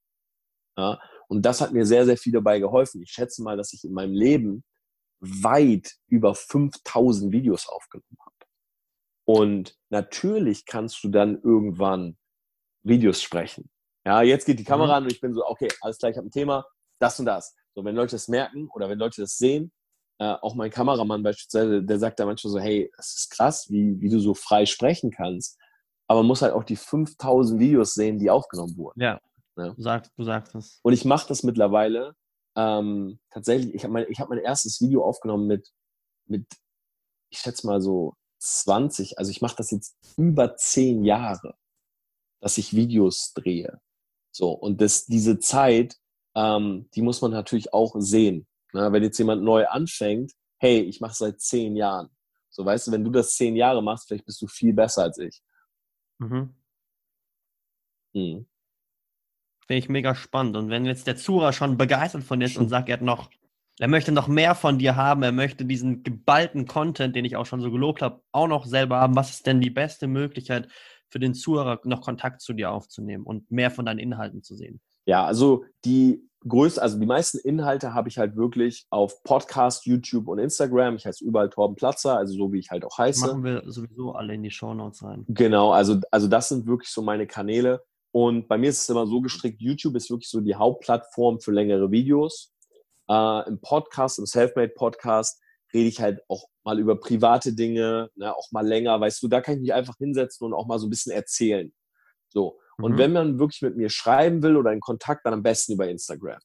Ja, 0.76 1.00
und 1.28 1.42
das 1.42 1.60
hat 1.60 1.72
mir 1.72 1.84
sehr, 1.84 2.06
sehr 2.06 2.16
viel 2.16 2.32
dabei 2.32 2.58
geholfen. 2.58 3.02
Ich 3.02 3.10
schätze 3.10 3.42
mal, 3.42 3.56
dass 3.56 3.72
ich 3.72 3.84
in 3.84 3.92
meinem 3.92 4.14
Leben 4.14 4.64
weit 5.20 5.96
über 6.08 6.34
5000 6.34 7.32
Videos 7.32 7.68
aufgenommen 7.68 8.18
habe. 8.20 8.34
Und 9.24 9.76
natürlich 9.90 10.66
kannst 10.66 11.04
du 11.04 11.10
dann 11.10 11.40
irgendwann 11.42 12.16
Videos 12.82 13.22
sprechen. 13.22 13.70
Ja, 14.04 14.22
jetzt 14.22 14.46
geht 14.46 14.58
die 14.58 14.64
Kamera 14.64 14.86
mhm. 14.86 14.92
an 14.92 15.02
und 15.04 15.12
ich 15.12 15.20
bin 15.20 15.34
so, 15.34 15.46
okay, 15.46 15.68
alles 15.80 15.98
klar, 15.98 16.10
ich 16.10 16.16
habe 16.16 16.26
ein 16.26 16.32
Thema, 16.32 16.64
das 16.98 17.18
und 17.18 17.26
das. 17.26 17.54
So, 17.74 17.84
wenn 17.84 17.94
Leute 17.94 18.16
das 18.16 18.28
merken 18.28 18.68
oder 18.74 18.88
wenn 18.88 18.98
Leute 18.98 19.22
das 19.22 19.36
sehen, 19.36 19.72
äh, 20.18 20.34
auch 20.40 20.54
mein 20.54 20.70
Kameramann 20.70 21.22
beispielsweise, 21.22 21.82
der 21.82 21.98
sagt 21.98 22.20
da 22.20 22.26
manchmal 22.26 22.52
so, 22.52 22.58
hey, 22.58 22.90
das 22.96 23.14
ist 23.14 23.30
krass, 23.30 23.66
wie, 23.70 24.00
wie 24.00 24.08
du 24.08 24.18
so 24.18 24.34
frei 24.34 24.66
sprechen 24.66 25.10
kannst. 25.10 25.58
Aber 26.06 26.20
man 26.20 26.28
muss 26.28 26.42
halt 26.42 26.52
auch 26.52 26.64
die 26.64 26.76
5000 26.76 27.58
Videos 27.60 27.94
sehen, 27.94 28.18
die 28.18 28.30
aufgenommen 28.30 28.76
wurden. 28.76 29.00
Ja, 29.00 29.20
ja. 29.56 29.70
Du, 29.70 29.82
sagst, 29.82 30.12
du 30.16 30.24
sagst 30.24 30.54
es. 30.54 30.80
Und 30.82 30.92
ich 30.92 31.04
mache 31.04 31.28
das 31.28 31.42
mittlerweile 31.42 32.14
ähm, 32.56 33.18
tatsächlich. 33.30 33.74
Ich 33.74 33.84
habe 33.84 33.92
mein, 33.94 34.04
hab 34.04 34.28
mein 34.28 34.38
erstes 34.38 34.80
Video 34.80 35.04
aufgenommen 35.04 35.46
mit, 35.46 35.70
mit, 36.26 36.46
ich 37.30 37.38
schätze 37.38 37.66
mal 37.66 37.80
so 37.80 38.14
20. 38.38 39.18
Also 39.18 39.30
ich 39.30 39.40
mache 39.40 39.56
das 39.56 39.70
jetzt 39.70 39.96
über 40.16 40.56
10 40.56 41.04
Jahre, 41.04 41.54
dass 42.42 42.58
ich 42.58 42.74
Videos 42.74 43.32
drehe. 43.32 43.80
So, 44.32 44.50
und 44.50 44.80
das, 44.80 45.06
diese 45.06 45.38
Zeit, 45.38 45.96
ähm, 46.34 46.88
die 46.94 47.02
muss 47.02 47.22
man 47.22 47.30
natürlich 47.30 47.72
auch 47.72 47.94
sehen. 47.98 48.46
Na, 48.72 48.92
wenn 48.92 49.02
jetzt 49.02 49.18
jemand 49.18 49.42
neu 49.42 49.66
anfängt, 49.66 50.32
hey, 50.58 50.80
ich 50.80 51.00
mache 51.00 51.14
seit 51.14 51.40
10 51.40 51.76
Jahren. 51.76 52.10
So, 52.50 52.64
weißt 52.64 52.88
du, 52.88 52.92
wenn 52.92 53.04
du 53.04 53.10
das 53.10 53.34
10 53.36 53.56
Jahre 53.56 53.82
machst, 53.82 54.08
vielleicht 54.08 54.26
bist 54.26 54.42
du 54.42 54.46
viel 54.48 54.72
besser 54.72 55.04
als 55.04 55.18
ich. 55.18 55.40
Mhm. 56.18 56.54
Hm. 58.14 58.46
Finde 59.66 59.78
ich 59.78 59.88
mega 59.88 60.14
spannend. 60.14 60.56
Und 60.56 60.68
wenn 60.68 60.84
jetzt 60.84 61.06
der 61.06 61.16
Zuhörer 61.16 61.52
schon 61.52 61.78
begeistert 61.78 62.24
von 62.24 62.40
dir 62.40 62.46
ist 62.46 62.58
und 62.58 62.68
sagt, 62.68 62.88
er 62.88 62.94
hat 62.94 63.02
noch, 63.02 63.30
er 63.78 63.88
möchte 63.88 64.10
noch 64.10 64.26
mehr 64.26 64.54
von 64.54 64.78
dir 64.78 64.96
haben, 64.96 65.22
er 65.22 65.32
möchte 65.32 65.64
diesen 65.64 66.02
geballten 66.02 66.66
Content, 66.66 67.14
den 67.14 67.24
ich 67.24 67.36
auch 67.36 67.46
schon 67.46 67.60
so 67.60 67.70
gelobt 67.70 68.02
habe, 68.02 68.22
auch 68.32 68.48
noch 68.48 68.66
selber 68.66 68.98
haben, 68.98 69.14
was 69.14 69.30
ist 69.30 69.46
denn 69.46 69.60
die 69.60 69.70
beste 69.70 70.08
Möglichkeit 70.08 70.68
für 71.12 71.20
den 71.20 71.34
Zuhörer, 71.34 71.78
noch 71.84 72.00
Kontakt 72.00 72.40
zu 72.40 72.54
dir 72.54 72.72
aufzunehmen 72.72 73.24
und 73.24 73.50
mehr 73.50 73.70
von 73.70 73.84
deinen 73.84 73.98
Inhalten 73.98 74.42
zu 74.42 74.56
sehen? 74.56 74.80
Ja, 75.04 75.26
also 75.26 75.64
die 75.84 76.26
größte, 76.48 76.80
also 76.80 76.98
die 76.98 77.06
meisten 77.06 77.38
Inhalte 77.38 77.92
habe 77.92 78.08
ich 78.08 78.16
halt 78.16 78.34
wirklich 78.34 78.86
auf 78.88 79.22
Podcast, 79.22 79.84
YouTube 79.84 80.26
und 80.26 80.38
Instagram. 80.38 80.96
Ich 80.96 81.04
heiße 81.04 81.22
überall 81.22 81.50
Torben 81.50 81.76
Platzer, 81.76 82.16
also 82.16 82.34
so 82.34 82.52
wie 82.52 82.58
ich 82.58 82.70
halt 82.70 82.84
auch 82.86 82.96
heiße. 82.96 83.26
Machen 83.26 83.44
wir 83.44 83.62
sowieso 83.66 84.12
alle 84.12 84.34
in 84.34 84.42
die 84.42 84.50
Show 84.50 84.72
Notes 84.72 85.04
rein. 85.04 85.26
Genau, 85.28 85.70
also, 85.72 86.00
also 86.10 86.28
das 86.28 86.48
sind 86.48 86.66
wirklich 86.66 86.88
so 86.88 87.02
meine 87.02 87.26
Kanäle. 87.26 87.84
Und 88.10 88.48
bei 88.48 88.56
mir 88.56 88.70
ist 88.70 88.82
es 88.82 88.88
immer 88.88 89.06
so 89.06 89.20
gestrickt, 89.20 89.60
YouTube 89.60 89.96
ist 89.96 90.10
wirklich 90.10 90.30
so 90.30 90.40
die 90.40 90.54
Hauptplattform 90.54 91.40
für 91.40 91.52
längere 91.52 91.90
Videos. 91.90 92.54
Äh, 93.08 93.48
Im 93.48 93.60
Podcast, 93.60 94.18
im 94.18 94.26
Selfmade-Podcast 94.26 95.40
rede 95.74 95.88
ich 95.88 96.00
halt 96.00 96.20
auch 96.28 96.46
mal 96.64 96.78
über 96.78 96.98
private 96.98 97.54
Dinge, 97.54 98.10
ne, 98.14 98.34
auch 98.34 98.50
mal 98.52 98.66
länger, 98.66 99.00
weißt 99.00 99.22
du, 99.22 99.28
da 99.28 99.40
kann 99.40 99.56
ich 99.56 99.60
mich 99.60 99.74
einfach 99.74 99.96
hinsetzen 99.98 100.46
und 100.46 100.54
auch 100.54 100.66
mal 100.66 100.78
so 100.78 100.86
ein 100.86 100.90
bisschen 100.90 101.12
erzählen. 101.12 101.72
So. 102.28 102.58
Und 102.78 102.92
mhm. 102.92 102.98
wenn 102.98 103.12
man 103.12 103.38
wirklich 103.38 103.62
mit 103.62 103.76
mir 103.76 103.90
schreiben 103.90 104.42
will 104.42 104.56
oder 104.56 104.72
in 104.72 104.80
Kontakt, 104.80 105.26
dann 105.26 105.34
am 105.34 105.42
besten 105.42 105.74
über 105.74 105.88
Instagram. 105.88 106.40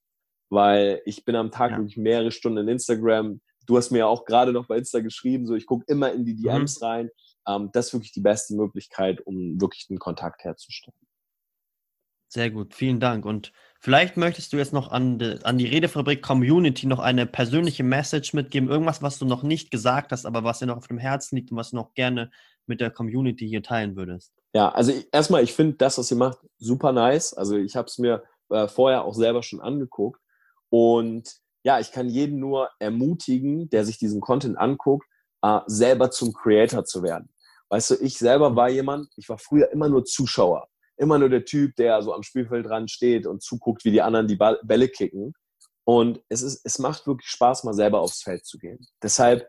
Weil 0.50 1.02
ich 1.06 1.26
bin 1.26 1.36
am 1.36 1.52
Tag 1.52 1.72
ja. 1.72 1.78
wirklich 1.78 1.98
mehrere 1.98 2.32
Stunden 2.32 2.60
in 2.60 2.68
Instagram. 2.68 3.42
Du 3.66 3.78
hast 3.78 3.92
mir 3.92 4.00
ja 4.00 4.08
auch 4.08 4.26
gerade 4.26 4.54
noch 4.54 4.68
bei 4.68 4.78
Insta 4.78 5.00
geschrieben, 5.00 5.46
so 5.46 5.56
ich 5.56 5.66
gucke 5.66 5.86
immer 5.88 6.12
in 6.12 6.26
die 6.26 6.36
DMs 6.36 6.80
mhm. 6.80 6.86
rein. 6.86 7.10
Ähm, 7.48 7.70
das 7.74 7.88
ist 7.88 7.94
wirklich 7.94 8.12
die 8.12 8.22
beste 8.22 8.56
Möglichkeit, 8.56 9.26
um 9.26 9.60
wirklich 9.60 9.88
einen 9.90 10.00
Kontakt 10.00 10.44
herzustellen. 10.44 10.98
Sehr 12.38 12.52
gut, 12.52 12.76
vielen 12.76 13.00
Dank. 13.00 13.26
Und 13.26 13.52
vielleicht 13.80 14.16
möchtest 14.16 14.54
du 14.54 14.58
jetzt 14.58 14.72
noch 14.72 14.92
an 14.92 15.18
die, 15.18 15.40
an 15.44 15.58
die 15.58 15.66
Redefabrik 15.66 16.22
Community 16.22 16.86
noch 16.86 17.00
eine 17.00 17.26
persönliche 17.26 17.84
Message 17.84 18.36
mitgeben, 18.36 18.70
irgendwas, 18.70 19.02
was 19.02 19.18
du 19.18 19.26
noch 19.26 19.42
nicht 19.42 19.72
gesagt 19.72 20.12
hast, 20.12 20.28
aber 20.28 20.44
was 20.44 20.60
dir 20.60 20.68
noch 20.68 20.78
auf 20.78 20.86
dem 20.86 21.00
Herzen 21.00 21.36
liegt 21.36 21.50
und 21.50 21.58
was 21.58 21.72
du 21.72 21.78
noch 21.78 21.96
gerne 21.96 22.30
mit 22.68 22.80
der 22.80 22.92
Community 22.92 23.48
hier 23.48 23.64
teilen 23.64 23.96
würdest. 23.96 24.34
Ja, 24.54 24.70
also 24.70 24.94
erstmal, 25.12 25.42
ich 25.42 25.52
finde 25.52 25.78
das, 25.78 25.98
was 25.98 26.12
ihr 26.12 26.18
macht, 26.18 26.38
super 26.60 26.92
nice. 26.92 27.34
Also 27.34 27.58
ich 27.58 27.76
habe 27.76 27.88
es 27.88 27.98
mir 27.98 28.24
äh, 28.52 28.68
vorher 28.68 29.04
auch 29.04 29.16
selber 29.16 29.42
schon 29.42 29.60
angeguckt. 29.60 30.22
Und 30.70 31.38
ja, 31.64 31.80
ich 31.80 31.92
kann 31.92 32.08
jeden 32.08 32.40
nur 32.40 32.70
ermutigen, 32.78 33.68
der 33.72 33.84
sich 33.84 33.98
diesen 33.98 34.22
Content 34.22 34.60
anguckt, 34.60 35.08
äh, 35.42 35.62
selber 35.66 36.12
zum 36.12 36.34
Creator 36.34 36.86
zu 36.86 37.02
werden. 37.02 37.30
Weißt 37.70 37.90
du, 37.90 37.96
ich 37.96 38.20
selber 38.20 38.56
war 38.56 38.70
jemand, 38.70 39.10
ich 39.16 39.28
war 39.28 39.40
früher 39.40 39.72
immer 39.72 39.90
nur 39.90 40.06
Zuschauer 40.06 40.68
immer 40.98 41.20
nur 41.20 41.30
der 41.30 41.46
Typ, 41.46 41.76
der 41.76 42.02
so 42.02 42.14
am 42.14 42.24
Spielfeld 42.24 42.66
dran 42.66 42.88
steht 42.88 43.26
und 43.28 43.42
zuguckt, 43.42 43.86
wie 43.86 43.92
die 43.92 44.02
anderen 44.02 44.28
die 44.28 44.36
Bälle 44.36 44.90
kicken. 44.90 45.34
Und 45.86 46.22
es, 46.28 46.42
ist, 46.42 46.62
es 46.66 46.80
macht 46.80 47.08
wirklich 47.08 47.30
Spaß, 47.30 47.64
mal 47.64 47.74
selber 47.74 48.02
aufs 48.02 48.22
Feld 48.22 48.46
zu 48.46 48.58
gehen. 48.58 48.86
Deshalb 49.02 49.48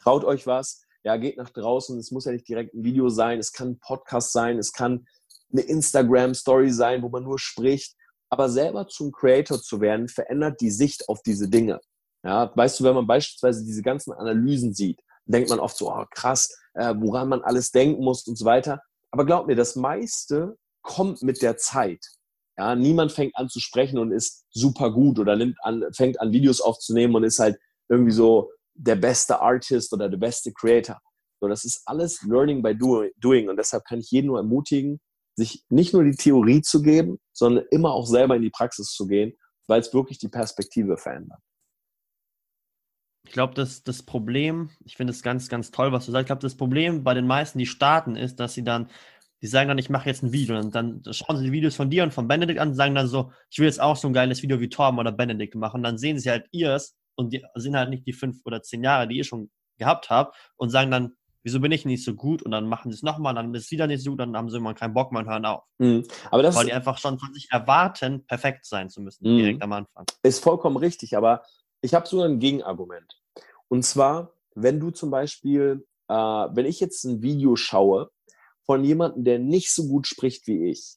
traut 0.00 0.24
euch 0.24 0.46
was. 0.46 0.82
Ja, 1.02 1.16
geht 1.16 1.38
nach 1.38 1.50
draußen. 1.50 1.98
Es 1.98 2.10
muss 2.10 2.26
ja 2.26 2.32
nicht 2.32 2.48
direkt 2.48 2.74
ein 2.74 2.84
Video 2.84 3.08
sein. 3.08 3.38
Es 3.38 3.52
kann 3.52 3.70
ein 3.70 3.80
Podcast 3.80 4.32
sein. 4.32 4.58
Es 4.58 4.72
kann 4.72 5.06
eine 5.50 5.62
Instagram-Story 5.62 6.70
sein, 6.70 7.02
wo 7.02 7.08
man 7.08 7.24
nur 7.24 7.38
spricht. 7.38 7.96
Aber 8.28 8.48
selber 8.48 8.86
zum 8.86 9.10
Creator 9.10 9.60
zu 9.60 9.80
werden, 9.80 10.08
verändert 10.08 10.60
die 10.60 10.70
Sicht 10.70 11.08
auf 11.08 11.22
diese 11.22 11.48
Dinge. 11.48 11.80
Ja, 12.22 12.52
weißt 12.54 12.78
du, 12.78 12.84
wenn 12.84 12.94
man 12.94 13.06
beispielsweise 13.06 13.64
diese 13.64 13.82
ganzen 13.82 14.12
Analysen 14.12 14.72
sieht, 14.74 15.00
denkt 15.24 15.48
man 15.48 15.58
oft 15.58 15.76
so, 15.76 15.90
oh, 15.90 16.04
krass, 16.10 16.54
äh, 16.74 16.94
woran 16.96 17.28
man 17.28 17.42
alles 17.42 17.70
denken 17.70 18.04
muss 18.04 18.26
und 18.26 18.36
so 18.36 18.44
weiter. 18.44 18.82
Aber 19.10 19.26
glaub 19.26 19.46
mir, 19.46 19.56
das 19.56 19.76
meiste 19.76 20.56
kommt 20.82 21.22
mit 21.22 21.42
der 21.42 21.56
Zeit. 21.56 22.04
Ja, 22.56 22.74
niemand 22.74 23.12
fängt 23.12 23.36
an 23.36 23.48
zu 23.48 23.60
sprechen 23.60 23.98
und 23.98 24.12
ist 24.12 24.44
super 24.50 24.92
gut 24.92 25.18
oder 25.18 25.36
nimmt 25.36 25.56
an, 25.62 25.84
fängt 25.94 26.20
an 26.20 26.32
Videos 26.32 26.60
aufzunehmen 26.60 27.14
und 27.14 27.24
ist 27.24 27.38
halt 27.38 27.58
irgendwie 27.88 28.12
so 28.12 28.50
der 28.74 28.96
beste 28.96 29.40
Artist 29.40 29.92
oder 29.92 30.08
der 30.08 30.18
beste 30.18 30.52
Creator. 30.52 31.00
So, 31.40 31.48
das 31.48 31.64
ist 31.64 31.82
alles 31.86 32.22
Learning 32.22 32.62
by 32.62 32.76
Doing 32.76 33.48
und 33.48 33.56
deshalb 33.56 33.84
kann 33.84 34.00
ich 34.00 34.10
jeden 34.10 34.26
nur 34.26 34.38
ermutigen, 34.38 35.00
sich 35.36 35.64
nicht 35.70 35.94
nur 35.94 36.04
die 36.04 36.16
Theorie 36.16 36.60
zu 36.60 36.82
geben, 36.82 37.18
sondern 37.32 37.64
immer 37.70 37.92
auch 37.92 38.06
selber 38.06 38.36
in 38.36 38.42
die 38.42 38.50
Praxis 38.50 38.88
zu 38.88 39.06
gehen, 39.06 39.32
weil 39.66 39.80
es 39.80 39.92
wirklich 39.94 40.18
die 40.18 40.28
Perspektive 40.28 40.98
verändert. 40.98 41.40
Ich 43.24 43.32
glaube, 43.32 43.54
das, 43.54 43.82
das 43.82 44.02
Problem, 44.02 44.70
ich 44.84 44.96
finde 44.96 45.12
es 45.12 45.22
ganz, 45.22 45.48
ganz 45.48 45.70
toll, 45.70 45.92
was 45.92 46.06
du 46.06 46.12
sagst. 46.12 46.22
Ich 46.22 46.26
glaube, 46.26 46.42
das 46.42 46.56
Problem 46.56 47.04
bei 47.04 47.14
den 47.14 47.26
meisten, 47.26 47.58
die 47.58 47.66
starten, 47.66 48.16
ist, 48.16 48.40
dass 48.40 48.54
sie 48.54 48.64
dann 48.64 48.88
die 49.42 49.46
sagen 49.46 49.68
dann, 49.68 49.78
ich 49.78 49.90
mache 49.90 50.08
jetzt 50.08 50.22
ein 50.22 50.32
Video. 50.32 50.58
Und 50.58 50.74
dann 50.74 51.02
schauen 51.10 51.38
sie 51.38 51.44
die 51.44 51.52
Videos 51.52 51.76
von 51.76 51.88
dir 51.88 52.02
und 52.02 52.12
von 52.12 52.28
Benedikt 52.28 52.60
an 52.60 52.68
und 52.68 52.74
sagen 52.74 52.94
dann 52.94 53.06
so, 53.06 53.32
ich 53.50 53.58
will 53.58 53.66
jetzt 53.66 53.80
auch 53.80 53.96
so 53.96 54.08
ein 54.08 54.12
geiles 54.12 54.42
Video 54.42 54.60
wie 54.60 54.68
Torben 54.68 54.98
oder 54.98 55.12
Benedikt 55.12 55.54
machen. 55.54 55.78
Und 55.78 55.82
dann 55.82 55.98
sehen 55.98 56.18
sie 56.18 56.30
halt 56.30 56.46
ihrs 56.50 56.96
und 57.14 57.32
die 57.32 57.44
sind 57.54 57.76
halt 57.76 57.90
nicht 57.90 58.06
die 58.06 58.12
fünf 58.12 58.40
oder 58.44 58.62
zehn 58.62 58.84
Jahre, 58.84 59.08
die 59.08 59.16
ihr 59.16 59.24
schon 59.24 59.50
gehabt 59.78 60.10
habt 60.10 60.36
und 60.56 60.68
sagen 60.68 60.90
dann, 60.90 61.12
wieso 61.42 61.58
bin 61.58 61.72
ich 61.72 61.86
nicht 61.86 62.04
so 62.04 62.14
gut? 62.14 62.42
Und 62.42 62.50
dann 62.50 62.66
machen 62.66 62.90
sie 62.90 62.96
es 62.96 63.02
nochmal, 63.02 63.34
dann 63.34 63.54
ist 63.54 63.64
es 63.64 63.70
wieder 63.70 63.86
nicht 63.86 64.04
so 64.04 64.10
gut, 64.10 64.20
dann 64.20 64.36
haben 64.36 64.50
sie 64.50 64.58
immer 64.58 64.74
keinen 64.74 64.92
Bock 64.92 65.10
mehr 65.10 65.22
und 65.22 65.28
hören 65.30 65.46
auf. 65.46 65.62
Mhm. 65.78 66.04
Aber 66.30 66.42
das 66.42 66.54
Weil 66.54 66.66
die 66.66 66.74
einfach 66.74 66.98
schon 66.98 67.18
von 67.18 67.32
sich 67.32 67.48
erwarten, 67.50 68.26
perfekt 68.26 68.66
sein 68.66 68.90
zu 68.90 69.00
müssen, 69.00 69.30
mhm. 69.30 69.38
direkt 69.38 69.62
am 69.62 69.72
Anfang. 69.72 70.04
Ist 70.22 70.44
vollkommen 70.44 70.76
richtig, 70.76 71.16
aber 71.16 71.42
ich 71.82 71.94
habe 71.94 72.06
so 72.06 72.22
ein 72.22 72.38
Gegenargument. 72.38 73.20
Und 73.68 73.84
zwar, 73.84 74.32
wenn 74.54 74.80
du 74.80 74.90
zum 74.90 75.10
Beispiel, 75.10 75.86
äh, 76.08 76.14
wenn 76.14 76.66
ich 76.66 76.80
jetzt 76.80 77.04
ein 77.04 77.22
Video 77.22 77.56
schaue 77.56 78.10
von 78.64 78.84
jemandem, 78.84 79.24
der 79.24 79.38
nicht 79.38 79.72
so 79.72 79.86
gut 79.86 80.06
spricht 80.06 80.46
wie 80.46 80.70
ich, 80.70 80.96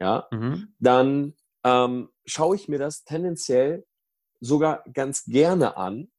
ja, 0.00 0.26
mhm. 0.30 0.74
dann 0.78 1.34
ähm, 1.64 2.08
schaue 2.24 2.56
ich 2.56 2.68
mir 2.68 2.78
das 2.78 3.04
tendenziell 3.04 3.84
sogar 4.40 4.84
ganz 4.92 5.24
gerne 5.24 5.76
an, 5.76 6.10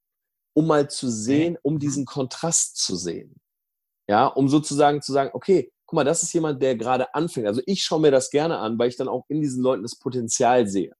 um 0.53 0.67
mal 0.67 0.89
zu 0.89 1.09
sehen, 1.09 1.57
um 1.63 1.75
mhm. 1.75 1.79
diesen 1.79 2.05
Kontrast 2.05 2.77
zu 2.77 2.95
sehen. 2.95 3.35
Ja, 4.07 4.27
um 4.27 4.49
sozusagen 4.49 5.01
zu 5.01 5.13
sagen, 5.13 5.31
okay, 5.33 5.71
guck 5.85 5.97
mal, 5.97 6.03
das 6.03 6.23
ist 6.23 6.33
jemand, 6.33 6.61
der 6.61 6.75
gerade 6.75 7.13
anfängt. 7.15 7.47
Also 7.47 7.61
ich 7.65 7.83
schaue 7.83 8.01
mir 8.01 8.11
das 8.11 8.29
gerne 8.29 8.57
an, 8.57 8.77
weil 8.77 8.89
ich 8.89 8.97
dann 8.97 9.07
auch 9.07 9.25
in 9.29 9.41
diesen 9.41 9.63
Leuten 9.63 9.83
das 9.83 9.97
Potenzial 9.97 10.67
sehe. 10.67 10.93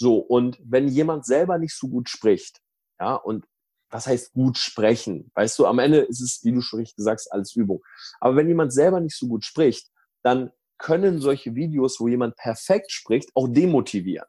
So, 0.00 0.18
und 0.18 0.58
wenn 0.64 0.88
jemand 0.88 1.26
selber 1.26 1.58
nicht 1.58 1.76
so 1.76 1.88
gut 1.88 2.08
spricht, 2.08 2.60
ja, 3.00 3.14
und 3.14 3.46
was 3.90 4.06
heißt 4.06 4.32
gut 4.32 4.58
sprechen? 4.58 5.30
Weißt 5.34 5.58
du, 5.58 5.66
am 5.66 5.78
Ende 5.78 6.00
ist 6.00 6.20
es, 6.20 6.44
wie 6.44 6.52
du 6.52 6.60
schon 6.60 6.80
richtig 6.80 7.02
sagst, 7.04 7.32
alles 7.32 7.56
Übung. 7.56 7.82
Aber 8.20 8.36
wenn 8.36 8.48
jemand 8.48 8.72
selber 8.72 9.00
nicht 9.00 9.16
so 9.16 9.26
gut 9.26 9.44
spricht, 9.44 9.88
dann 10.22 10.52
können 10.78 11.18
solche 11.18 11.54
Videos, 11.54 11.98
wo 11.98 12.06
jemand 12.06 12.36
perfekt 12.36 12.92
spricht, 12.92 13.30
auch 13.34 13.48
demotivieren. 13.48 14.28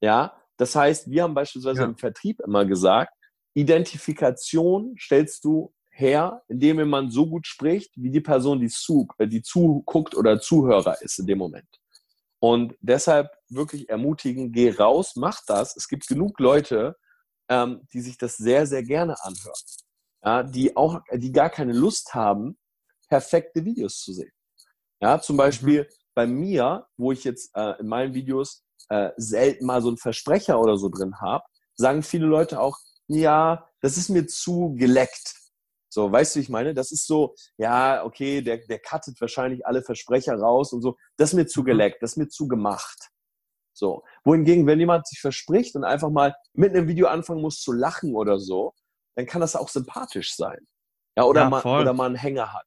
Ja, 0.00 0.36
das 0.56 0.76
heißt, 0.76 1.10
wir 1.10 1.22
haben 1.22 1.34
beispielsweise 1.34 1.80
ja. 1.80 1.86
im 1.86 1.96
Vertrieb 1.96 2.40
immer 2.40 2.64
gesagt, 2.64 3.12
Identifikation 3.54 4.94
stellst 4.98 5.44
du 5.44 5.72
her, 5.90 6.42
indem 6.48 6.78
jemand 6.78 7.12
so 7.12 7.26
gut 7.26 7.46
spricht, 7.46 7.90
wie 7.96 8.10
die 8.10 8.20
Person, 8.20 8.60
die, 8.60 8.68
zu, 8.68 9.08
äh, 9.18 9.26
die 9.26 9.42
zuguckt 9.42 10.14
oder 10.14 10.38
Zuhörer 10.38 11.00
ist 11.00 11.18
in 11.18 11.26
dem 11.26 11.38
Moment. 11.38 11.68
Und 12.38 12.76
deshalb 12.80 13.30
wirklich 13.48 13.88
ermutigen, 13.88 14.52
geh 14.52 14.70
raus, 14.70 15.12
mach 15.16 15.40
das. 15.46 15.76
Es 15.76 15.88
gibt 15.88 16.06
genug 16.06 16.38
Leute, 16.40 16.96
ähm, 17.48 17.86
die 17.92 18.00
sich 18.00 18.18
das 18.18 18.36
sehr, 18.36 18.66
sehr 18.66 18.82
gerne 18.82 19.16
anhören. 19.22 19.54
Ja, 20.24 20.42
die 20.42 20.76
auch, 20.76 21.00
die 21.12 21.32
gar 21.32 21.50
keine 21.50 21.72
Lust 21.72 22.14
haben, 22.14 22.58
perfekte 23.08 23.64
Videos 23.64 24.00
zu 24.00 24.12
sehen. 24.12 24.32
Ja, 25.00 25.20
zum 25.20 25.36
Beispiel 25.36 25.82
mhm. 25.82 25.88
bei 26.14 26.26
mir, 26.26 26.86
wo 26.96 27.12
ich 27.12 27.24
jetzt 27.24 27.50
äh, 27.54 27.78
in 27.78 27.86
meinen 27.86 28.14
Videos 28.14 28.64
äh, 28.88 29.10
selten 29.16 29.66
mal 29.66 29.82
so 29.82 29.88
einen 29.88 29.98
Versprecher 29.98 30.60
oder 30.60 30.76
so 30.76 30.88
drin 30.88 31.20
habe, 31.20 31.44
sagen 31.74 32.02
viele 32.02 32.26
Leute 32.26 32.60
auch, 32.60 32.78
ja, 33.08 33.68
das 33.80 33.96
ist 33.96 34.08
mir 34.08 34.26
zu 34.26 34.74
geleckt. 34.76 35.34
So, 35.88 36.10
weißt 36.10 36.36
du, 36.36 36.40
ich 36.40 36.48
meine, 36.48 36.74
das 36.74 36.92
ist 36.92 37.06
so, 37.06 37.34
ja, 37.56 38.04
okay, 38.04 38.42
der, 38.42 38.58
der 38.58 38.80
cuttet 38.80 39.20
wahrscheinlich 39.20 39.66
alle 39.66 39.82
Versprecher 39.82 40.34
raus 40.36 40.72
und 40.72 40.82
so. 40.82 40.96
Das 41.16 41.30
ist 41.30 41.34
mir 41.34 41.46
zu 41.46 41.60
mhm. 41.60 41.66
geleckt, 41.66 42.02
das 42.02 42.12
ist 42.12 42.16
mir 42.16 42.28
zu 42.28 42.48
gemacht. 42.48 43.10
So. 43.76 44.02
Wohingegen, 44.24 44.66
wenn 44.66 44.80
jemand 44.80 45.06
sich 45.06 45.20
verspricht 45.20 45.76
und 45.76 45.84
einfach 45.84 46.10
mal 46.10 46.34
mit 46.54 46.74
einem 46.74 46.88
Video 46.88 47.08
anfangen 47.08 47.42
muss 47.42 47.60
zu 47.60 47.72
lachen 47.72 48.14
oder 48.14 48.38
so, 48.38 48.72
dann 49.16 49.26
kann 49.26 49.40
das 49.40 49.54
auch 49.54 49.68
sympathisch 49.68 50.34
sein. 50.34 50.66
Ja, 51.16 51.24
oder, 51.24 51.42
ja, 51.42 51.50
mal, 51.50 51.64
oder 51.64 51.92
mal 51.92 52.06
einen 52.06 52.16
Hänger 52.16 52.52
hat. 52.52 52.66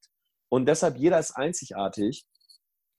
Und 0.49 0.67
deshalb, 0.67 0.97
jeder 0.97 1.19
ist 1.19 1.31
einzigartig. 1.31 2.25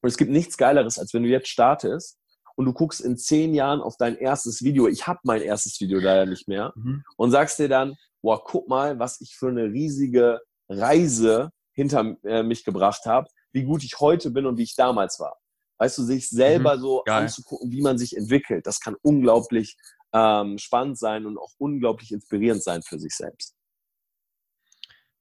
Und 0.02 0.08
es 0.08 0.16
gibt 0.16 0.30
nichts 0.30 0.56
Geileres, 0.56 0.98
als 0.98 1.12
wenn 1.14 1.22
du 1.22 1.28
jetzt 1.28 1.48
startest 1.48 2.18
und 2.56 2.64
du 2.64 2.72
guckst 2.72 3.00
in 3.00 3.16
zehn 3.16 3.54
Jahren 3.54 3.80
auf 3.80 3.96
dein 3.96 4.16
erstes 4.16 4.62
Video. 4.62 4.88
Ich 4.88 5.06
habe 5.06 5.20
mein 5.24 5.42
erstes 5.42 5.80
Video 5.80 5.98
leider 5.98 6.26
nicht 6.26 6.48
mehr. 6.48 6.72
Mhm. 6.76 7.02
Und 7.16 7.30
sagst 7.30 7.58
dir 7.58 7.68
dann, 7.68 7.96
boah, 8.22 8.42
guck 8.42 8.68
mal, 8.68 8.98
was 8.98 9.20
ich 9.20 9.36
für 9.36 9.48
eine 9.48 9.64
riesige 9.64 10.40
Reise 10.68 11.50
hinter 11.72 12.16
äh, 12.24 12.42
mich 12.42 12.64
gebracht 12.64 13.06
habe, 13.06 13.28
wie 13.52 13.64
gut 13.64 13.84
ich 13.84 14.00
heute 14.00 14.30
bin 14.30 14.46
und 14.46 14.58
wie 14.58 14.64
ich 14.64 14.74
damals 14.74 15.18
war. 15.18 15.39
Weißt 15.80 15.96
du, 15.96 16.02
sich 16.02 16.28
selber 16.28 16.76
mhm. 16.76 16.80
so 16.80 17.02
Geil. 17.06 17.22
anzugucken, 17.22 17.72
wie 17.72 17.80
man 17.80 17.96
sich 17.96 18.14
entwickelt, 18.14 18.66
das 18.66 18.80
kann 18.80 18.96
unglaublich 19.00 19.78
ähm, 20.12 20.58
spannend 20.58 20.98
sein 20.98 21.24
und 21.24 21.38
auch 21.38 21.52
unglaublich 21.56 22.12
inspirierend 22.12 22.62
sein 22.62 22.82
für 22.82 22.98
sich 22.98 23.14
selbst. 23.14 23.56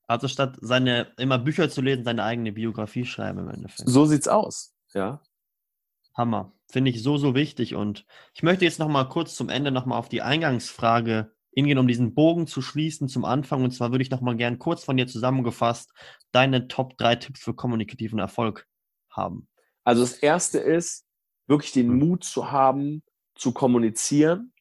Also 0.05 0.28
statt 0.28 0.57
seine 0.60 1.14
immer 1.18 1.38
Bücher 1.38 1.70
zu 1.70 1.82
lesen, 1.82 2.03
seine 2.03 2.24
eigene 2.24 2.51
Biografie 2.51 3.05
schreiben 3.05 3.39
im 3.39 3.49
Endeffekt. 3.49 3.88
So 3.89 4.05
sieht's 4.05 4.28
aus, 4.28 4.76
ja. 4.93 5.22
Hammer. 6.18 6.51
Finde 6.68 6.91
ich 6.91 7.01
so, 7.03 7.18
so 7.18 7.36
wichtig. 7.36 7.76
Und 7.76 8.05
ich 8.34 8.43
möchte 8.43 8.66
jetzt 8.66 8.80
nochmal 8.80 9.07
kurz 9.07 9.36
zum 9.36 9.47
Ende 9.47 9.72
nochmal 9.72 9.97
auf 9.97 10.10
die 10.10 10.22
Eingangsfrage 10.22 11.32
hingehen, 11.53 11.78
um 11.78 11.88
diesen 11.88 12.14
Bogen 12.14 12.47
zu 12.47 12.62
schließen 12.62 13.07
zum 13.07 13.24
Anfang. 13.24 13.64
Und 13.64 13.72
zwar 13.72 13.91
würde 13.91 14.01
ich 14.01 14.12
nochmal 14.12 14.36
gern 14.36 14.60
kurz 14.60 14.84
von 14.84 14.97
dir 14.97 15.07
zusammengefasst 15.07 15.91
deine 16.32 16.68
Top 16.68 16.97
3 16.97 17.16
Tipps 17.16 17.39
für 17.39 17.53
kommunikativen 17.53 18.20
Erfolg 18.20 18.68
haben. 19.10 19.48
Also 19.89 20.03
das 20.03 20.13
erste 20.13 20.59
ist, 20.59 21.03
wirklich 21.47 21.71
den 21.71 21.87
mhm. 21.87 21.97
Mut 21.97 22.23
zu 22.23 22.51
haben, 22.51 23.01
zu 23.33 23.53
kommunizieren 23.53 24.53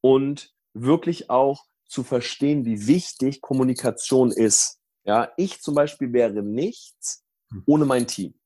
und 0.00 0.54
wirklich 0.72 1.30
auch 1.30 1.64
zu 1.88 2.04
verstehen, 2.04 2.64
wie 2.64 2.86
wichtig 2.86 3.40
Kommunikation 3.40 4.30
ist. 4.30 4.78
Ja, 5.02 5.32
ich 5.36 5.62
zum 5.62 5.74
Beispiel 5.74 6.12
wäre 6.12 6.44
nichts 6.44 7.24
hm. 7.50 7.64
ohne 7.66 7.86
mein 7.86 8.06
Team. 8.06 8.38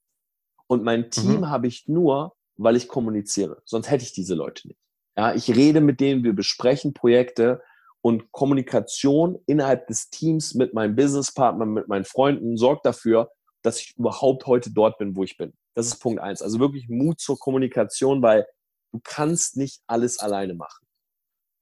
Und 0.69 0.85
mein 0.85 1.11
Team 1.11 1.41
mhm. 1.41 1.51
habe 1.51 1.67
ich 1.67 1.87
nur, 1.87 2.35
weil 2.57 2.77
ich 2.77 2.89
kommuniziere. 2.89 3.61
Sonst 3.67 3.91
hätte 3.91 4.05
ich 4.05 4.15
diese 4.15 4.35
Leute 4.35 4.69
nicht. 4.69 4.81
Ja, 5.15 5.35
ich 5.35 5.55
rede 5.55 5.83
mit 5.83 6.01
denen, 6.01 6.25
wir 6.25 6.33
besprechen 6.33 6.95
Projekte 6.95 7.61
und 8.01 8.33
Kommunikation 8.33 9.39
innerhalb 9.45 9.87
des 9.89 10.09
Teams 10.09 10.55
mit 10.55 10.73
meinen 10.73 10.97
Businesspartnern, 10.97 11.75
mit 11.75 11.89
meinen 11.89 12.07
Freunden 12.07 12.57
sorgt 12.57 12.87
dafür, 12.87 13.31
dass 13.61 13.83
ich 13.83 13.99
überhaupt 13.99 14.47
heute 14.47 14.73
dort 14.73 14.97
bin, 14.97 15.15
wo 15.15 15.25
ich 15.25 15.37
bin. 15.37 15.53
Das 15.75 15.87
ist 15.87 16.01
Punkt 16.01 16.21
eins. 16.21 16.43
Also 16.43 16.61
wirklich 16.61 16.89
Mut 16.89 17.21
zur 17.21 17.39
Kommunikation, 17.39 18.23
weil 18.23 18.47
du 18.93 19.01
kannst 19.03 19.57
nicht 19.57 19.83
alles 19.87 20.19
alleine 20.19 20.55
machen. 20.55 20.87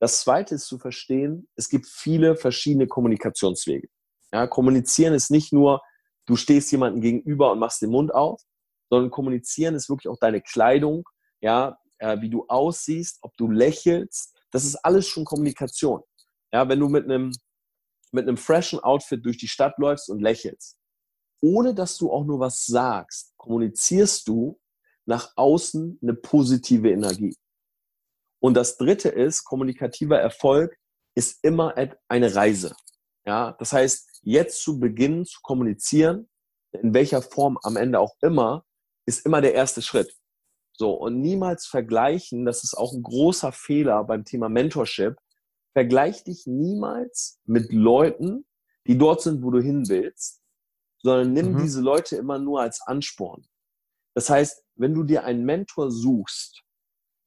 Das 0.01 0.21
zweite 0.21 0.55
ist 0.55 0.67
zu 0.67 0.79
verstehen, 0.79 1.47
es 1.57 1.69
gibt 1.69 1.87
viele 1.87 2.35
verschiedene 2.35 2.87
Kommunikationswege. 2.87 3.89
Ja, 4.33 4.47
kommunizieren 4.47 5.15
ist 5.15 5.31
nicht 5.31 5.53
nur, 5.53 5.83
du 6.27 6.37
stehst 6.37 6.73
jemandem 6.73 7.03
gegenüber 7.03 7.53
und 7.53 7.59
machst 7.59 7.83
den 7.83 7.91
Mund 7.91 8.15
auf, 8.15 8.41
sondern 8.89 9.11
kommunizieren 9.11 9.75
ist 9.75 9.89
wirklich 9.89 10.09
auch 10.09 10.19
deine 10.19 10.41
Kleidung, 10.41 11.09
ja, 11.41 11.79
äh, 11.99 12.21
wie 12.21 12.31
du 12.31 12.47
aussiehst, 12.49 13.19
ob 13.23 13.37
du 13.37 13.51
lächelst. 13.51 14.37
Das 14.51 14.65
ist 14.65 14.77
alles 14.77 15.07
schon 15.07 15.25
Kommunikation. 15.25 16.03
Ja, 16.53 16.69
wenn 16.69 16.81
du 16.81 16.89
mit 16.89 17.05
einem, 17.05 17.33
mit 18.11 18.27
einem 18.27 18.37
freshen 18.37 18.81
Outfit 18.81 19.25
durch 19.25 19.39
die 19.39 19.49
Stadt 19.49 19.79
läufst 19.79 20.09
und 20.09 20.21
lächelst, 20.21 20.80
ohne 21.41 21.75
dass 21.75 21.97
du 21.97 22.11
auch 22.11 22.25
nur 22.25 22.41
was 22.41 22.67
sagst, 22.67 23.35
kommunizierst 23.37 24.29
du 24.29 24.61
nach 25.07 25.33
außen 25.37 25.99
eine 26.03 26.15
positive 26.15 26.91
Energie. 26.91 27.37
Und 28.41 28.55
das 28.55 28.77
dritte 28.77 29.09
ist, 29.09 29.45
kommunikativer 29.45 30.19
Erfolg 30.19 30.77
ist 31.15 31.43
immer 31.43 31.75
eine 32.09 32.35
Reise. 32.35 32.75
Ja, 33.27 33.53
das 33.59 33.73
heißt, 33.73 34.21
jetzt 34.23 34.63
zu 34.63 34.79
beginnen 34.79 35.25
zu 35.27 35.41
kommunizieren, 35.43 36.29
in 36.73 36.95
welcher 36.95 37.23
Form 37.23 37.59
am 37.63 37.77
Ende 37.77 37.99
auch 37.99 38.15
immer, 38.23 38.65
ist 39.07 39.27
immer 39.27 39.41
der 39.41 39.55
erste 39.55 39.83
Schritt. 39.83 40.17
So, 40.73 40.93
und 40.95 41.21
niemals 41.21 41.67
vergleichen, 41.67 42.47
das 42.47 42.65
ist 42.65 42.75
auch 42.75 42.93
ein 42.95 43.03
großer 43.03 43.53
Fehler 43.53 44.05
beim 44.05 44.25
Thema 44.25 44.49
Mentorship. 44.49 45.17
Vergleich 45.73 46.25
dich 46.25 46.47
niemals 46.47 47.39
mit 47.45 47.73
Leuten, 47.73 48.47
die 48.87 48.97
dort 48.97 49.21
sind, 49.21 49.43
wo 49.43 49.51
du 49.51 49.61
hin 49.61 49.89
willst, 49.89 50.40
sondern 51.03 51.33
nimm 51.33 51.53
mhm. 51.53 51.63
diese 51.63 51.81
Leute 51.81 52.17
immer 52.17 52.39
nur 52.39 52.61
als 52.61 52.81
Ansporn. 52.83 53.47
Das 54.15 54.29
heißt, 54.29 54.65
wenn 54.75 54.95
du 54.95 55.05
dir 55.05 55.25
einen 55.25 55.45
Mentor 55.45 55.91
suchst, 55.91 56.63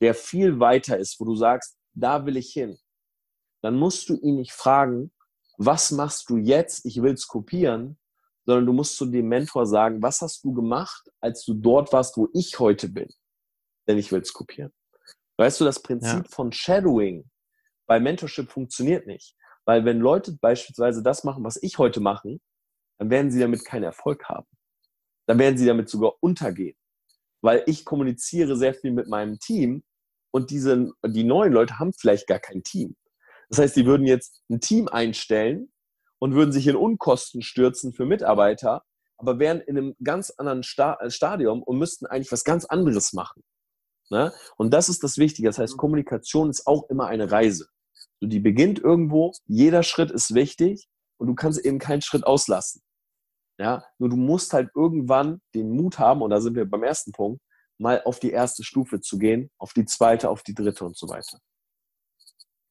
der 0.01 0.13
viel 0.13 0.59
weiter 0.59 0.97
ist, 0.97 1.19
wo 1.19 1.25
du 1.25 1.35
sagst, 1.35 1.77
da 1.93 2.25
will 2.25 2.37
ich 2.37 2.51
hin, 2.51 2.77
dann 3.61 3.75
musst 3.75 4.09
du 4.09 4.17
ihn 4.17 4.35
nicht 4.35 4.51
fragen, 4.51 5.13
was 5.57 5.91
machst 5.91 6.29
du 6.29 6.37
jetzt? 6.37 6.85
Ich 6.85 7.01
will 7.01 7.13
es 7.13 7.27
kopieren, 7.27 7.97
sondern 8.45 8.65
du 8.65 8.73
musst 8.73 8.97
zu 8.97 9.05
dem 9.05 9.29
Mentor 9.29 9.65
sagen, 9.65 10.01
was 10.01 10.21
hast 10.21 10.43
du 10.43 10.53
gemacht, 10.53 11.09
als 11.21 11.45
du 11.45 11.53
dort 11.53 11.93
warst, 11.93 12.17
wo 12.17 12.27
ich 12.33 12.59
heute 12.59 12.89
bin? 12.89 13.07
Denn 13.87 13.97
ich 13.97 14.11
will 14.11 14.21
es 14.21 14.33
kopieren. 14.33 14.73
Weißt 15.37 15.61
du, 15.61 15.65
das 15.65 15.81
Prinzip 15.81 16.25
ja. 16.25 16.29
von 16.29 16.51
Shadowing 16.51 17.29
bei 17.85 17.99
Mentorship 17.99 18.51
funktioniert 18.51 19.07
nicht. 19.07 19.35
Weil 19.65 19.85
wenn 19.85 19.99
Leute 19.99 20.37
beispielsweise 20.41 21.01
das 21.01 21.23
machen, 21.23 21.43
was 21.43 21.61
ich 21.61 21.77
heute 21.77 21.99
mache, 21.99 22.39
dann 23.03 23.09
werden 23.09 23.31
sie 23.31 23.41
damit 23.41 23.65
keinen 23.65 23.83
Erfolg 23.83 24.23
haben. 24.29 24.47
Dann 25.27 25.37
werden 25.37 25.57
sie 25.57 25.65
damit 25.65 25.89
sogar 25.89 26.13
untergehen. 26.21 26.77
Weil 27.41 27.61
ich 27.65 27.83
kommuniziere 27.83 28.55
sehr 28.55 28.73
viel 28.73 28.91
mit 28.91 29.09
meinem 29.09 29.39
Team 29.39 29.83
und 30.31 30.51
diese, 30.51 30.89
die 31.05 31.25
neuen 31.25 31.51
Leute 31.51 31.79
haben 31.79 31.91
vielleicht 31.91 32.27
gar 32.27 32.39
kein 32.39 32.63
Team. 32.63 32.95
Das 33.49 33.59
heißt, 33.59 33.75
die 33.75 33.85
würden 33.85 34.07
jetzt 34.07 34.41
ein 34.49 34.61
Team 34.61 34.87
einstellen 34.87 35.73
und 36.17 36.33
würden 36.33 36.53
sich 36.53 36.65
in 36.67 36.77
Unkosten 36.77 37.41
stürzen 37.41 37.93
für 37.93 38.05
Mitarbeiter, 38.05 38.83
aber 39.17 39.37
wären 39.37 39.59
in 39.59 39.77
einem 39.77 39.95
ganz 40.01 40.29
anderen 40.37 40.61
äh, 40.61 41.11
Stadium 41.11 41.61
und 41.61 41.77
müssten 41.77 42.05
eigentlich 42.05 42.31
was 42.31 42.45
ganz 42.45 42.63
anderes 42.63 43.11
machen. 43.11 43.43
Ne? 44.11 44.31
Und 44.55 44.73
das 44.73 44.87
ist 44.87 45.03
das 45.03 45.17
Wichtige. 45.17 45.49
Das 45.49 45.59
heißt, 45.59 45.75
Kommunikation 45.75 46.49
ist 46.49 46.67
auch 46.67 46.89
immer 46.89 47.07
eine 47.07 47.31
Reise. 47.31 47.67
So, 48.21 48.27
die 48.27 48.39
beginnt 48.39 48.79
irgendwo, 48.79 49.33
jeder 49.45 49.83
Schritt 49.83 50.09
ist 50.09 50.33
wichtig 50.33 50.87
und 51.17 51.27
du 51.27 51.35
kannst 51.35 51.63
eben 51.65 51.79
keinen 51.79 52.01
Schritt 52.01 52.25
auslassen. 52.25 52.81
Ja, 53.59 53.83
nur 53.99 54.09
du 54.09 54.15
musst 54.15 54.53
halt 54.53 54.69
irgendwann 54.75 55.41
den 55.53 55.69
Mut 55.69 55.99
haben, 55.99 56.21
und 56.21 56.31
da 56.31 56.41
sind 56.41 56.55
wir 56.55 56.65
beim 56.65 56.83
ersten 56.83 57.11
Punkt, 57.11 57.41
mal 57.77 58.01
auf 58.03 58.19
die 58.19 58.31
erste 58.31 58.63
Stufe 58.63 58.99
zu 59.01 59.17
gehen, 59.17 59.49
auf 59.57 59.73
die 59.73 59.85
zweite, 59.85 60.29
auf 60.29 60.43
die 60.43 60.53
dritte 60.53 60.85
und 60.85 60.97
so 60.97 61.09
weiter. 61.09 61.39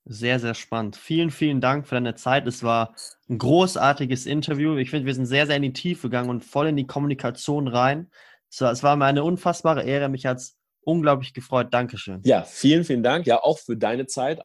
Sehr, 0.05 0.41
sehr 0.41 0.55
spannend. 0.55 0.97
Vielen, 0.97 1.31
vielen 1.31 1.61
Dank 1.61 1.87
für 1.87 1.95
deine 1.95 2.17
Zeit. 2.17 2.47
Es 2.49 2.65
war 2.65 2.95
ein 3.29 3.39
großartiges 3.39 4.27
Interview. 4.27 4.77
Ich 4.77 4.91
finde, 4.91 5.07
wir 5.07 5.15
sind 5.15 5.27
sehr, 5.27 5.47
sehr 5.47 5.57
in 5.57 5.63
die 5.63 5.73
Tiefe 5.73 6.09
gegangen 6.09 6.29
und 6.29 6.45
voll 6.45 6.67
in 6.67 6.77
die 6.77 6.89
Kommunikation 6.89 7.69
rein. 7.69 8.11
Es 8.51 8.61
war, 8.61 8.73
es 8.73 8.83
war 8.83 8.97
mir 8.97 9.05
eine 9.05 9.23
unfassbare 9.23 9.85
Ehre. 9.85 10.09
Mich 10.09 10.27
hat 10.27 10.39
es 10.39 10.57
unglaublich 10.81 11.35
gefreut. 11.35 11.73
Dankeschön. 11.73 12.21
Ja, 12.25 12.43
vielen, 12.43 12.85
vielen 12.85 13.05
Dank. 13.05 13.27
Ja, 13.27 13.43
auch 13.43 13.61
für 13.61 13.77
deine 13.77 14.07
Zeit. 14.07 14.43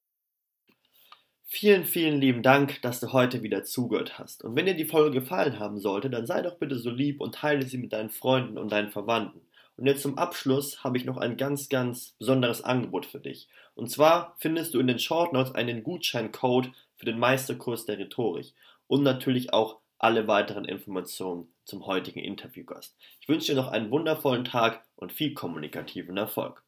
Vielen, 1.50 1.86
vielen 1.86 2.20
lieben 2.20 2.44
Dank, 2.44 2.82
dass 2.82 3.00
du 3.00 3.14
heute 3.14 3.42
wieder 3.42 3.64
zugehört 3.64 4.20
hast. 4.20 4.44
Und 4.44 4.58
wenn 4.58 4.66
dir 4.66 4.74
die 4.76 4.84
Folge 4.84 5.22
gefallen 5.22 5.60
haben 5.60 5.80
sollte, 5.80 6.10
dann 6.10 6.28
sei 6.28 6.42
doch 6.42 6.58
bitte 6.58 6.78
so 6.78 6.90
lieb 6.90 7.22
und 7.22 7.36
teile 7.36 7.66
sie 7.66 7.78
mit 7.78 7.94
deinen 7.94 8.10
Freunden 8.10 8.58
und 8.58 8.70
deinen 8.70 8.90
Verwandten. 8.90 9.40
Und 9.78 9.86
jetzt 9.86 10.02
zum 10.02 10.18
Abschluss 10.18 10.84
habe 10.84 10.98
ich 10.98 11.06
noch 11.06 11.16
ein 11.16 11.38
ganz, 11.38 11.70
ganz 11.70 12.16
besonderes 12.20 12.66
Angebot 12.66 13.06
für 13.06 13.22
dich. 13.22 13.48
Und 13.76 13.90
zwar 13.90 14.36
findest 14.40 14.74
du 14.74 14.80
in 14.82 14.88
den 14.88 15.00
Short 15.00 15.32
Notes 15.32 15.56
einen 15.56 15.84
Gutscheincode 15.84 16.70
für 16.98 17.06
den 17.06 17.18
Meisterkurs 17.18 17.86
der 17.86 17.98
Rhetorik 17.98 18.54
und 18.88 19.04
natürlich 19.04 19.54
auch 19.54 19.80
alle 20.00 20.28
weiteren 20.28 20.66
Informationen 20.66 21.48
zum 21.64 21.86
heutigen 21.86 22.20
Interviewgast. 22.20 22.98
Ich 23.22 23.30
wünsche 23.30 23.54
dir 23.54 23.62
noch 23.62 23.70
einen 23.70 23.90
wundervollen 23.90 24.44
Tag 24.44 24.84
und 24.98 25.14
viel 25.14 25.34
kommunikativen 25.34 26.18
Erfolg. 26.18 26.62